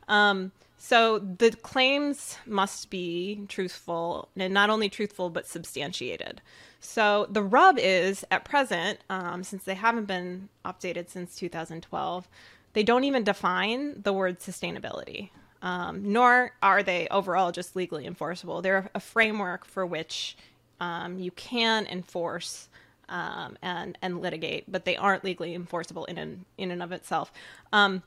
Um, 0.08 0.52
so 0.82 1.18
the 1.18 1.50
claims 1.50 2.38
must 2.46 2.88
be 2.90 3.44
truthful, 3.48 4.28
and 4.36 4.54
not 4.54 4.70
only 4.70 4.88
truthful 4.88 5.28
but 5.28 5.46
substantiated. 5.46 6.40
So 6.80 7.26
the 7.30 7.42
rub 7.42 7.78
is, 7.78 8.24
at 8.30 8.44
present, 8.44 9.00
um, 9.10 9.44
since 9.44 9.64
they 9.64 9.74
haven't 9.74 10.06
been 10.06 10.48
updated 10.64 11.10
since 11.10 11.36
2012, 11.36 12.28
they 12.72 12.82
don't 12.82 13.04
even 13.04 13.24
define 13.24 14.00
the 14.02 14.12
word 14.12 14.40
sustainability. 14.40 15.30
Um, 15.62 16.12
nor 16.12 16.52
are 16.62 16.82
they 16.82 17.06
overall 17.10 17.52
just 17.52 17.76
legally 17.76 18.06
enforceable. 18.06 18.62
They're 18.62 18.90
a 18.94 19.00
framework 19.00 19.66
for 19.66 19.84
which 19.84 20.36
um, 20.80 21.18
you 21.18 21.30
can 21.32 21.86
enforce 21.86 22.68
um, 23.10 23.58
and 23.62 23.98
and 24.02 24.22
litigate, 24.22 24.64
but 24.70 24.84
they 24.84 24.96
aren't 24.96 25.24
legally 25.24 25.54
enforceable 25.54 26.04
in 26.06 26.16
and 26.18 26.44
in 26.56 26.70
and 26.70 26.82
of 26.82 26.92
itself. 26.92 27.32
Um, 27.72 28.02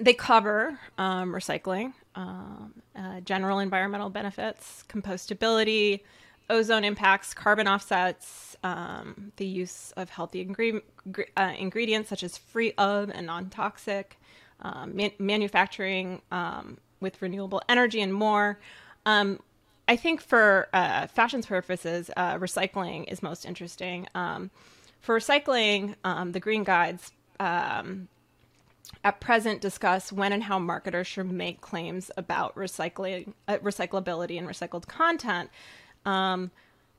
They 0.00 0.14
cover 0.14 0.78
um, 0.96 1.32
recycling, 1.32 1.92
um, 2.14 2.72
uh, 2.96 3.20
general 3.20 3.58
environmental 3.58 4.10
benefits, 4.10 4.84
compostability, 4.88 6.00
ozone 6.50 6.84
impacts, 6.84 7.34
carbon 7.34 7.66
offsets, 7.66 8.56
um, 8.62 9.32
the 9.36 9.46
use 9.46 9.92
of 9.96 10.10
healthy 10.10 10.44
ingre- 10.44 10.82
uh, 11.36 11.52
ingredients 11.58 12.08
such 12.08 12.22
as 12.22 12.38
free 12.38 12.72
of 12.78 13.10
and 13.10 13.26
non 13.26 13.50
toxic, 13.50 14.18
um, 14.60 14.94
man- 14.94 15.12
manufacturing 15.18 16.22
um, 16.30 16.78
with 17.00 17.20
renewable 17.20 17.60
energy, 17.68 18.00
and 18.00 18.14
more. 18.14 18.58
Um, 19.04 19.40
I 19.88 19.96
think 19.96 20.20
for 20.20 20.68
uh, 20.72 21.06
fashion's 21.06 21.46
purposes, 21.46 22.10
uh, 22.16 22.34
recycling 22.34 23.10
is 23.10 23.22
most 23.22 23.46
interesting. 23.46 24.06
Um, 24.14 24.50
for 25.00 25.18
recycling, 25.18 25.94
um, 26.04 26.32
the 26.32 26.40
green 26.40 26.62
guides 26.62 27.10
um, 27.40 28.08
at 29.02 29.20
present 29.20 29.60
discuss 29.62 30.12
when 30.12 30.32
and 30.32 30.42
how 30.42 30.58
marketers 30.58 31.06
should 31.06 31.30
make 31.30 31.62
claims 31.62 32.10
about 32.16 32.54
recycling, 32.54 33.32
uh, 33.48 33.56
recyclability, 33.58 34.38
and 34.38 34.46
recycled 34.46 34.86
content. 34.86 35.50
Um, 36.04 36.50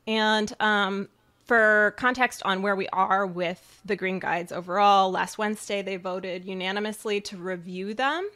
and 0.08 0.52
um, 0.60 1.10
for 1.46 1.94
context 1.98 2.42
on 2.44 2.64
where 2.64 2.76
we 2.76 2.88
are 2.90 3.28
with 3.28 3.82
the 3.86 3.96
green 3.96 4.18
guides 4.18 4.52
overall, 4.52 5.12
last 5.12 5.38
Wednesday 5.38 5.84
they 5.84 5.98
voted 5.98 6.44
unanimously 6.44 7.22
to 7.22 7.38
review 7.38 7.94
them 7.94 8.28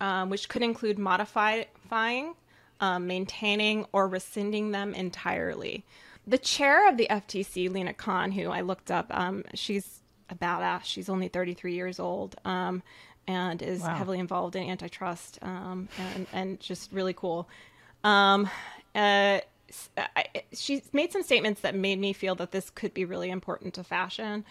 um, 0.00 0.30
which 0.30 0.48
could 0.48 0.62
include 0.62 0.98
modifying, 0.98 2.34
um, 2.80 3.06
maintaining, 3.06 3.86
or 3.92 4.08
rescinding 4.08 4.70
them 4.72 4.94
entirely. 4.94 5.84
The 6.26 6.38
chair 6.38 6.88
of 6.88 6.96
the 6.96 7.06
FTC, 7.10 7.70
Lina 7.70 7.94
Khan, 7.94 8.32
who 8.32 8.50
I 8.50 8.60
looked 8.60 8.90
up, 8.90 9.06
um, 9.10 9.44
she's 9.54 10.00
a 10.30 10.34
badass. 10.34 10.84
She's 10.84 11.08
only 11.08 11.28
33 11.28 11.74
years 11.74 11.98
old 11.98 12.36
um, 12.44 12.82
and 13.26 13.62
is 13.62 13.80
Wow. 13.80 13.94
heavily 13.96 14.18
involved 14.18 14.54
in 14.56 14.68
antitrust 14.68 15.38
um, 15.42 15.88
and, 16.14 16.26
and 16.32 16.60
just 16.60 16.92
really 16.92 17.14
cool. 17.14 17.48
Um, 18.04 18.48
uh, 18.94 19.40
s- 19.70 19.88
I- 19.96 20.42
she's 20.52 20.82
made 20.92 21.12
some 21.12 21.22
statements 21.22 21.62
that 21.62 21.74
made 21.74 21.98
me 21.98 22.12
feel 22.12 22.34
that 22.36 22.52
this 22.52 22.68
could 22.70 22.92
be 22.92 23.04
really 23.06 23.30
important 23.30 23.74
to 23.74 23.84
fashion. 23.84 24.44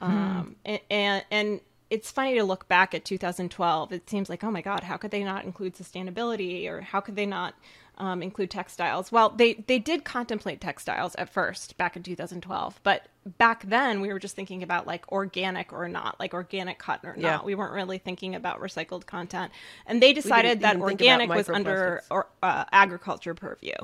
Um, 0.00 0.56
a- 0.64 0.82
and, 0.92 1.24
and 1.30 1.60
it's 1.90 2.10
funny 2.10 2.34
to 2.34 2.44
look 2.44 2.68
back 2.68 2.94
at 2.94 3.04
2012. 3.04 3.92
It 3.92 4.08
seems 4.10 4.28
like, 4.28 4.44
oh 4.44 4.50
my 4.50 4.60
God, 4.60 4.82
how 4.84 4.96
could 4.96 5.10
they 5.10 5.24
not 5.24 5.44
include 5.44 5.74
sustainability 5.74 6.68
or 6.68 6.82
how 6.82 7.00
could 7.00 7.16
they 7.16 7.26
not 7.26 7.54
um, 7.96 8.22
include 8.22 8.50
textiles? 8.50 9.10
Well, 9.10 9.30
they, 9.30 9.54
they 9.54 9.78
did 9.78 10.04
contemplate 10.04 10.60
textiles 10.60 11.14
at 11.16 11.30
first 11.30 11.76
back 11.78 11.96
in 11.96 12.02
2012, 12.02 12.80
but 12.82 13.08
back 13.38 13.62
then 13.64 14.00
we 14.00 14.12
were 14.12 14.18
just 14.18 14.36
thinking 14.36 14.62
about 14.62 14.86
like 14.86 15.10
organic 15.10 15.72
or 15.72 15.88
not, 15.88 16.20
like 16.20 16.34
organic 16.34 16.78
cotton 16.78 17.10
or 17.10 17.14
Yeah. 17.16 17.36
not. 17.36 17.44
We 17.44 17.54
weren't 17.54 17.72
really 17.72 17.98
thinking 17.98 18.34
about 18.34 18.60
recycled 18.60 19.06
content. 19.06 19.50
And 19.86 20.02
they 20.02 20.12
decided 20.12 20.60
that 20.60 20.76
even 20.76 20.86
think 20.88 21.00
about 21.00 21.20
organic 21.20 21.36
was 21.36 21.48
under 21.48 22.02
or, 22.10 22.26
uh, 22.42 22.64
agriculture 22.70 23.34
purview. 23.34 23.74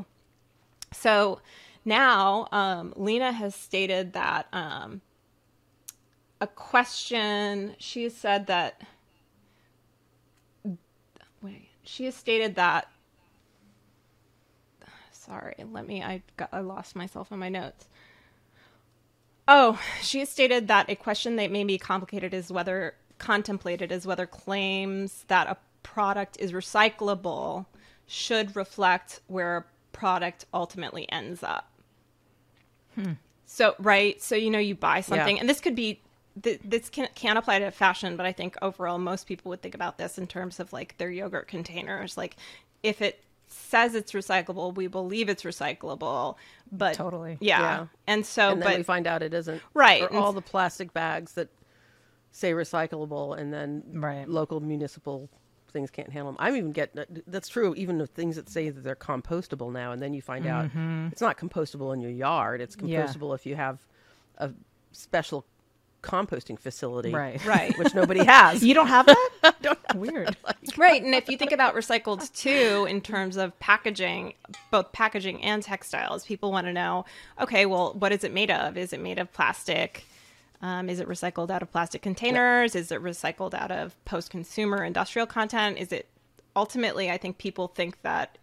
So 0.93 1.41
now 1.85 2.49
um, 2.53 2.93
Lina 2.97 3.33
has 3.33 3.55
stated 3.55 4.13
that 4.13 4.47
um, 4.53 5.01
a 6.41 6.47
question, 6.47 7.75
she 7.79 8.05
has 8.05 8.15
said 8.15 8.47
that, 8.49 8.83
wait, 11.43 11.69
she 11.83 12.05
has 12.05 12.15
stated 12.15 12.55
that, 12.57 12.89
sorry, 15.13 15.55
let 15.71 15.87
me, 15.87 16.03
I, 16.03 16.23
got, 16.37 16.51
I 16.53 16.61
lost 16.61 16.97
myself 16.97 17.33
in 17.33 17.39
my 17.39 17.49
notes. 17.49 17.87
Oh, 19.47 19.81
she 20.03 20.21
has 20.21 20.29
stated 20.29 20.69
that 20.69 20.89
a 20.89 20.97
question 20.97 21.37
that 21.37 21.51
may 21.51 21.65
be 21.65 21.79
complicated 21.79 22.33
is 22.33 22.51
whether 22.51 22.95
contemplated 23.19 23.93
is 23.93 24.07
whether 24.07 24.27
claims 24.27 25.25
that 25.29 25.47
a 25.47 25.57
product 25.83 26.37
is 26.41 26.53
recyclable 26.53 27.67
should 28.07 28.57
reflect 28.57 29.21
where 29.27 29.57
a 29.57 29.65
product 29.93 30.47
ultimately 30.53 31.11
ends 31.11 31.43
up. 31.43 31.71
Hmm. 32.95 33.13
So 33.47 33.75
right, 33.79 34.21
so 34.21 34.35
you 34.35 34.51
know 34.51 34.59
you 34.59 34.75
buy 34.75 35.01
something, 35.01 35.37
Yeah. 35.37 35.41
and 35.41 35.49
this 35.49 35.61
could 35.61 35.77
be 35.77 36.01
th- 36.43 36.61
this 36.65 36.89
can 36.89 37.09
can 37.15 37.37
apply 37.37 37.61
to 37.61 37.71
fashion, 37.71 38.17
but 38.17 38.27
I 38.27 38.33
think 38.33 38.57
overall 38.63 38.99
most 38.99 39.27
people 39.27 39.51
would 39.51 39.63
think 39.63 39.75
about 39.75 39.99
this 39.99 40.19
in 40.19 40.27
terms 40.27 40.61
of 40.61 40.73
like 40.73 40.97
their 40.99 41.11
yogurt 41.11 41.49
containers. 41.49 42.17
Like 42.17 42.37
if 42.83 43.01
it 43.03 43.23
says 43.47 43.95
it's 43.95 44.13
recyclable, 44.13 44.75
we 44.75 44.87
believe 44.87 45.29
it's 45.29 45.43
recyclable, 45.43 46.37
but 46.73 46.95
Totally. 46.95 47.37
yeah. 47.41 47.61
Yeah. 47.61 47.87
And 48.07 48.27
so, 48.27 48.51
and 48.51 48.63
then 48.63 48.69
but 48.69 48.77
we 48.79 48.83
find 48.83 49.07
out 49.07 49.23
it 49.23 49.35
isn't. 49.35 49.63
Right, 49.75 50.03
Or 50.03 50.15
all 50.17 50.33
the 50.33 50.43
plastic 50.43 50.93
bags 50.93 51.33
that 51.35 51.49
say 52.31 52.53
recyclable 52.53 53.39
and 53.39 53.53
then 53.53 53.83
Right. 53.93 54.29
local 54.29 54.61
municipal 54.61 55.29
things 55.71 55.91
can't 55.91 56.11
handle 56.11 56.33
them. 56.33 56.37
I'm 56.39 56.57
even 56.57 56.73
getting 56.73 57.01
uh, 57.01 57.05
that's 57.27 57.49
true. 57.49 57.75
Even 57.75 57.99
the 57.99 58.07
things 58.07 58.37
that 58.37 58.49
say 58.49 58.71
that 58.71 58.81
they're 58.83 58.95
compostable 58.97 59.73
now, 59.73 59.91
and 59.93 60.01
then 60.01 60.15
you 60.15 60.23
find 60.23 60.47
out 60.47 60.67
mm-hmm. 60.67 61.09
it's 61.11 61.21
not 61.21 61.37
compostable 61.37 61.93
in 61.93 62.01
your 62.01 62.13
yard. 62.13 62.61
It's 62.61 62.77
Yeah. 62.81 63.05
compostable 63.05 63.35
if 63.35 63.45
you 63.45 63.57
have 63.57 63.81
a 64.39 64.53
special 64.93 65.45
composting 66.05 66.59
facility, 66.59 67.11
Right. 67.11 67.45
right. 67.45 67.77
Which 67.79 67.95
nobody 67.95 68.25
has. 68.25 68.63
You 68.65 68.75
don't 68.75 68.87
have 68.89 69.07
that? 69.07 69.79
Weird. 69.95 70.37
Right. 70.77 71.03
And 71.03 71.15
if 71.15 71.29
you 71.29 71.37
think 71.37 71.53
about 71.53 71.75
recycled 71.75 72.33
too, 72.35 72.87
in 72.89 73.01
terms 73.01 73.37
of 73.37 73.59
packaging, 73.61 74.35
both 74.71 74.93
packaging 74.93 75.43
and 75.43 75.63
textiles, 75.63 76.25
people 76.25 76.51
want 76.53 76.67
to 76.67 76.73
know 76.73 77.05
okay, 77.41 77.65
well, 77.67 77.95
what 77.95 78.13
is 78.13 78.25
it 78.25 78.33
made 78.33 78.51
of? 78.51 78.77
Is 78.77 78.93
it 78.93 79.01
made 79.01 79.19
of 79.19 79.33
plastic? 79.33 80.05
Um, 80.63 80.89
is 80.89 80.99
it 81.01 81.09
recycled 81.09 81.51
out 81.51 81.63
of 81.63 81.71
plastic 81.71 82.03
containers? 82.03 82.75
Is 82.75 82.91
it 82.91 83.03
recycled 83.03 83.55
out 83.55 83.71
of 83.71 84.03
post 84.05 84.31
consumer 84.31 84.83
industrial 84.83 85.27
content? 85.27 85.79
Is 85.79 85.93
it 85.93 86.09
ultimately, 86.57 87.11
I 87.11 87.19
think 87.19 87.39
people 87.39 87.69
think 87.69 88.01
that 88.03 88.39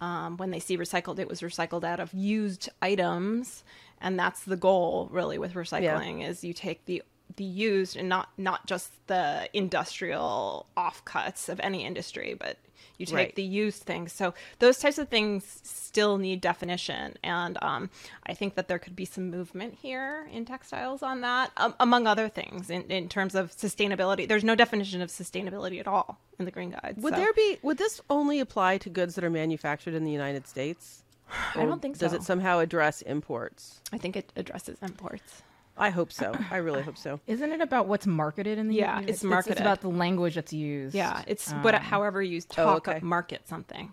um, 0.00 0.36
when 0.36 0.50
they 0.50 0.58
see 0.60 0.76
recycled, 0.76 1.18
it 1.18 1.28
was 1.28 1.40
recycled 1.40 1.84
out 1.84 2.00
of 2.00 2.12
used 2.12 2.68
items. 2.82 3.64
And 4.02 4.18
that's 4.18 4.42
the 4.44 4.56
goal 4.56 5.08
really 5.10 5.38
with 5.38 5.54
recycling 5.54 6.28
is 6.28 6.44
you 6.44 6.52
take 6.52 6.84
the 6.86 7.02
the 7.36 7.44
used 7.44 7.96
and 7.96 8.10
not 8.10 8.28
not 8.36 8.66
just 8.66 8.90
the 9.06 9.48
industrial 9.54 10.66
offcuts 10.76 11.48
of 11.48 11.58
any 11.60 11.84
industry, 11.86 12.34
but 12.38 12.58
you 12.98 13.06
take 13.06 13.14
Right. 13.16 13.34
the 13.34 13.42
used 13.42 13.84
things. 13.84 14.12
So 14.12 14.34
those 14.58 14.78
types 14.78 14.98
of 14.98 15.08
things 15.08 15.60
still 15.64 16.18
need 16.18 16.40
definition, 16.42 17.16
and 17.22 17.56
um, 17.62 17.88
I 18.26 18.34
think 18.34 18.54
that 18.56 18.68
there 18.68 18.78
could 18.78 18.94
be 18.94 19.04
some 19.06 19.30
movement 19.30 19.74
here 19.80 20.28
in 20.30 20.44
textiles 20.44 21.02
on 21.02 21.22
that, 21.22 21.52
um, 21.56 21.74
among 21.80 22.06
other 22.06 22.28
things. 22.28 22.68
In, 22.68 22.82
in 22.90 23.08
terms 23.08 23.34
of 23.34 23.50
sustainability, 23.52 24.28
there's 24.28 24.44
no 24.44 24.54
definition 24.54 25.00
of 25.00 25.08
sustainability 25.08 25.80
at 25.80 25.86
all 25.88 26.18
in 26.38 26.44
the 26.44 26.50
Green 26.50 26.70
Guide. 26.70 26.96
Would 26.98 27.14
so- 27.14 27.20
there 27.20 27.32
be? 27.32 27.58
Would 27.62 27.78
this 27.78 28.00
only 28.10 28.40
apply 28.40 28.78
to 28.78 28.90
goods 28.90 29.14
that 29.14 29.24
are 29.24 29.30
manufactured 29.30 29.94
in 29.94 30.04
the 30.04 30.12
United 30.12 30.46
States? 30.46 31.01
I 31.56 31.64
don't 31.64 31.80
think 31.82 31.96
so. 31.96 32.06
Does 32.06 32.12
it 32.12 32.22
somehow 32.22 32.58
address 32.58 33.02
imports? 33.02 33.80
I 33.92 33.98
think 33.98 34.16
it 34.16 34.32
addresses 34.36 34.78
imports. 34.82 35.42
I 35.76 35.90
hope 35.90 36.12
so. 36.12 36.34
I 36.50 36.56
really 36.58 36.82
hope 36.88 36.98
so. 36.98 37.20
Isn't 37.26 37.50
it 37.50 37.60
about 37.60 37.88
what's 37.88 38.06
marketed 38.06 38.58
in 38.58 38.68
the 38.68 38.74
Yeah, 38.74 38.94
United 38.96 39.10
it's 39.10 39.24
marketed. 39.24 39.52
It's 39.52 39.60
about 39.60 39.80
the 39.80 39.88
language 39.88 40.34
that's 40.34 40.52
used. 40.52 40.94
Yeah, 40.94 41.22
it's 41.26 41.50
what 41.50 41.74
Um, 41.74 41.80
however 41.80 42.22
you 42.22 42.40
Oh, 42.52 42.54
talk 42.54 42.88
okay. 42.88 43.00
market 43.02 43.48
something. 43.48 43.92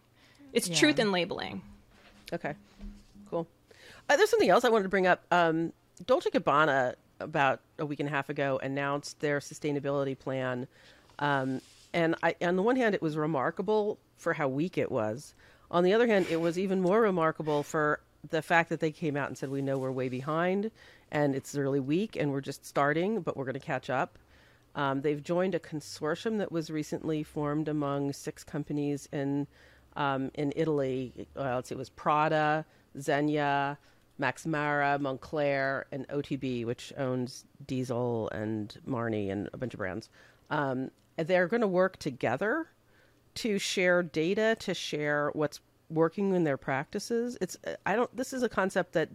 It's 0.52 0.68
Yeah. 0.68 0.76
truth 0.76 1.00
in 1.00 1.12
labeling. 1.12 1.62
Okay, 2.34 2.54
cool. 3.30 3.48
Uh, 4.10 4.18
there's 4.18 4.30
something 4.30 4.50
else 4.50 4.64
I 4.66 4.70
wanted 4.70 4.84
to 4.84 4.90
bring 4.90 5.08
up. 5.08 5.24
Um, 5.32 5.72
Dolce 6.06 6.30
Gabbana 6.30 6.96
about 7.20 7.62
a 7.78 7.86
week 7.86 8.00
and 8.00 8.08
a 8.08 8.12
half 8.12 8.30
ago 8.30 8.60
announced 8.62 9.20
their 9.20 9.40
sustainability 9.40 10.18
plan, 10.18 10.68
um, 11.20 11.62
and 11.94 12.16
I, 12.24 12.36
on 12.42 12.56
the 12.56 12.62
one 12.64 12.76
hand, 12.76 12.94
it 12.96 13.02
was 13.02 13.18
remarkable 13.18 14.00
for 14.18 14.34
how 14.34 14.48
weak 14.48 14.78
it 14.78 14.92
was. 14.92 15.34
On 15.72 15.84
the 15.84 15.94
other 15.94 16.08
hand, 16.08 16.28
it 16.30 16.42
was 16.42 16.58
even 16.58 16.82
more 16.82 17.02
remarkable 17.02 17.64
for 17.64 18.00
the 18.28 18.42
fact 18.42 18.70
that 18.70 18.80
they 18.80 18.92
came 18.92 19.16
out 19.16 19.28
and 19.28 19.38
said, 19.38 19.50
"We 19.50 19.62
know 19.62 19.78
we're 19.78 19.92
way 19.92 20.10
behind, 20.10 20.72
and 21.12 21.36
it's 21.36 21.56
really 21.56 21.80
weak, 21.80 22.16
and 22.16 22.32
we're 22.32 22.42
just 22.42 22.66
starting, 22.66 23.22
but 23.22 23.38
we're 23.38 23.46
going 23.46 23.54
to 23.54 23.60
catch 23.60 23.90
up." 23.90 24.18
Um, 24.76 25.02
they've 25.02 25.24
joined 25.24 25.56
a 25.56 25.60
consortium 25.60 26.38
that 26.40 26.52
was 26.52 26.70
recently 26.70 27.24
formed 27.24 27.68
among 27.68 28.14
six 28.14 28.44
companies 28.44 29.08
in 29.12 29.48
um, 29.96 30.32
in 30.34 30.54
Italy. 30.56 31.28
Uh, 31.36 31.56
let's 31.56 31.70
see, 31.70 31.76
it 31.76 31.78
was 31.78 31.90
Prada, 31.90 32.66
Zegna, 32.98 33.78
Max 34.18 34.46
Mara, 34.46 35.00
Moncler, 35.00 35.86
and 35.92 36.08
OTB, 36.10 36.66
which 36.66 36.94
owns 36.98 37.46
Diesel 37.66 38.30
and 38.30 38.78
Marni 38.88 39.32
and 39.32 39.50
a 39.54 39.58
bunch 39.58 39.74
of 39.74 39.80
brands. 39.80 40.10
Um, 40.50 40.92
they're 41.18 41.48
going 41.48 41.62
to 41.62 41.68
work 41.68 41.98
together 41.98 42.68
to 43.36 43.60
share 43.60 44.04
data, 44.04 44.56
to 44.60 44.74
share 44.74 45.32
what's 45.34 45.60
working 45.90 46.34
in 46.34 46.44
their 46.44 46.58
practices. 46.58 47.38
It's 47.42 47.58
I 47.86 47.96
don't. 47.96 48.16
This 48.16 48.34
is 48.34 48.44
a 48.44 48.50
concept 48.50 48.94
that 48.94 49.10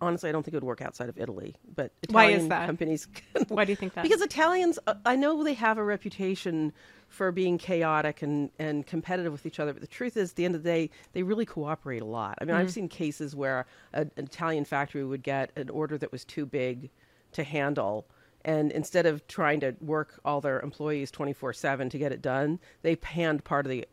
honestly 0.00 0.28
I 0.28 0.32
don't 0.32 0.42
think 0.42 0.54
it 0.54 0.56
would 0.58 0.64
work 0.64 0.82
outside 0.82 1.08
of 1.08 1.18
Italy, 1.18 1.56
but 1.74 1.92
Why 2.10 2.26
is 2.26 2.48
that? 2.48 2.66
companies. 2.66 3.08
Why 3.48 3.64
do 3.64 3.72
you 3.72 3.76
think 3.76 3.94
that? 3.94 4.02
Because 4.02 4.20
Italians, 4.20 4.78
uh, 4.86 4.94
I 5.04 5.16
know 5.16 5.42
they 5.42 5.54
have 5.54 5.78
a 5.78 5.84
reputation 5.84 6.72
for 7.08 7.30
being 7.30 7.58
chaotic 7.58 8.22
and, 8.22 8.50
and 8.58 8.86
competitive 8.86 9.32
with 9.32 9.46
each 9.46 9.60
other, 9.60 9.72
but 9.72 9.80
the 9.80 9.88
truth 9.88 10.16
is, 10.16 10.30
at 10.30 10.36
the 10.36 10.44
end 10.44 10.56
of 10.56 10.62
the 10.64 10.68
day, 10.68 10.90
they 11.12 11.22
really 11.22 11.46
cooperate 11.46 12.02
a 12.02 12.06
lot. 12.06 12.36
I 12.40 12.44
mean, 12.44 12.56
I've 12.56 12.72
seen 12.72 12.88
cases 12.88 13.36
where 13.36 13.66
a, 13.92 14.00
an 14.00 14.10
Italian 14.16 14.64
factory 14.64 15.04
would 15.04 15.22
get 15.22 15.52
an 15.56 15.70
order 15.70 15.96
that 15.98 16.10
was 16.10 16.24
too 16.24 16.44
big 16.44 16.90
to 17.32 17.44
handle. 17.44 18.06
And 18.44 18.70
instead 18.72 19.06
of 19.06 19.26
trying 19.26 19.60
to 19.60 19.74
work 19.80 20.20
all 20.24 20.40
their 20.40 20.60
employees 20.60 21.10
24 21.10 21.52
7 21.54 21.88
to 21.90 21.98
get 21.98 22.12
it 22.12 22.20
done, 22.20 22.60
they 22.82 22.98
hand 23.02 23.44
part 23.44 23.66
of 23.66 23.70
the 23.70 23.86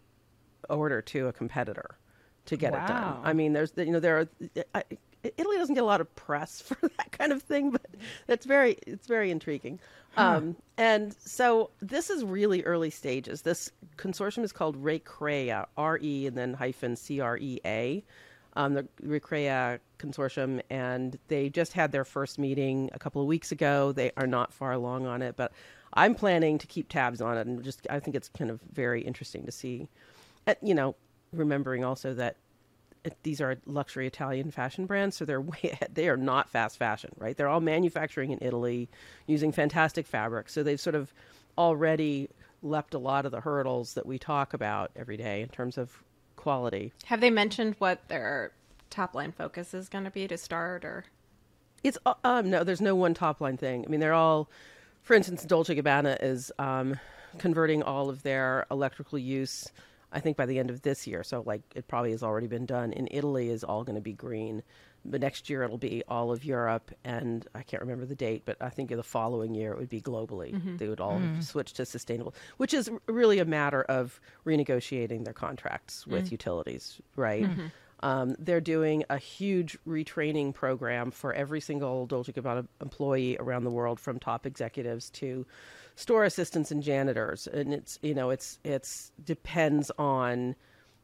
order 0.70 1.02
to 1.02 1.28
a 1.28 1.34
competitor 1.34 1.97
to 2.45 2.58
get 2.58 2.74
it 2.74 2.88
done. 2.88 3.18
I 3.24 3.34
mean, 3.34 3.54
there's, 3.54 3.74
you 3.78 3.91
know, 3.91 3.99
there 3.99 4.20
are, 4.20 4.30
I, 4.76 4.84
Italy 5.24 5.58
doesn't 5.58 5.76
get 5.76 5.84
a 5.84 5.86
lot 5.86 6.02
of 6.02 6.14
press 6.16 6.62
for 6.66 6.76
that 6.82 7.12
kind 7.12 7.32
of 7.32 7.41
thing, 7.43 7.72
but 7.72 7.86
that's 8.28 8.45
very, 8.45 8.78
it's 8.86 9.08
very 9.08 9.32
intriguing. 9.32 9.80
Um, 10.18 10.58
and 10.78 11.16
so 11.24 11.70
this 11.82 12.10
is 12.10 12.24
really 12.26 12.64
early 12.64 12.89
stages. 12.89 13.43
This 13.43 13.72
consortium 13.97 14.43
is 14.43 14.52
called 14.52 14.76
RECREA, 14.84 15.68
R 15.78 15.99
E 16.02 16.28
and 16.28 16.38
then 16.38 16.54
hyphen 16.54 16.95
C 16.95 17.22
R 17.22 17.38
E 17.38 17.60
A, 17.66 18.04
um, 18.54 18.74
the 18.74 18.88
RECREA 19.04 19.80
consortium, 19.97 20.62
and 20.70 21.18
they 21.28 21.49
just 21.49 21.74
had 21.74 21.91
their 21.91 22.06
first 22.06 22.39
meeting 22.39 22.89
a 22.93 22.99
couple 22.99 23.22
of 23.22 23.28
weeks 23.28 23.52
ago. 23.52 23.91
They 23.91 24.12
are 24.18 24.28
not 24.28 24.54
far 24.54 24.72
along 24.74 25.06
on 25.06 25.22
it, 25.22 25.36
but 25.36 25.52
I'm 25.93 26.16
planning 26.16 26.58
to 26.58 26.68
keep 26.68 26.89
tabs 26.89 27.22
on 27.22 27.38
it, 27.38 27.47
and 27.47 27.64
just 27.64 27.88
I 27.89 27.99
think 27.99 28.16
it's 28.16 28.30
kind 28.30 28.49
of 28.49 28.62
very 28.72 29.02
interesting 29.02 29.45
to 29.45 29.52
see. 29.52 29.89
Uh, 30.47 30.56
you 30.62 30.74
know, 30.74 30.95
remembering 31.32 31.84
also 31.84 32.14
that 32.16 32.38
these 33.24 33.41
are 33.41 33.58
luxury 33.66 34.08
Italian 34.08 34.52
fashion 34.52 34.86
brands, 34.86 35.16
so 35.16 35.26
they're 35.26 35.41
way 35.41 35.60
ahead. 35.64 35.91
They 35.93 36.10
are 36.10 36.18
not 36.18 36.49
fast 36.49 36.78
fashion, 36.78 37.12
right? 37.18 37.36
They're 37.36 37.49
all 37.49 37.62
manufacturing 37.62 38.32
in 38.32 38.39
Italy 38.41 38.89
using 39.28 39.52
fantastic 39.52 40.08
fabrics. 40.08 40.54
So 40.54 40.64
they've 40.64 40.80
sort 40.80 40.95
of 40.95 41.14
already 41.58 42.30
leapt 42.62 42.93
a 42.93 42.99
lot 42.99 43.26
of 43.26 43.32
the 43.32 43.41
hurdles 43.41 43.95
that 43.95 44.06
we 44.06 44.20
talk 44.20 44.54
about 44.54 44.91
every 44.95 45.18
day 45.18 45.41
in 45.41 45.49
terms 45.49 45.78
of 45.78 46.04
quality. 46.42 46.92
Have 47.06 47.22
they 47.22 47.30
mentioned 47.30 47.76
what 47.78 48.08
their 48.08 48.52
top 48.89 49.14
line 49.16 49.32
focus 49.32 49.74
is 49.74 49.88
going 49.88 50.04
to 50.04 50.12
be 50.12 50.28
to 50.28 50.38
start 50.38 50.84
or 50.84 51.06
It's 51.84 51.98
uh, 52.06 52.16
um 52.24 52.50
no, 52.50 52.64
there's 52.64 52.82
no 52.82 52.96
one 52.96 53.14
top 53.14 53.39
line 53.39 53.58
thing. 53.58 53.86
I 53.86 53.89
mean, 53.89 54.00
they're 54.00 54.14
all, 54.14 54.50
for 55.04 55.14
instance, 55.14 55.46
Dolce 55.46 55.76
Gabbana 55.76 56.18
is 56.22 56.52
um, 56.60 57.00
converting 57.38 57.84
all 57.84 58.10
of 58.10 58.24
their 58.24 58.66
electrical 58.70 59.18
use. 59.18 59.72
I 60.12 60.20
think 60.20 60.36
by 60.36 60.46
the 60.46 60.60
end 60.60 60.70
of 60.70 60.82
this 60.82 61.08
year, 61.08 61.24
so 61.24 61.42
like 61.46 61.62
it 61.74 61.88
probably 61.88 62.12
has 62.12 62.22
already 62.22 62.48
been 62.48 62.66
done. 62.66 62.92
In 62.92 63.08
Italy, 63.12 63.50
is 63.50 63.64
all 63.64 63.84
going 63.84 63.96
to 63.96 64.02
be 64.02 64.14
green. 64.14 64.62
But 65.04 65.22
next 65.22 65.49
year 65.49 65.64
it'll 65.64 65.78
be 65.78 66.04
all 66.08 66.32
of 66.32 66.45
Europe, 66.45 66.91
and 67.04 67.47
I 67.56 67.64
can't 67.64 67.82
remember 67.82 68.06
the 68.06 68.16
date, 68.16 68.43
but 68.45 68.58
I 68.62 68.70
think 68.70 68.89
the 68.89 69.02
following 69.02 69.56
year 69.56 69.72
it 69.72 69.80
would 69.80 69.89
be 69.89 70.02
globally. 70.02 70.54
Mm-hmm. 70.54 70.78
They 70.78 70.88
would 70.88 70.99
all 70.99 71.20
mm-hmm. 71.20 71.41
switch 71.41 71.74
to 71.74 71.86
sustainable, 71.86 72.36
which 72.58 72.74
is 72.74 72.89
really 73.08 73.39
a 73.39 73.45
matter 73.45 73.82
of 73.84 74.22
renegotiating 74.45 75.24
their 75.24 75.34
contracts 75.34 76.06
with 76.06 76.28
mm. 76.28 76.32
utilities, 76.34 77.02
right? 77.16 77.45
Mm-hmm. 77.45 77.68
Um, 78.04 78.36
they're 78.39 78.62
doing 78.62 79.04
a 79.10 79.18
huge 79.18 79.78
retraining 79.88 80.54
program 80.54 81.12
for 81.12 81.34
every 81.34 81.62
single 81.62 82.08
Dolce 82.08 82.32
Gabbana 82.32 82.68
employee 82.82 83.38
around 83.39 83.64
the 83.64 83.70
world, 83.70 83.99
from 83.99 84.20
top 84.20 84.45
executives 84.45 85.10
to 85.12 85.45
store 85.95 86.24
assistants 86.24 86.72
and 86.72 86.82
janitors. 86.82 87.47
And 87.47 87.74
it's 87.74 87.99
you 88.02 88.14
know 88.14 88.32
it's 88.32 88.60
it's 88.64 89.12
depends 89.24 89.91
on 89.97 90.56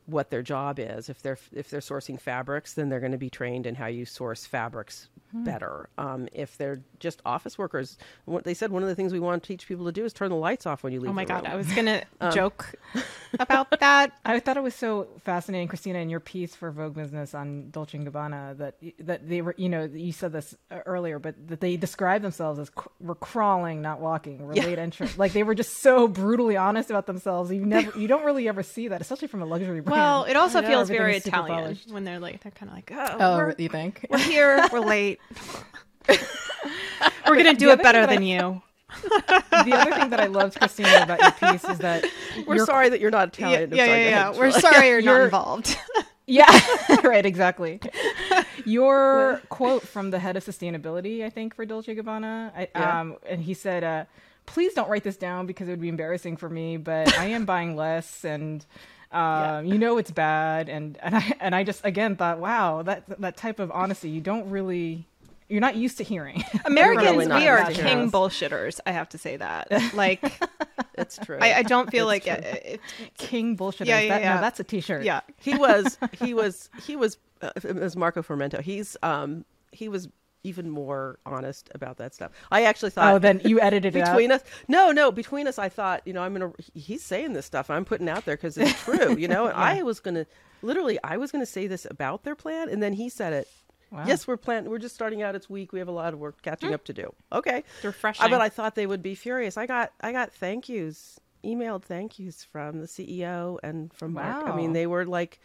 what 0.07 0.31
their 0.31 0.41
job 0.41 0.79
is. 0.79 1.09
If 1.09 1.21
they're 1.21 1.37
if 1.53 1.69
they're 1.69 1.81
sourcing 1.81 2.19
fabrics, 2.19 2.73
then 2.73 2.89
they're 2.89 2.99
going 2.99 3.11
to 3.11 3.17
be 3.17 3.29
trained 3.29 3.65
in 3.67 3.75
how 3.75 3.87
you 3.87 4.05
source 4.05 4.45
fabrics 4.45 5.09
better. 5.33 5.89
Um, 5.97 6.29
if 6.31 6.57
they're 6.57 6.81
just 6.99 7.21
office 7.25 7.57
workers, 7.57 7.97
what 8.25 8.45
they 8.45 8.53
said 8.53 8.71
one 8.71 8.81
of 8.81 8.89
the 8.89 8.95
things 8.95 9.11
we 9.13 9.19
want 9.19 9.43
to 9.43 9.47
teach 9.47 9.67
people 9.67 9.85
to 9.85 9.91
do 9.91 10.05
is 10.05 10.13
turn 10.13 10.29
the 10.29 10.37
lights 10.37 10.65
off 10.65 10.83
when 10.83 10.93
you 10.93 10.99
leave. 11.01 11.11
Oh 11.11 11.13
my 11.13 11.25
god, 11.25 11.43
room. 11.43 11.51
I 11.51 11.55
was 11.55 11.71
going 11.73 11.85
to 12.21 12.31
joke 12.31 12.73
about 13.39 13.69
that. 13.79 14.13
I 14.25 14.39
thought 14.39 14.57
it 14.57 14.63
was 14.63 14.73
so 14.73 15.07
fascinating, 15.23 15.67
Christina, 15.67 15.99
in 15.99 16.09
your 16.09 16.21
piece 16.21 16.55
for 16.55 16.71
Vogue 16.71 16.95
Business 16.95 17.35
on 17.35 17.69
Dolce 17.71 17.97
and 17.97 18.07
Gabbana 18.07 18.57
that 18.57 18.75
that 18.99 19.27
they 19.27 19.41
were, 19.41 19.53
you 19.57 19.67
know, 19.69 19.83
you 19.83 20.13
said 20.13 20.31
this 20.31 20.55
earlier, 20.85 21.19
but 21.19 21.35
that 21.49 21.59
they 21.59 21.75
describe 21.75 22.21
themselves 22.21 22.57
as 22.59 22.69
cr- 22.69 22.87
we're 23.01 23.15
crawling, 23.15 23.81
not 23.81 23.99
walking, 23.99 24.39
we're 24.47 24.53
late 24.53 24.79
entrance. 24.79 25.17
Like 25.17 25.33
they 25.33 25.43
were 25.43 25.55
just 25.55 25.81
so 25.81 26.07
brutally 26.07 26.55
honest 26.55 26.89
about 26.89 27.05
themselves. 27.05 27.51
You 27.51 27.65
never, 27.65 27.97
you 27.99 28.07
don't 28.07 28.23
really 28.23 28.47
ever 28.47 28.63
see 28.63 28.87
that, 28.87 29.01
especially 29.01 29.27
from 29.27 29.41
a 29.41 29.45
luxury 29.45 29.81
brand. 29.81 29.96
Well, 29.96 29.96
it 30.27 30.35
also 30.35 30.61
feels 30.61 30.89
very 30.89 31.17
Italian 31.17 31.57
polished. 31.63 31.91
when 31.91 32.03
they're 32.03 32.19
like 32.19 32.41
they're 32.43 32.51
kind 32.51 32.69
of 32.69 32.75
like, 32.75 32.91
"Oh, 32.93 33.17
Oh, 33.19 33.37
we're, 33.37 33.55
you 33.57 33.69
think? 33.69 34.05
we're 34.09 34.17
here, 34.19 34.65
we're 34.71 34.79
late. 34.95 35.19
we're 36.07 37.35
going 37.35 37.45
to 37.45 37.53
do 37.55 37.69
it 37.71 37.81
better 37.81 38.05
thing 38.05 38.07
that 38.07 38.15
than 38.15 38.23
you." 38.23 38.61
the 39.03 39.73
other 39.75 39.93
thing 39.95 40.09
that 40.11 40.19
I 40.21 40.27
loved, 40.27 40.57
Christina, 40.57 41.01
about 41.03 41.19
your 41.21 41.51
piece 41.51 41.63
is 41.65 41.77
that 41.79 42.05
We're 42.47 42.55
your 42.55 42.65
sorry 42.65 42.87
that 42.89 43.01
you're 43.01 43.11
not 43.11 43.29
Italian. 43.37 43.71
I'm 43.73 43.77
yeah, 43.77 43.85
yeah. 43.85 44.09
yeah. 44.09 44.29
We're 44.29 44.49
Shirley. 44.51 44.61
sorry 44.61 44.87
you're 44.89 45.01
not 45.03 45.11
You're- 45.13 45.25
involved. 45.25 45.77
Yeah, 46.25 46.59
right, 47.03 47.25
exactly. 47.25 47.79
Your 48.65 49.41
quote 49.49 49.83
from 49.83 50.11
the 50.11 50.19
head 50.19 50.35
of 50.35 50.43
sustainability, 50.45 51.23
I 51.23 51.29
think, 51.29 51.53
for 51.55 51.65
Dolce 51.65 51.95
Gabbana, 51.95 52.51
I, 52.55 52.67
Yeah. 52.75 52.99
um, 53.01 53.15
and 53.27 53.41
he 53.41 53.53
said, 53.53 53.83
uh, 53.85 54.05
"Please 54.45 54.73
don't 54.73 54.89
write 54.89 55.03
this 55.03 55.15
down 55.15 55.45
because 55.47 55.67
it 55.69 55.71
would 55.71 55.81
be 55.81 55.87
embarrassing 55.89 56.35
for 56.37 56.49
me, 56.49 56.75
but 56.77 57.17
I 57.17 57.25
am 57.27 57.45
buying 57.45 57.75
less, 57.77 58.25
and 58.25 58.65
um, 59.17 59.65
you 59.65 59.77
know 59.77 59.97
it's 59.97 60.11
bad." 60.11 60.69
And 60.69 60.97
and 61.01 61.15
I 61.15 61.33
and 61.39 61.55
I 61.55 61.63
just 61.63 61.85
again 61.85 62.15
thought, 62.15 62.39
wow, 62.39 62.81
that 62.83 63.03
that 63.21 63.37
type 63.37 63.59
of 63.59 63.71
honesty 63.71 64.09
you 64.09 64.21
don't 64.21 64.49
really, 64.49 65.05
you're 65.49 65.61
not 65.61 65.75
used 65.75 65.97
to 65.97 66.03
hearing. 66.03 66.43
Americans, 66.65 67.17
Really 67.17 67.27
we 67.27 67.47
are 67.47 67.65
king 67.71 67.85
heroes. 67.85 68.11
bullshitters. 68.11 68.79
I 68.85 68.91
have 68.91 69.09
to 69.09 69.17
say 69.17 69.37
that. 69.37 69.71
Like, 69.93 70.21
It's 70.97 71.17
true. 71.17 71.37
I, 71.39 71.53
I 71.59 71.63
don't 71.63 71.91
feel 71.91 72.07
like 72.07 72.25
it, 72.25 72.43
it, 72.65 72.81
King 73.17 73.55
bullshit. 73.55 73.87
Yeah, 73.87 73.99
yeah, 73.99 74.09
that, 74.09 74.21
yeah. 74.21 74.35
No, 74.35 74.41
that's 74.41 74.59
a 74.59 74.63
T-shirt. 74.63 75.03
yeah. 75.03 75.21
he 75.39 75.55
was 75.55 75.97
he 76.19 76.33
was 76.33 76.69
he 76.85 76.95
was 76.95 77.17
uh, 77.41 77.51
as 77.63 77.95
Marco 77.95 78.23
Fermento. 78.23 78.61
He's 78.61 78.97
um 79.03 79.45
he 79.71 79.89
was 79.89 80.09
even 80.47 80.69
more 80.69 81.19
honest 81.25 81.69
about 81.75 81.97
that 81.97 82.15
stuff. 82.15 82.31
I 82.51 82.63
actually 82.63 82.91
thought 82.91 83.13
Oh, 83.13 83.19
then 83.19 83.41
you 83.43 83.59
edited 83.59 83.95
it 83.95 84.01
out. 84.01 84.13
between 84.13 84.31
us. 84.31 84.41
No, 84.67 84.91
no, 84.91 85.11
between 85.11 85.47
us, 85.47 85.59
I 85.59 85.69
thought 85.69 86.01
you 86.05 86.13
know 86.13 86.23
I'm 86.23 86.33
gonna. 86.33 86.53
He's 86.73 87.03
saying 87.03 87.33
this 87.33 87.45
stuff. 87.45 87.69
I'm 87.69 87.85
putting 87.85 88.09
out 88.09 88.25
there 88.25 88.35
because 88.35 88.57
it's 88.57 88.81
true. 88.83 89.17
You 89.17 89.27
know, 89.27 89.47
and 89.47 89.55
I 89.55 89.83
was 89.83 89.99
gonna 89.99 90.25
literally 90.61 90.97
I 91.03 91.17
was 91.17 91.31
gonna 91.31 91.45
say 91.45 91.67
this 91.67 91.85
about 91.89 92.23
their 92.23 92.35
plan, 92.35 92.69
and 92.69 92.81
then 92.81 92.93
he 92.93 93.09
said 93.09 93.33
it. 93.33 93.47
Wow. 93.91 94.03
Yes, 94.05 94.27
we're 94.27 94.37
planning. 94.37 94.69
We're 94.69 94.79
just 94.79 94.95
starting 94.95 95.21
out 95.21 95.35
its 95.35 95.49
week. 95.49 95.71
We 95.71 95.79
have 95.79 95.87
a 95.87 95.93
lot 95.93 96.13
of 96.13 96.19
work 96.19 96.41
catching 96.41 96.71
mm. 96.71 96.73
up 96.73 96.83
to 96.85 96.93
do. 96.93 97.13
Okay, 97.31 97.63
it's 97.75 97.85
refreshing. 97.85 98.25
I, 98.25 98.29
but 98.29 98.41
I 98.41 98.49
thought 98.49 98.75
they 98.75 98.87
would 98.87 99.01
be 99.01 99.15
furious. 99.15 99.57
I 99.57 99.65
got 99.65 99.91
I 100.01 100.11
got 100.11 100.33
thank 100.33 100.67
yous, 100.67 101.19
emailed 101.43 101.83
thank 101.83 102.19
yous 102.19 102.43
from 102.43 102.81
the 102.81 102.87
CEO 102.87 103.57
and 103.63 103.93
from 103.93 104.13
wow. 104.13 104.41
Mark. 104.41 104.47
I 104.47 104.55
mean, 104.55 104.73
they 104.73 104.87
were 104.87 105.05
like, 105.05 105.39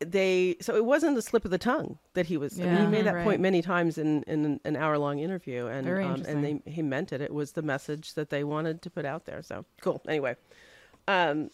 they. 0.00 0.56
So 0.60 0.76
it 0.76 0.84
wasn't 0.84 1.16
a 1.16 1.22
slip 1.22 1.44
of 1.44 1.50
the 1.50 1.58
tongue 1.58 1.98
that 2.14 2.26
he 2.26 2.36
was. 2.36 2.58
Yeah, 2.58 2.66
I 2.66 2.68
mean, 2.70 2.80
he 2.80 2.86
made 2.86 3.06
that 3.06 3.14
right. 3.14 3.24
point 3.24 3.40
many 3.40 3.62
times 3.62 3.98
in 3.98 4.22
in 4.24 4.60
an 4.64 4.76
hour 4.76 4.98
long 4.98 5.18
interview, 5.18 5.66
and 5.66 5.88
um, 5.88 6.24
and 6.26 6.44
they 6.44 6.60
he 6.70 6.82
meant 6.82 7.12
it. 7.12 7.20
It 7.20 7.32
was 7.32 7.52
the 7.52 7.62
message 7.62 8.14
that 8.14 8.30
they 8.30 8.44
wanted 8.44 8.82
to 8.82 8.90
put 8.90 9.04
out 9.04 9.24
there. 9.24 9.42
So 9.42 9.64
cool. 9.80 10.02
Anyway, 10.06 10.36
um, 11.08 11.50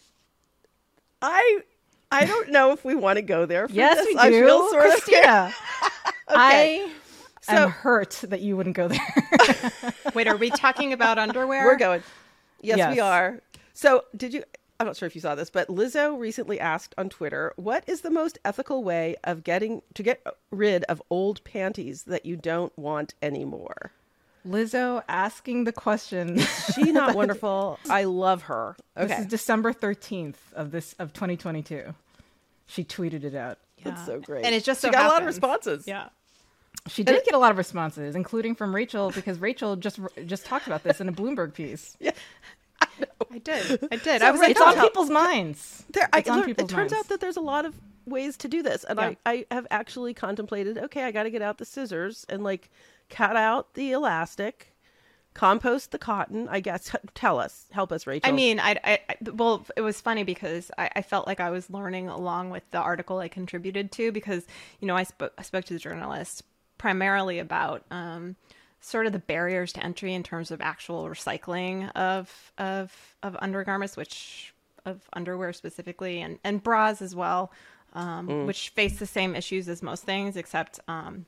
I 1.21 1.61
I 2.11 2.25
don't 2.25 2.49
know 2.49 2.71
if 2.71 2.83
we 2.83 2.95
want 2.95 3.17
to 3.17 3.21
go 3.21 3.45
there. 3.45 3.67
yes, 3.69 3.97
this. 3.97 4.07
we 4.07 4.13
do. 4.13 4.19
I 4.19 4.29
feel 4.29 4.69
sort 4.69 4.83
Christina, 4.83 5.53
of 5.81 6.03
okay. 6.29 6.85
I 6.85 6.91
so, 7.41 7.53
am 7.53 7.69
hurt 7.69 8.23
that 8.27 8.41
you 8.41 8.57
wouldn't 8.57 8.75
go 8.75 8.87
there. 8.87 9.71
Wait, 10.13 10.27
are 10.27 10.35
we 10.35 10.49
talking 10.49 10.93
about 10.93 11.17
underwear? 11.17 11.65
We're 11.65 11.77
going. 11.77 12.03
Yes, 12.61 12.77
yes, 12.77 12.93
we 12.93 12.99
are. 12.99 13.41
So, 13.73 14.03
did 14.15 14.33
you? 14.33 14.43
I'm 14.81 14.87
not 14.87 14.97
sure 14.97 15.05
if 15.07 15.13
you 15.15 15.21
saw 15.21 15.35
this, 15.35 15.49
but 15.51 15.67
Lizzo 15.67 16.17
recently 16.19 16.59
asked 16.59 16.95
on 16.97 17.07
Twitter, 17.09 17.53
"What 17.55 17.83
is 17.87 18.01
the 18.01 18.09
most 18.09 18.39
ethical 18.43 18.83
way 18.83 19.15
of 19.23 19.43
getting 19.43 19.83
to 19.93 20.01
get 20.03 20.25
rid 20.49 20.83
of 20.85 21.01
old 21.09 21.43
panties 21.43 22.03
that 22.03 22.25
you 22.25 22.35
don't 22.35 22.75
want 22.77 23.13
anymore?" 23.21 23.91
Lizzo 24.47 25.03
asking 25.07 25.65
the 25.65 25.71
question. 25.71 26.39
she 26.73 26.91
not 26.91 27.15
wonderful? 27.21 27.77
I 27.89 28.05
love 28.05 28.43
her. 28.43 28.75
Okay. 28.97 29.07
This 29.07 29.19
is 29.19 29.25
December 29.27 29.71
13th 29.71 30.51
of 30.55 30.71
this 30.71 30.93
of 30.97 31.13
2022. 31.13 31.93
She 32.65 32.83
tweeted 32.83 33.23
it 33.23 33.35
out. 33.35 33.59
Yeah. 33.77 33.91
That's 33.91 34.05
so 34.05 34.19
great. 34.19 34.43
And 34.45 34.55
it 34.55 34.63
just 34.63 34.81
she 34.81 34.87
got 34.89 34.95
happens. 34.95 35.11
a 35.11 35.13
lot 35.13 35.21
of 35.21 35.27
responses. 35.27 35.87
Yeah. 35.87 36.09
She 36.87 37.03
did 37.03 37.23
get 37.23 37.35
a 37.35 37.37
lot 37.37 37.51
of 37.51 37.57
responses, 37.59 38.15
including 38.15 38.55
from 38.55 38.73
Rachel, 38.73 39.11
because 39.11 39.37
Rachel 39.39 39.75
just 39.75 39.99
just 40.25 40.45
talked 40.45 40.65
about 40.65 40.81
this 40.83 40.99
in 40.99 41.07
a 41.07 41.11
Bloomberg 41.13 41.53
piece. 41.53 41.95
Yeah. 42.01 42.11
I 43.31 43.37
did. 43.37 43.87
I 43.91 43.95
did. 43.95 44.21
So 44.21 44.27
I 44.27 44.31
was 44.31 44.41
like, 44.41 44.51
it's 44.51 44.61
on 44.61 44.79
people's 44.79 45.09
minds. 45.09 45.85
There, 45.91 46.07
I, 46.13 46.23
on 46.29 46.45
people's 46.45 46.69
it 46.69 46.73
turns 46.73 46.91
minds. 46.91 46.93
out 46.93 47.07
that 47.09 47.19
there's 47.19 47.35
a 47.35 47.41
lot 47.41 47.65
of 47.65 47.75
ways 48.05 48.37
to 48.37 48.47
do 48.47 48.63
this, 48.63 48.85
and 48.85 48.97
yeah. 48.97 49.13
I, 49.25 49.45
I 49.51 49.53
have 49.53 49.67
actually 49.69 50.13
contemplated. 50.13 50.77
Okay, 50.77 51.03
I 51.03 51.11
got 51.11 51.23
to 51.23 51.29
get 51.29 51.41
out 51.41 51.57
the 51.57 51.65
scissors 51.65 52.25
and 52.29 52.43
like 52.43 52.69
cut 53.09 53.35
out 53.35 53.73
the 53.73 53.91
elastic, 53.91 54.73
compost 55.33 55.91
the 55.91 55.97
cotton. 55.97 56.47
I 56.49 56.61
guess. 56.61 56.95
Tell 57.13 57.39
us, 57.39 57.67
help 57.71 57.91
us, 57.91 58.07
Rachel. 58.07 58.29
I 58.29 58.31
mean, 58.31 58.59
I, 58.59 58.77
I, 58.83 58.99
well, 59.33 59.65
it 59.75 59.81
was 59.81 59.99
funny 59.99 60.23
because 60.23 60.71
I, 60.77 60.89
I, 60.95 61.01
felt 61.01 61.27
like 61.27 61.41
I 61.41 61.49
was 61.49 61.69
learning 61.69 62.07
along 62.07 62.51
with 62.51 62.63
the 62.71 62.79
article 62.79 63.19
I 63.19 63.27
contributed 63.27 63.91
to 63.93 64.13
because 64.13 64.45
you 64.79 64.87
know 64.87 64.95
I, 64.95 65.03
spoke 65.03 65.33
I 65.37 65.41
spoke 65.41 65.65
to 65.65 65.73
the 65.73 65.79
journalist 65.79 66.43
primarily 66.77 67.39
about 67.39 67.83
um, 67.91 68.35
sort 68.81 69.05
of 69.05 69.13
the 69.13 69.19
barriers 69.19 69.71
to 69.73 69.83
entry 69.83 70.13
in 70.13 70.23
terms 70.23 70.51
of 70.51 70.61
actual 70.61 71.05
recycling 71.05 71.91
of 71.91 72.51
of 72.57 73.15
of 73.23 73.37
undergarments, 73.41 73.95
which 73.95 74.53
of 74.85 75.01
underwear 75.13 75.53
specifically, 75.53 76.21
and 76.21 76.39
and 76.43 76.61
bras 76.61 77.01
as 77.01 77.15
well, 77.15 77.51
um, 77.93 78.27
mm. 78.27 78.45
which 78.45 78.69
face 78.69 78.99
the 78.99 79.05
same 79.05 79.35
issues 79.35 79.69
as 79.69 79.81
most 79.81 80.03
things, 80.03 80.35
except 80.35 80.79
um, 80.87 81.25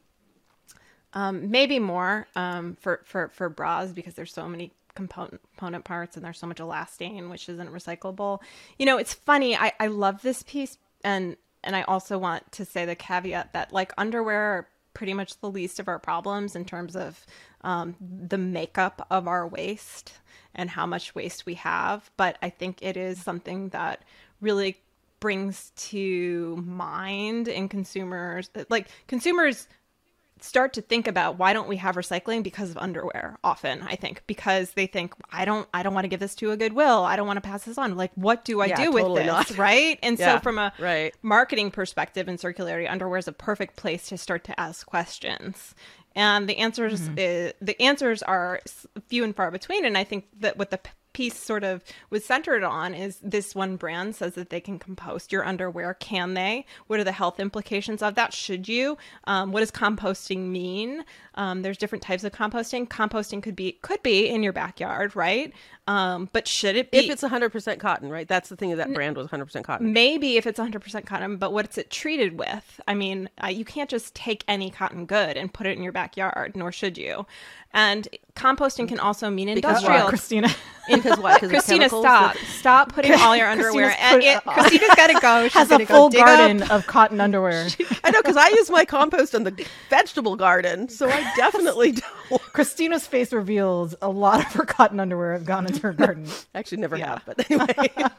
um, 1.13 1.51
maybe 1.51 1.79
more 1.79 2.27
um, 2.35 2.75
for, 2.79 3.01
for, 3.05 3.29
for 3.29 3.49
bras 3.49 3.91
because 3.91 4.15
there's 4.15 4.33
so 4.33 4.47
many 4.47 4.73
component, 4.95 5.41
component 5.55 5.85
parts 5.85 6.15
and 6.15 6.25
there's 6.25 6.39
so 6.39 6.47
much 6.47 6.57
elastane, 6.57 7.29
which 7.29 7.47
isn't 7.49 7.71
recyclable. 7.71 8.39
You 8.77 8.85
know, 8.85 8.97
it's 8.97 9.13
funny. 9.13 9.55
I, 9.55 9.73
I 9.79 9.87
love 9.87 10.21
this 10.21 10.43
piece. 10.43 10.77
And, 11.03 11.37
and 11.63 11.75
I 11.75 11.83
also 11.83 12.17
want 12.17 12.51
to 12.53 12.65
say 12.65 12.85
the 12.85 12.95
caveat 12.95 13.53
that 13.53 13.71
like 13.71 13.93
underwear 13.97 14.67
pretty 14.93 15.13
much 15.13 15.39
the 15.39 15.49
least 15.49 15.79
of 15.79 15.87
our 15.87 15.99
problems 15.99 16.55
in 16.55 16.65
terms 16.65 16.95
of 16.95 17.25
um, 17.61 17.95
the 17.99 18.37
makeup 18.37 19.05
of 19.09 19.27
our 19.27 19.47
waste 19.47 20.13
and 20.55 20.69
how 20.69 20.85
much 20.85 21.15
waste 21.15 21.45
we 21.45 21.55
have. 21.55 22.11
But 22.17 22.37
I 22.41 22.49
think 22.49 22.77
it 22.81 22.97
is 22.97 23.21
something 23.21 23.69
that 23.69 24.03
really 24.41 24.77
brings 25.19 25.71
to 25.77 26.61
mind 26.65 27.47
in 27.47 27.69
consumers 27.69 28.49
like 28.69 28.89
consumers 29.07 29.69
start 30.43 30.73
to 30.73 30.81
think 30.81 31.07
about 31.07 31.39
why 31.39 31.53
don't 31.53 31.69
we 31.69 31.77
have 31.77 31.95
recycling 31.95 32.43
because 32.43 32.69
of 32.69 32.77
underwear 32.77 33.39
often 33.45 33.81
i 33.83 33.95
think 33.95 34.21
because 34.27 34.71
they 34.71 34.85
think 34.85 35.13
i 35.31 35.45
don't 35.45 35.69
i 35.73 35.81
don't 35.81 35.93
want 35.93 36.03
to 36.03 36.09
give 36.09 36.19
this 36.19 36.35
to 36.35 36.51
a 36.51 36.57
goodwill 36.57 37.05
i 37.05 37.15
don't 37.15 37.25
want 37.25 37.37
to 37.37 37.41
pass 37.41 37.63
this 37.63 37.77
on 37.77 37.95
like 37.95 38.11
what 38.15 38.43
do 38.43 38.59
i 38.59 38.65
yeah, 38.65 38.75
do 38.75 38.91
totally 38.91 39.13
with 39.13 39.23
this 39.23 39.25
not. 39.25 39.57
right 39.57 39.97
and 40.03 40.19
yeah, 40.19 40.35
so 40.35 40.41
from 40.41 40.57
a 40.57 40.73
right. 40.79 41.15
marketing 41.21 41.71
perspective 41.71 42.27
and 42.27 42.39
circularity 42.39 42.91
underwear 42.91 43.17
is 43.17 43.27
a 43.29 43.31
perfect 43.31 43.77
place 43.77 44.09
to 44.09 44.17
start 44.17 44.43
to 44.43 44.59
ask 44.59 44.85
questions 44.85 45.73
and 46.13 46.47
the 46.47 46.57
answers 46.57 47.01
mm-hmm. 47.01 47.17
is, 47.17 47.53
the 47.61 47.81
answers 47.81 48.21
are 48.21 48.59
few 49.07 49.23
and 49.23 49.37
far 49.37 49.49
between 49.49 49.85
and 49.85 49.97
i 49.97 50.03
think 50.03 50.25
that 50.41 50.57
what 50.57 50.71
the 50.71 50.79
piece 51.13 51.37
sort 51.37 51.63
of 51.63 51.83
was 52.09 52.25
centered 52.25 52.63
on 52.63 52.93
is 52.93 53.19
this 53.21 53.55
one 53.55 53.75
brand 53.75 54.15
says 54.15 54.33
that 54.33 54.49
they 54.49 54.59
can 54.59 54.79
compost 54.79 55.31
your 55.31 55.45
underwear. 55.45 55.93
Can 55.95 56.33
they? 56.33 56.65
What 56.87 56.99
are 56.99 57.03
the 57.03 57.11
health 57.11 57.39
implications 57.39 58.01
of 58.01 58.15
that? 58.15 58.33
Should 58.33 58.67
you? 58.67 58.97
Um, 59.25 59.51
what 59.51 59.61
does 59.61 59.71
composting 59.71 60.47
mean? 60.49 61.03
Um, 61.35 61.61
there's 61.61 61.77
different 61.77 62.03
types 62.03 62.23
of 62.23 62.31
composting. 62.31 62.87
Composting 62.87 63.41
could 63.41 63.55
be 63.55 63.73
could 63.81 64.03
be 64.03 64.27
in 64.27 64.43
your 64.43 64.53
backyard, 64.53 65.15
right? 65.15 65.53
Um, 65.87 66.29
but 66.31 66.47
should 66.47 66.75
it 66.75 66.91
be 66.91 66.99
if 66.99 67.09
it's 67.09 67.23
100% 67.23 67.79
cotton, 67.79 68.09
right? 68.09 68.27
That's 68.27 68.49
the 68.49 68.55
thing 68.55 68.71
of 68.71 68.77
that 68.77 68.93
brand 68.93 69.17
was 69.17 69.27
100% 69.27 69.63
cotton. 69.63 69.91
Maybe 69.91 70.37
if 70.37 70.47
it's 70.47 70.59
100% 70.59 71.05
cotton, 71.05 71.37
but 71.37 71.51
what's 71.51 71.77
it 71.77 71.89
treated 71.89 72.39
with? 72.39 72.79
I 72.87 72.93
mean, 72.93 73.29
uh, 73.43 73.47
you 73.47 73.65
can't 73.65 73.89
just 73.89 74.15
take 74.15 74.45
any 74.47 74.69
cotton 74.69 75.05
good 75.05 75.35
and 75.35 75.53
put 75.53 75.67
it 75.67 75.75
in 75.77 75.83
your 75.83 75.91
backyard, 75.91 76.55
nor 76.55 76.71
should 76.71 76.97
you. 76.97 77.25
And 77.73 78.07
composting 78.35 78.87
can 78.87 78.99
also 78.99 79.29
mean 79.29 79.49
industrial. 79.49 79.83
Because 79.93 80.09
Christina. 80.09 80.49
because 80.89 81.17
what? 81.17 81.39
Christina, 81.39 81.87
stop! 81.87 82.35
Stop 82.59 82.91
putting 82.93 83.13
all 83.13 83.37
your 83.37 83.47
underwear. 83.47 83.95
and 83.99 84.21
it, 84.21 84.43
Christina's 84.43 84.89
got 84.95 85.07
to 85.07 85.19
go. 85.21 85.43
She's 85.43 85.53
has 85.53 85.71
a 85.71 85.85
full 85.85 86.09
garden 86.09 86.61
up. 86.63 86.71
of 86.71 86.87
cotton 86.87 87.21
underwear. 87.21 87.67
I 88.03 88.11
know 88.11 88.21
because 88.21 88.35
I 88.35 88.49
use 88.49 88.69
my 88.69 88.83
compost 88.83 89.33
in 89.33 89.43
the 89.43 89.65
vegetable 89.89 90.35
garden, 90.35 90.89
so 90.89 91.09
I 91.09 91.31
definitely 91.37 91.93
don't. 91.93 92.41
Christina's 92.51 93.07
face 93.07 93.31
reveals 93.31 93.95
a 94.01 94.09
lot 94.09 94.41
of 94.45 94.51
her 94.53 94.65
cotton 94.65 94.99
underwear 94.99 95.33
have 95.33 95.45
gone 95.45 95.65
into 95.65 95.79
her 95.81 95.93
garden. 95.93 96.27
Actually, 96.53 96.79
never 96.79 96.97
yeah. 96.97 97.07
have, 97.07 97.23
but 97.25 97.49
anyway, 97.49 98.11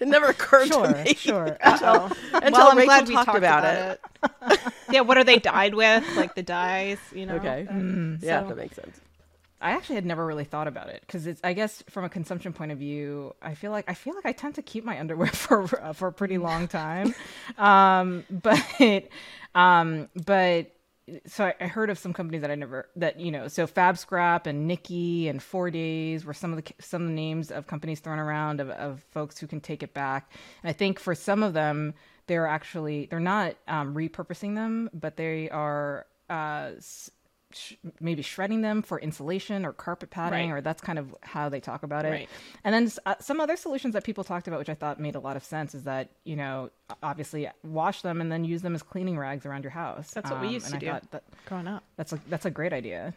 it 0.00 0.08
never 0.08 0.26
occurred 0.26 0.68
sure, 0.68 0.86
to 0.86 1.04
me. 1.04 1.14
Sure, 1.14 1.58
until, 1.62 2.10
until 2.32 2.52
well, 2.52 2.70
I'm 2.70 2.78
Rachel 2.78 2.86
glad 2.86 3.08
we 3.08 3.14
talked, 3.14 3.26
talked 3.26 3.38
about, 3.38 3.58
about, 3.58 3.98
it. 4.42 4.60
it. 4.66 4.72
yeah, 4.90 5.00
what 5.02 5.18
are 5.18 5.24
they 5.24 5.38
dyed 5.38 5.74
with? 5.74 6.04
Like 6.16 6.34
the 6.34 6.42
dyes, 6.42 6.98
you 7.12 7.26
know? 7.26 7.36
Okay, 7.36 7.66
mm, 7.70 8.22
yeah, 8.22 8.40
so. 8.40 8.54
Makes 8.64 8.76
sense. 8.76 9.00
I 9.60 9.72
actually 9.72 9.96
had 9.96 10.06
never 10.06 10.24
really 10.24 10.44
thought 10.44 10.68
about 10.68 10.88
it 10.88 11.02
because 11.06 11.26
it's. 11.26 11.38
I 11.44 11.52
guess 11.52 11.84
from 11.90 12.04
a 12.04 12.08
consumption 12.08 12.54
point 12.54 12.72
of 12.72 12.78
view, 12.78 13.34
I 13.42 13.54
feel 13.54 13.70
like 13.70 13.84
I 13.88 13.92
feel 13.92 14.14
like 14.14 14.24
I 14.24 14.32
tend 14.32 14.54
to 14.54 14.62
keep 14.62 14.84
my 14.84 14.98
underwear 14.98 15.26
for 15.32 15.82
uh, 15.82 15.92
for 15.92 16.08
a 16.08 16.12
pretty 16.12 16.38
long 16.38 16.66
time, 16.66 17.14
um, 17.58 18.24
but 18.30 19.04
um, 19.54 20.08
but 20.24 20.70
so 21.26 21.44
I, 21.44 21.54
I, 21.60 21.66
heard 21.66 21.90
of 21.90 21.98
some 21.98 22.14
companies 22.14 22.40
that 22.40 22.50
I 22.50 22.54
never 22.54 22.88
that 22.96 23.20
you 23.20 23.30
know 23.30 23.48
so 23.48 23.66
Fab 23.66 23.98
Scrap 23.98 24.46
and 24.46 24.66
Knickey 24.66 25.28
and 25.28 25.42
For 25.42 25.70
Days 25.70 26.24
were 26.24 26.32
some 26.32 26.54
of 26.54 26.64
the 26.64 26.72
some 26.80 27.02
of 27.02 27.08
the 27.08 27.14
names 27.14 27.50
of 27.50 27.66
companies 27.66 28.00
thrown 28.00 28.18
around 28.18 28.60
of, 28.60 28.70
of 28.70 29.02
folks 29.10 29.38
who 29.38 29.46
can 29.46 29.60
take 29.60 29.82
it 29.82 29.92
back. 29.92 30.32
And 30.62 30.70
I 30.70 30.72
think 30.72 30.98
for 30.98 31.14
some 31.14 31.42
of 31.42 31.52
them, 31.52 31.92
they're 32.28 32.46
actually 32.46 33.08
they're 33.10 33.20
not 33.20 33.56
um, 33.68 33.94
repurposing 33.94 34.54
them, 34.54 34.88
but 34.94 35.18
they 35.18 35.50
are 35.50 36.06
uh, 36.30 36.70
sh- 37.56 37.74
maybe 38.00 38.22
shredding 38.22 38.62
them 38.62 38.82
for 38.82 38.98
insulation 38.98 39.64
or 39.64 39.72
carpet 39.72 40.10
padding, 40.10 40.50
right. 40.50 40.58
or 40.58 40.60
that's 40.60 40.80
kind 40.82 40.98
of 40.98 41.14
how 41.22 41.48
they 41.48 41.60
talk 41.60 41.82
about 41.82 42.04
it. 42.04 42.10
Right. 42.10 42.28
And 42.64 42.74
then 42.74 42.92
uh, 43.06 43.14
some 43.20 43.40
other 43.40 43.56
solutions 43.56 43.94
that 43.94 44.04
people 44.04 44.24
talked 44.24 44.48
about, 44.48 44.58
which 44.58 44.68
I 44.68 44.74
thought 44.74 45.00
made 45.00 45.14
a 45.14 45.20
lot 45.20 45.36
of 45.36 45.44
sense, 45.44 45.74
is 45.74 45.84
that 45.84 46.10
you 46.24 46.36
know 46.36 46.70
obviously 47.02 47.48
wash 47.62 48.02
them 48.02 48.20
and 48.20 48.30
then 48.30 48.44
use 48.44 48.62
them 48.62 48.74
as 48.74 48.82
cleaning 48.82 49.18
rags 49.18 49.46
around 49.46 49.62
your 49.62 49.70
house. 49.70 50.10
That's 50.12 50.30
what 50.30 50.40
um, 50.40 50.46
we 50.46 50.52
used 50.52 50.70
to 50.72 50.78
do 50.78 50.86
that, 50.86 51.22
growing 51.46 51.68
up. 51.68 51.84
That's 51.96 52.12
a 52.12 52.20
that's 52.28 52.46
a 52.46 52.50
great 52.50 52.72
idea. 52.72 53.14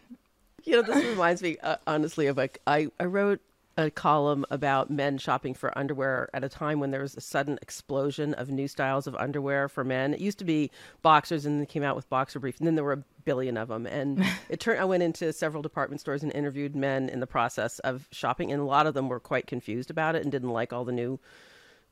You 0.64 0.76
know, 0.76 0.82
this 0.82 1.04
reminds 1.04 1.42
me 1.42 1.56
uh, 1.62 1.76
honestly 1.86 2.26
of 2.26 2.36
like 2.36 2.60
I 2.66 2.90
I 2.98 3.04
wrote 3.04 3.40
a 3.78 3.90
column 3.92 4.44
about 4.50 4.90
men 4.90 5.16
shopping 5.18 5.54
for 5.54 5.76
underwear 5.78 6.28
at 6.34 6.42
a 6.42 6.48
time 6.48 6.80
when 6.80 6.90
there 6.90 7.00
was 7.00 7.16
a 7.16 7.20
sudden 7.20 7.56
explosion 7.62 8.34
of 8.34 8.50
new 8.50 8.66
styles 8.66 9.06
of 9.06 9.14
underwear 9.14 9.68
for 9.68 9.84
men. 9.84 10.12
It 10.12 10.20
used 10.20 10.38
to 10.40 10.44
be 10.44 10.72
boxers, 11.00 11.46
and 11.46 11.54
then 11.54 11.60
they 11.60 11.66
came 11.66 11.84
out 11.84 11.94
with 11.94 12.10
boxer 12.10 12.40
briefs, 12.40 12.58
and 12.58 12.66
then 12.66 12.74
there 12.74 12.82
were 12.82 12.94
a 12.94 13.04
billion 13.24 13.56
of 13.56 13.68
them. 13.68 13.86
And 13.86 14.24
it 14.48 14.58
turned. 14.58 14.80
I 14.80 14.84
went 14.84 15.04
into 15.04 15.32
several 15.32 15.62
department 15.62 16.00
stores 16.00 16.24
and 16.24 16.32
interviewed 16.32 16.74
men 16.74 17.08
in 17.08 17.20
the 17.20 17.26
process 17.26 17.78
of 17.78 18.08
shopping, 18.10 18.50
and 18.50 18.60
a 18.60 18.64
lot 18.64 18.88
of 18.88 18.94
them 18.94 19.08
were 19.08 19.20
quite 19.20 19.46
confused 19.46 19.92
about 19.92 20.16
it 20.16 20.22
and 20.22 20.32
didn't 20.32 20.50
like 20.50 20.72
all 20.72 20.84
the 20.84 20.92
new. 20.92 21.20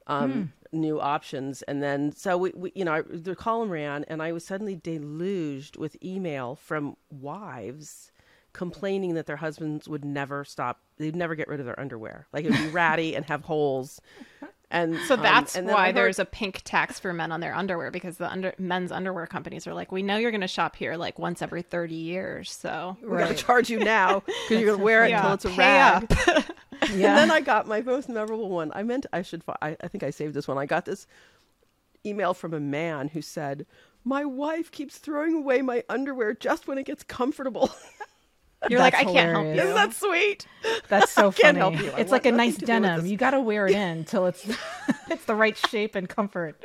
Um, 0.08 0.52
hmm. 0.70 0.78
new 0.78 1.00
options 1.00 1.62
and 1.62 1.82
then 1.82 2.12
so 2.12 2.38
we, 2.38 2.52
we 2.54 2.70
you 2.76 2.84
know 2.84 2.92
I, 2.92 3.02
the 3.02 3.34
column 3.34 3.70
ran 3.70 4.04
and 4.06 4.22
i 4.22 4.30
was 4.30 4.44
suddenly 4.44 4.76
deluged 4.76 5.76
with 5.76 5.96
email 6.00 6.54
from 6.54 6.96
wives 7.10 8.12
complaining 8.56 9.14
that 9.14 9.26
their 9.26 9.36
husbands 9.36 9.86
would 9.88 10.04
never 10.04 10.44
stop 10.44 10.80
they'd 10.96 11.14
never 11.14 11.34
get 11.34 11.46
rid 11.46 11.60
of 11.60 11.66
their 11.66 11.78
underwear 11.78 12.26
like 12.32 12.44
it 12.44 12.50
would 12.50 12.58
be 12.60 12.68
ratty 12.70 13.14
and 13.14 13.24
have 13.26 13.42
holes 13.42 14.00
And 14.70 14.98
So 15.06 15.14
um, 15.14 15.22
that's 15.22 15.54
and 15.54 15.68
why 15.68 15.86
heard- 15.86 15.94
there's 15.96 16.18
a 16.18 16.24
pink 16.24 16.62
tax 16.64 16.98
for 16.98 17.12
men 17.12 17.30
on 17.30 17.38
their 17.40 17.54
underwear 17.54 17.92
because 17.92 18.16
the 18.16 18.28
under 18.28 18.52
men's 18.58 18.90
underwear 18.90 19.24
companies 19.28 19.64
are 19.68 19.74
like, 19.74 19.92
we 19.92 20.02
know 20.02 20.16
you're 20.16 20.32
going 20.32 20.40
to 20.40 20.48
shop 20.48 20.74
here 20.74 20.96
like 20.96 21.20
once 21.20 21.40
every 21.40 21.62
30 21.62 21.94
years. 21.94 22.50
So 22.50 22.96
we're 23.00 23.20
gonna 23.20 23.34
charge 23.36 23.70
you 23.70 23.78
now 23.78 24.24
because 24.26 24.60
you're 24.60 24.72
gonna 24.72 24.82
wear 24.82 25.04
it 25.04 25.12
until 25.16 25.34
it's 25.34 25.44
a 25.44 25.50
pay 25.50 25.58
rag. 25.58 26.12
up. 26.26 26.44
And 26.82 27.00
then 27.00 27.30
I 27.30 27.40
got 27.42 27.68
my 27.68 27.80
most 27.80 28.08
memorable 28.08 28.48
one. 28.50 28.72
I 28.74 28.82
meant 28.82 29.06
I 29.12 29.22
should. 29.22 29.44
fi- 29.44 29.56
I, 29.62 29.76
I 29.80 29.86
think 29.88 30.02
I 30.02 30.10
saved 30.10 30.34
this 30.34 30.48
one. 30.48 30.58
I 30.58 30.66
got 30.66 30.84
this 30.84 31.06
email 32.04 32.34
from 32.34 32.52
a 32.52 32.60
man 32.60 33.08
who 33.08 33.22
said, 33.22 33.66
"My 34.04 34.24
wife 34.24 34.70
keeps 34.70 34.98
throwing 34.98 35.34
away 35.36 35.62
my 35.62 35.84
underwear 35.88 36.34
just 36.34 36.66
when 36.68 36.76
it 36.76 36.86
gets 36.86 37.02
comfortable." 37.04 37.70
you're 38.70 38.80
like, 38.80 38.94
I 38.94 39.04
That's 39.04 39.12
can't 39.14 39.30
help 39.32 39.46
you. 39.46 39.52
Isn't 39.62 39.74
that 39.74 39.94
sweet? 39.94 40.46
That's 40.88 41.12
so 41.12 41.30
funny. 41.30 41.42
can't 41.42 41.56
help 41.56 41.74
you. 41.78 41.86
It's 41.88 41.96
want 41.96 42.10
like 42.10 42.26
a 42.26 42.32
nice 42.32 42.54
to 42.54 42.60
do 42.66 42.72
with 42.72 42.82
denim. 42.82 43.06
You 43.06 43.16
got 43.16 43.30
to 43.32 43.40
wear 43.40 43.66
it 43.66 43.74
in 43.76 44.04
till 44.04 44.26
it's 44.26 44.44
it's 45.10 45.24
the 45.24 45.34
right 45.34 45.56
shape 45.56 45.94
and 45.94 46.08
comfort. 46.08 46.62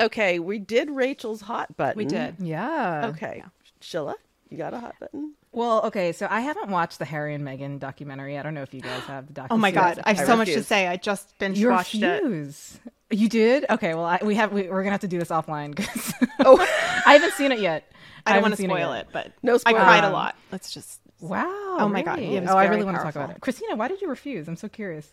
Okay, 0.00 0.38
we 0.38 0.58
did 0.58 0.90
Rachel's 0.90 1.42
hot 1.42 1.76
button. 1.76 1.98
We 1.98 2.04
did. 2.04 2.36
Yeah. 2.38 3.06
Okay, 3.14 3.42
Shilla, 3.80 4.14
you 4.50 4.58
got 4.58 4.74
a 4.74 4.78
hot 4.80 4.94
button? 5.00 5.34
Well, 5.52 5.82
okay, 5.84 6.10
so 6.10 6.26
I 6.28 6.40
haven't 6.40 6.68
watched 6.68 6.98
the 6.98 7.04
Harry 7.04 7.32
and 7.32 7.44
Meghan 7.44 7.78
documentary. 7.78 8.36
I 8.36 8.42
don't 8.42 8.54
know 8.54 8.62
if 8.62 8.74
you 8.74 8.80
guys 8.80 9.02
have 9.02 9.28
the 9.28 9.34
documentary. 9.34 9.48
Oh 9.56 9.58
my. 9.58 9.70
God. 9.70 10.00
I 10.04 10.14
have 10.14 10.20
I 10.24 10.26
so 10.26 10.36
much 10.36 10.48
to 10.48 10.64
say. 10.64 10.88
I 10.88 10.96
just 10.96 11.38
binge 11.38 11.58
You 11.60 11.70
watched 11.70 11.94
it. 11.94 12.22
refuse. 12.24 12.80
You 13.10 13.28
did? 13.28 13.64
Okay, 13.70 13.94
well, 13.94 14.04
I, 14.04 14.18
we 14.24 14.34
have 14.34 14.52
we, 14.52 14.62
we're 14.62 14.82
gonna 14.82 14.90
have 14.92 15.02
to 15.02 15.08
do 15.08 15.20
this 15.20 15.28
offline 15.28 15.76
because 15.76 16.12
oh, 16.40 16.58
I 17.06 17.12
haven't 17.12 17.34
seen 17.34 17.52
it 17.52 17.60
yet. 17.60 17.88
I 18.26 18.32
don't 18.32 18.42
want 18.42 18.56
to 18.56 18.62
spoil 18.62 18.92
yet. 18.94 19.02
it, 19.02 19.08
but 19.12 19.32
No 19.44 19.54
I 19.54 19.58
spoilers. 19.58 19.82
cried 19.82 20.02
a 20.02 20.06
Um, 20.08 20.12
lot. 20.14 20.34
Let's 20.50 20.72
just. 20.72 20.98
Wow. 21.28 21.76
Oh 21.80 21.88
my 21.88 22.02
God, 22.02 22.18
really? 22.18 22.36
it 22.36 22.42
was 22.42 22.50
oh, 22.50 22.56
I 22.56 22.64
very 22.64 22.76
really 22.76 22.84
want 22.86 22.96
to 22.98 23.02
talk 23.02 23.14
about 23.16 23.30
it. 23.30 23.40
Christina, 23.40 23.76
why 23.76 23.88
did 23.88 24.00
you 24.02 24.08
refuse? 24.08 24.46
I'm 24.48 24.56
so 24.56 24.68
curious. 24.68 25.12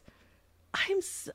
I'm. 0.73 0.97
S- 0.97 1.29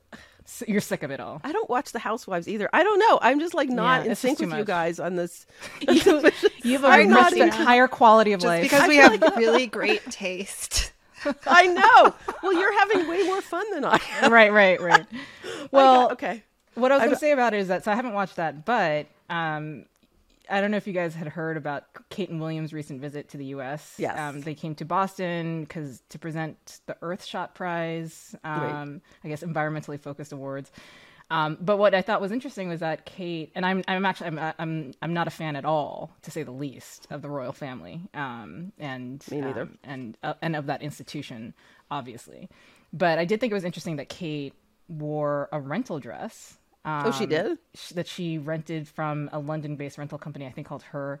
So 0.45 0.63
you're 0.67 0.79
sick 0.81 1.03
of 1.03 1.11
it 1.11 1.19
all. 1.19 1.41
I 1.43 1.51
don't 1.51 1.69
watch 1.69 1.91
the 1.91 1.99
Housewives 1.99 2.47
either. 2.47 2.69
I 2.71 2.81
don't 2.83 2.99
know. 2.99 3.19
I'm 3.21 3.39
just 3.41 3.53
like 3.53 3.69
not 3.69 4.05
Yeah, 4.05 4.11
in 4.11 4.15
sync 4.15 4.39
with 4.39 4.49
too 4.51 4.57
you 4.57 4.63
guys 4.65 4.97
on 4.99 5.15
this. 5.17 5.45
You, 5.81 6.31
you 6.63 6.71
have 6.79 6.83
a 6.85 6.87
I'm 6.87 7.09
not 7.09 7.31
much 7.31 7.33
into- 7.33 7.53
higher 7.65 7.87
quality 7.89 8.31
of 8.33 8.39
Just 8.39 8.47
life. 8.47 8.63
because 8.63 8.81
I 8.81 8.87
we 8.87 8.95
feel 9.01 9.09
have 9.29 9.35
really 9.37 9.67
great 9.67 10.03
taste. 10.09 10.93
I 11.45 11.67
know. 11.67 12.15
Well, 12.43 12.53
you're 12.53 12.79
having 12.79 13.07
way 13.09 13.23
more 13.23 13.41
fun 13.41 13.65
than 13.73 13.83
I 13.83 13.99
am. 14.21 14.31
right, 14.31 14.51
right, 14.53 14.79
right. 14.79 15.05
Well, 15.11 15.69
Well, 15.71 16.11
okay. 16.13 16.43
What 16.75 16.91
I 16.91 16.95
was 16.95 17.01
going 17.03 17.15
to 17.15 17.19
say 17.19 17.31
about 17.31 17.53
it 17.53 17.59
is 17.59 17.67
that 17.69 17.83
so 17.83 17.91
I 17.91 17.95
haven't 17.95 18.13
watched 18.13 18.35
that, 18.37 18.63
but 18.63 19.07
um, 19.29 19.85
I 20.49 20.61
don't 20.61 20.71
know 20.71 20.77
if 20.77 20.87
you 20.87 20.93
guys 20.93 21.13
had 21.15 21.27
heard 21.27 21.57
about 21.57 21.83
Kate 22.09 22.29
and 22.29 22.39
Williams' 22.39 22.73
recent 22.73 23.01
visit 23.01 23.29
to 23.29 23.37
the 23.37 23.45
U.S. 23.45 23.95
Yes. 23.97 24.17
um, 24.17 24.41
they 24.41 24.53
came 24.55 24.75
to 24.75 24.85
Boston 24.85 25.61
because 25.61 26.01
to 26.09 26.19
present 26.19 26.79
the 26.85 26.95
Earthshot 27.01 27.53
Prize, 27.53 28.35
um, 28.43 29.01
I 29.23 29.27
guess 29.27 29.43
environmentally 29.43 29.99
focused 29.99 30.31
awards. 30.31 30.71
Um, 31.29 31.57
but 31.59 31.75
what 31.77 31.93
I 31.93 32.01
thought 32.01 32.21
was 32.21 32.31
interesting 32.31 32.69
was 32.69 32.79
that 32.79 33.05
Kate 33.05 33.51
and 33.53 33.65
I'm 33.65 33.83
I'm 33.89 34.05
actually 34.05 34.27
I'm 34.27 34.53
I'm 34.57 34.93
I'm 35.01 35.13
not 35.13 35.27
a 35.27 35.31
fan 35.31 35.57
at 35.57 35.65
all, 35.65 36.11
to 36.21 36.31
say 36.31 36.43
the 36.43 36.51
least, 36.51 37.05
of 37.09 37.21
the 37.21 37.29
royal 37.29 37.51
family. 37.51 37.99
Um, 38.13 38.71
and 38.79 39.21
Me 39.29 39.41
neither. 39.41 39.63
um, 39.63 39.77
and 39.83 40.17
uh, 40.23 40.35
and 40.41 40.55
of 40.55 40.67
that 40.67 40.81
institution, 40.81 41.53
obviously. 41.91 42.47
But 42.93 43.19
I 43.19 43.25
did 43.25 43.41
think 43.41 43.51
it 43.51 43.53
was 43.53 43.65
interesting 43.65 43.97
that 43.97 44.07
Kate 44.07 44.53
wore 44.87 45.49
a 45.51 45.59
rental 45.59 45.99
dress. 45.99 46.57
Oh, 46.87 47.11
she 47.11 47.25
um, 47.25 47.29
did? 47.29 47.57
That 47.95 48.07
she 48.07 48.37
rented 48.37 48.87
from 48.87 49.29
a 49.33 49.39
London-based 49.39 49.97
rental 49.97 50.17
company, 50.17 50.45
I 50.45 50.51
think 50.51 50.67
called 50.67 50.83
HURR, 50.83 51.19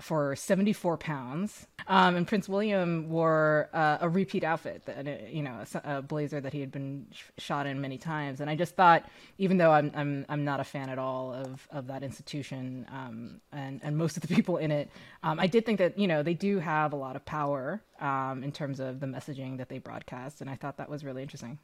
for 0.00 0.36
seventy-four 0.36 0.96
pounds. 0.96 1.66
Um, 1.88 2.14
and 2.14 2.24
Prince 2.24 2.48
William 2.48 3.08
wore 3.08 3.68
uh, 3.72 3.98
a 4.00 4.08
repeat 4.08 4.44
outfit, 4.44 4.84
that, 4.86 5.08
uh, 5.08 5.26
you 5.28 5.42
know, 5.42 5.64
a 5.82 6.02
blazer 6.02 6.40
that 6.40 6.52
he 6.52 6.60
had 6.60 6.70
been 6.70 7.06
sh- 7.10 7.22
shot 7.38 7.66
in 7.66 7.80
many 7.80 7.98
times. 7.98 8.40
And 8.40 8.48
I 8.48 8.54
just 8.54 8.76
thought, 8.76 9.08
even 9.38 9.56
though 9.56 9.72
I'm 9.72 9.90
I'm 9.92 10.24
I'm 10.28 10.44
not 10.44 10.60
a 10.60 10.64
fan 10.64 10.88
at 10.88 11.00
all 11.00 11.34
of 11.34 11.66
of 11.72 11.88
that 11.88 12.04
institution 12.04 12.86
um, 12.92 13.40
and 13.50 13.80
and 13.82 13.96
most 13.96 14.16
of 14.16 14.22
the 14.22 14.28
people 14.34 14.58
in 14.58 14.70
it, 14.70 14.88
um, 15.24 15.40
I 15.40 15.48
did 15.48 15.66
think 15.66 15.78
that 15.78 15.98
you 15.98 16.06
know 16.06 16.22
they 16.22 16.34
do 16.34 16.60
have 16.60 16.92
a 16.92 16.96
lot 16.96 17.16
of 17.16 17.24
power 17.24 17.82
um, 18.00 18.44
in 18.44 18.52
terms 18.52 18.78
of 18.78 19.00
the 19.00 19.06
messaging 19.06 19.58
that 19.58 19.68
they 19.68 19.78
broadcast, 19.78 20.40
and 20.40 20.48
I 20.48 20.54
thought 20.54 20.76
that 20.76 20.88
was 20.88 21.02
really 21.02 21.22
interesting. 21.22 21.58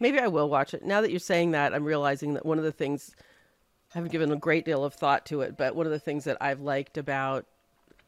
Maybe 0.00 0.18
I 0.18 0.26
will 0.28 0.48
watch 0.48 0.74
it. 0.74 0.84
Now 0.84 1.02
that 1.02 1.10
you're 1.10 1.20
saying 1.20 1.52
that, 1.52 1.74
I'm 1.74 1.84
realizing 1.84 2.34
that 2.34 2.44
one 2.44 2.58
of 2.58 2.64
the 2.64 2.72
things 2.72 3.14
I 3.94 3.98
haven't 3.98 4.12
given 4.12 4.32
a 4.32 4.36
great 4.36 4.64
deal 4.64 4.84
of 4.84 4.94
thought 4.94 5.26
to 5.26 5.42
it, 5.42 5.56
but 5.56 5.76
one 5.76 5.86
of 5.86 5.92
the 5.92 5.98
things 5.98 6.24
that 6.24 6.38
I've 6.40 6.60
liked 6.60 6.96
about 6.96 7.46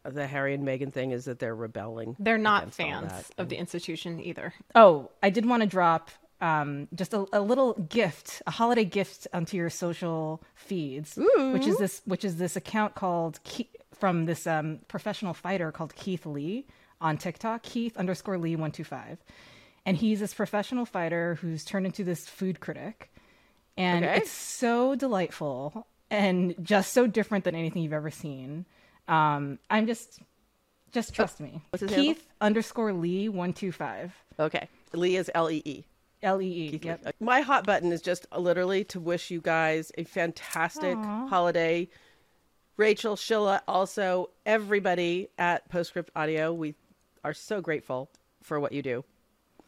the 0.04 0.26
Harry 0.26 0.54
and 0.54 0.66
Meghan 0.66 0.92
thing 0.92 1.12
is 1.12 1.26
that 1.26 1.38
they're 1.38 1.54
rebelling. 1.54 2.16
They're 2.18 2.38
not 2.38 2.72
fans 2.72 3.12
that. 3.12 3.30
of 3.38 3.48
the 3.48 3.56
institution 3.56 4.20
either. 4.20 4.52
Oh, 4.74 5.10
I 5.22 5.30
did 5.30 5.46
want 5.46 5.62
to 5.62 5.68
drop 5.68 6.10
um, 6.40 6.88
just 6.94 7.14
a, 7.14 7.26
a 7.32 7.40
little 7.40 7.74
gift, 7.74 8.42
a 8.46 8.50
holiday 8.50 8.84
gift 8.84 9.28
onto 9.32 9.56
your 9.56 9.70
social 9.70 10.42
feeds, 10.56 11.16
which 11.36 11.66
is 11.66 11.78
this, 11.78 12.02
which 12.04 12.24
is 12.24 12.36
this 12.36 12.56
account 12.56 12.96
called 12.96 13.38
Ke- 13.44 13.68
from 13.96 14.26
this 14.26 14.46
um, 14.46 14.80
professional 14.88 15.34
fighter 15.34 15.70
called 15.70 15.94
Keith 15.94 16.26
Lee 16.26 16.66
on 17.00 17.16
TikTok, 17.16 17.62
Keith 17.62 17.96
underscore 17.96 18.38
Lee 18.38 18.56
one 18.56 18.72
two 18.72 18.82
five, 18.84 19.18
and 19.84 19.96
he's 19.96 20.20
this 20.20 20.34
professional 20.34 20.84
fighter 20.84 21.36
who's 21.36 21.64
turned 21.64 21.86
into 21.86 22.04
this 22.04 22.28
food 22.28 22.60
critic, 22.60 23.12
and 23.76 24.04
Okay. 24.04 24.18
it's 24.18 24.30
so 24.30 24.94
delightful 24.94 25.86
and 26.10 26.54
just 26.62 26.92
so 26.92 27.06
different 27.06 27.44
than 27.44 27.54
anything 27.54 27.82
you've 27.82 27.92
ever 27.92 28.10
seen. 28.10 28.66
Um, 29.08 29.58
I'm 29.70 29.86
just, 29.86 30.20
just 30.92 31.14
trust 31.14 31.40
me. 31.40 31.62
what's 31.70 31.80
his 31.80 31.90
handle? 31.90 32.14
Keith 32.14 32.26
underscore 32.40 32.92
Lee 32.92 33.28
one 33.28 33.52
two 33.52 33.72
five. 33.72 34.14
Okay. 34.38 34.68
Lee 34.92 35.16
is 35.16 35.30
L 35.34 35.50
E 35.50 35.62
E. 35.64 35.84
L 36.22 36.40
E 36.40 36.46
E. 36.46 36.80
Yep. 36.82 37.16
My 37.18 37.40
hot 37.40 37.66
button 37.66 37.90
is 37.92 38.00
just 38.02 38.26
literally 38.36 38.84
to 38.84 39.00
wish 39.00 39.30
you 39.30 39.40
guys 39.40 39.90
a 39.98 40.04
fantastic 40.04 40.96
holiday. 40.96 41.88
Rachel, 42.76 43.16
Shilla, 43.16 43.60
also 43.66 44.30
everybody 44.46 45.28
at 45.38 45.68
Postscript 45.68 46.10
Audio, 46.14 46.52
we 46.52 46.74
are 47.24 47.34
so 47.34 47.60
grateful 47.60 48.08
for 48.42 48.60
what 48.60 48.72
you 48.72 48.82
do. 48.82 49.04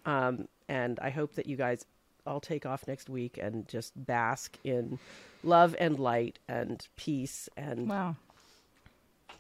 Um, 0.06 0.48
and 0.68 0.98
I 1.00 1.10
hope 1.10 1.34
that 1.34 1.46
you 1.46 1.56
guys 1.56 1.84
all 2.26 2.40
take 2.40 2.64
off 2.66 2.86
next 2.88 3.08
week 3.10 3.38
and 3.40 3.68
just 3.68 3.92
bask 3.96 4.56
in 4.64 4.98
love 5.42 5.74
and 5.78 5.98
light 5.98 6.38
and 6.48 6.86
peace 6.96 7.48
and 7.56 7.88
Wow. 7.88 8.16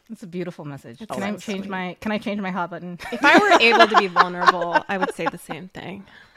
That's 0.08 0.22
a 0.22 0.26
beautiful 0.26 0.66
message. 0.66 0.98
That's 0.98 1.10
can 1.10 1.22
I 1.22 1.30
change 1.36 1.60
sweet. 1.60 1.70
my 1.70 1.96
can 2.00 2.12
I 2.12 2.18
change 2.18 2.38
my 2.38 2.50
hot 2.50 2.68
button? 2.70 2.98
If 3.10 3.24
I 3.24 3.38
were 3.38 3.52
able 3.60 3.86
to 3.88 3.96
be 3.96 4.06
vulnerable, 4.06 4.84
I 4.86 4.98
would 4.98 5.14
say 5.14 5.26
the 5.26 5.38
same 5.38 5.68
thing. 5.68 6.04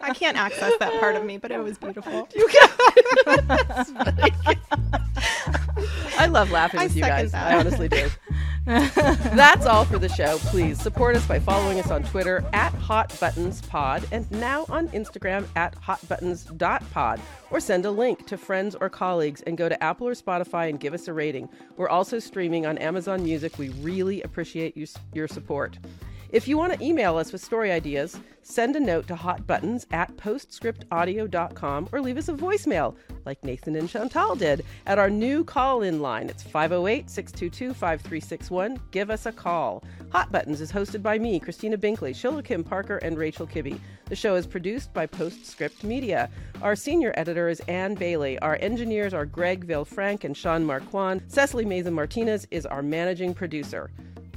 I 0.00 0.12
can't 0.14 0.36
access 0.36 0.72
that 0.80 1.00
part 1.00 1.16
of 1.16 1.24
me, 1.24 1.38
but 1.38 1.50
it 1.50 1.62
was 1.62 1.78
beautiful. 1.78 2.28
I 6.18 6.26
love 6.26 6.50
laughing 6.50 6.80
I 6.80 6.84
with 6.84 6.96
you 6.96 7.02
guys. 7.02 7.32
that. 7.32 7.52
I 7.52 7.58
honestly 7.58 7.88
do. 7.88 8.08
That's 8.64 9.66
all 9.66 9.84
for 9.84 9.98
the 9.98 10.08
show. 10.08 10.38
Please 10.38 10.80
support 10.80 11.16
us 11.16 11.26
by 11.26 11.40
following 11.40 11.80
us 11.80 11.90
on 11.90 12.04
Twitter 12.04 12.44
at 12.52 12.72
Hot 12.74 13.12
Buttons 13.18 13.60
Pod 13.62 14.06
and 14.12 14.30
now 14.30 14.66
on 14.68 14.88
Instagram 14.90 15.48
at 15.56 15.74
hotbuttons.pod 15.80 17.20
or 17.50 17.58
send 17.58 17.84
a 17.86 17.90
link 17.90 18.24
to 18.28 18.38
friends 18.38 18.76
or 18.80 18.88
colleagues 18.88 19.42
and 19.42 19.58
go 19.58 19.68
to 19.68 19.82
Apple 19.82 20.06
or 20.06 20.14
Spotify 20.14 20.68
and 20.68 20.78
give 20.78 20.94
us 20.94 21.08
a 21.08 21.12
rating. 21.12 21.48
We're 21.76 21.88
also 21.88 22.20
streaming 22.20 22.64
on 22.64 22.78
Amazon 22.78 23.24
Music. 23.24 23.58
We 23.58 23.70
really 23.80 24.22
appreciate 24.22 24.76
you, 24.76 24.86
your 25.12 25.26
support. 25.26 25.78
If 26.32 26.48
you 26.48 26.56
want 26.56 26.72
to 26.72 26.82
email 26.82 27.18
us 27.18 27.30
with 27.30 27.44
story 27.44 27.70
ideas, 27.70 28.18
send 28.40 28.74
a 28.74 28.80
note 28.80 29.06
to 29.08 29.14
hotbuttons 29.14 29.84
at 29.92 30.16
postscriptaudio.com 30.16 31.90
or 31.92 32.00
leave 32.00 32.16
us 32.16 32.28
a 32.28 32.32
voicemail, 32.32 32.96
like 33.26 33.44
Nathan 33.44 33.76
and 33.76 33.86
Chantal 33.86 34.34
did, 34.34 34.64
at 34.86 34.98
our 34.98 35.10
new 35.10 35.44
call 35.44 35.82
in 35.82 36.00
line. 36.00 36.30
It's 36.30 36.42
508 36.42 37.10
622 37.10 37.74
5361. 37.74 38.80
Give 38.92 39.10
us 39.10 39.26
a 39.26 39.32
call. 39.32 39.84
Hot 40.08 40.32
Buttons 40.32 40.62
is 40.62 40.72
hosted 40.72 41.02
by 41.02 41.18
me, 41.18 41.38
Christina 41.38 41.76
Binkley, 41.76 42.12
Shilla 42.12 42.42
Kim 42.42 42.64
Parker, 42.64 42.96
and 42.96 43.18
Rachel 43.18 43.46
Kibbe. 43.46 43.78
The 44.06 44.16
show 44.16 44.34
is 44.34 44.46
produced 44.46 44.94
by 44.94 45.04
Postscript 45.04 45.84
Media. 45.84 46.30
Our 46.62 46.76
senior 46.76 47.12
editor 47.14 47.50
is 47.50 47.60
Ann 47.68 47.94
Bailey. 47.94 48.38
Our 48.38 48.56
engineers 48.56 49.12
are 49.12 49.26
Greg 49.26 49.66
Villefranc 49.66 50.24
and 50.24 50.34
Sean 50.34 50.64
Marquand. 50.64 51.24
Cecily 51.28 51.66
Mason 51.66 51.92
Martinez 51.92 52.46
is 52.50 52.64
our 52.64 52.82
managing 52.82 53.34
producer. 53.34 53.90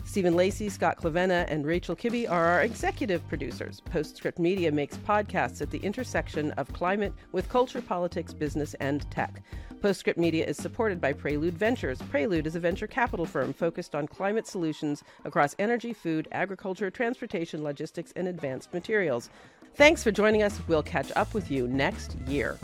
Stephen 0.05 0.35
Lacey, 0.35 0.69
Scott 0.69 0.97
Clavenna, 0.97 1.45
and 1.49 1.65
Rachel 1.65 1.95
Kibbe 1.95 2.29
are 2.29 2.45
our 2.45 2.61
executive 2.61 3.27
producers. 3.27 3.81
Postscript 3.81 4.39
Media 4.39 4.71
makes 4.71 4.97
podcasts 4.97 5.61
at 5.61 5.71
the 5.71 5.79
intersection 5.79 6.51
of 6.51 6.71
climate 6.71 7.11
with 7.31 7.49
culture, 7.49 7.81
politics, 7.81 8.31
business, 8.31 8.75
and 8.75 9.09
tech. 9.11 9.41
Postscript 9.81 10.17
Media 10.17 10.45
is 10.45 10.57
supported 10.57 11.01
by 11.01 11.11
Prelude 11.11 11.57
Ventures. 11.57 12.01
Prelude 12.03 12.47
is 12.47 12.55
a 12.55 12.59
venture 12.59 12.87
capital 12.87 13.25
firm 13.25 13.51
focused 13.51 13.95
on 13.95 14.07
climate 14.07 14.47
solutions 14.47 15.03
across 15.25 15.55
energy, 15.59 15.91
food, 15.91 16.27
agriculture, 16.31 16.89
transportation, 16.89 17.63
logistics, 17.63 18.13
and 18.15 18.27
advanced 18.27 18.73
materials. 18.73 19.29
Thanks 19.73 20.03
for 20.03 20.11
joining 20.11 20.43
us. 20.43 20.61
We'll 20.67 20.83
catch 20.83 21.11
up 21.15 21.33
with 21.33 21.51
you 21.51 21.67
next 21.67 22.15
year. 22.27 22.57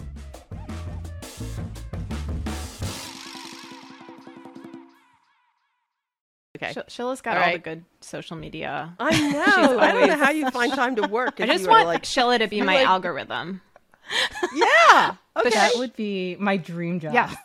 Okay. 6.61 6.73
Sh- 6.73 6.93
Shilla's 6.93 7.21
got 7.21 7.37
All 7.37 7.43
all, 7.43 7.51
the 7.53 7.59
good 7.59 7.83
social 8.01 8.37
media. 8.37 8.93
I 8.99 9.31
know. 9.31 9.79
I 9.79 9.91
don't 9.91 10.07
know 10.07 10.17
how 10.17 10.31
you 10.31 10.49
find 10.51 10.71
time 10.73 10.95
to 10.97 11.07
work. 11.07 11.35
I 11.39 11.43
if 11.43 11.49
just 11.49 11.67
want 11.67 11.87
like, 11.87 12.03
Shilla 12.03 12.37
to 12.39 12.47
be 12.47 12.61
my 12.61 12.75
like- 12.75 12.87
algorithm. 12.87 13.61
yeah. 14.55 15.15
Okay. 15.37 15.49
That 15.51 15.71
would 15.77 15.95
be 15.95 16.35
my 16.39 16.57
dream 16.57 16.99
job. 16.99 17.13
Yes. 17.13 17.35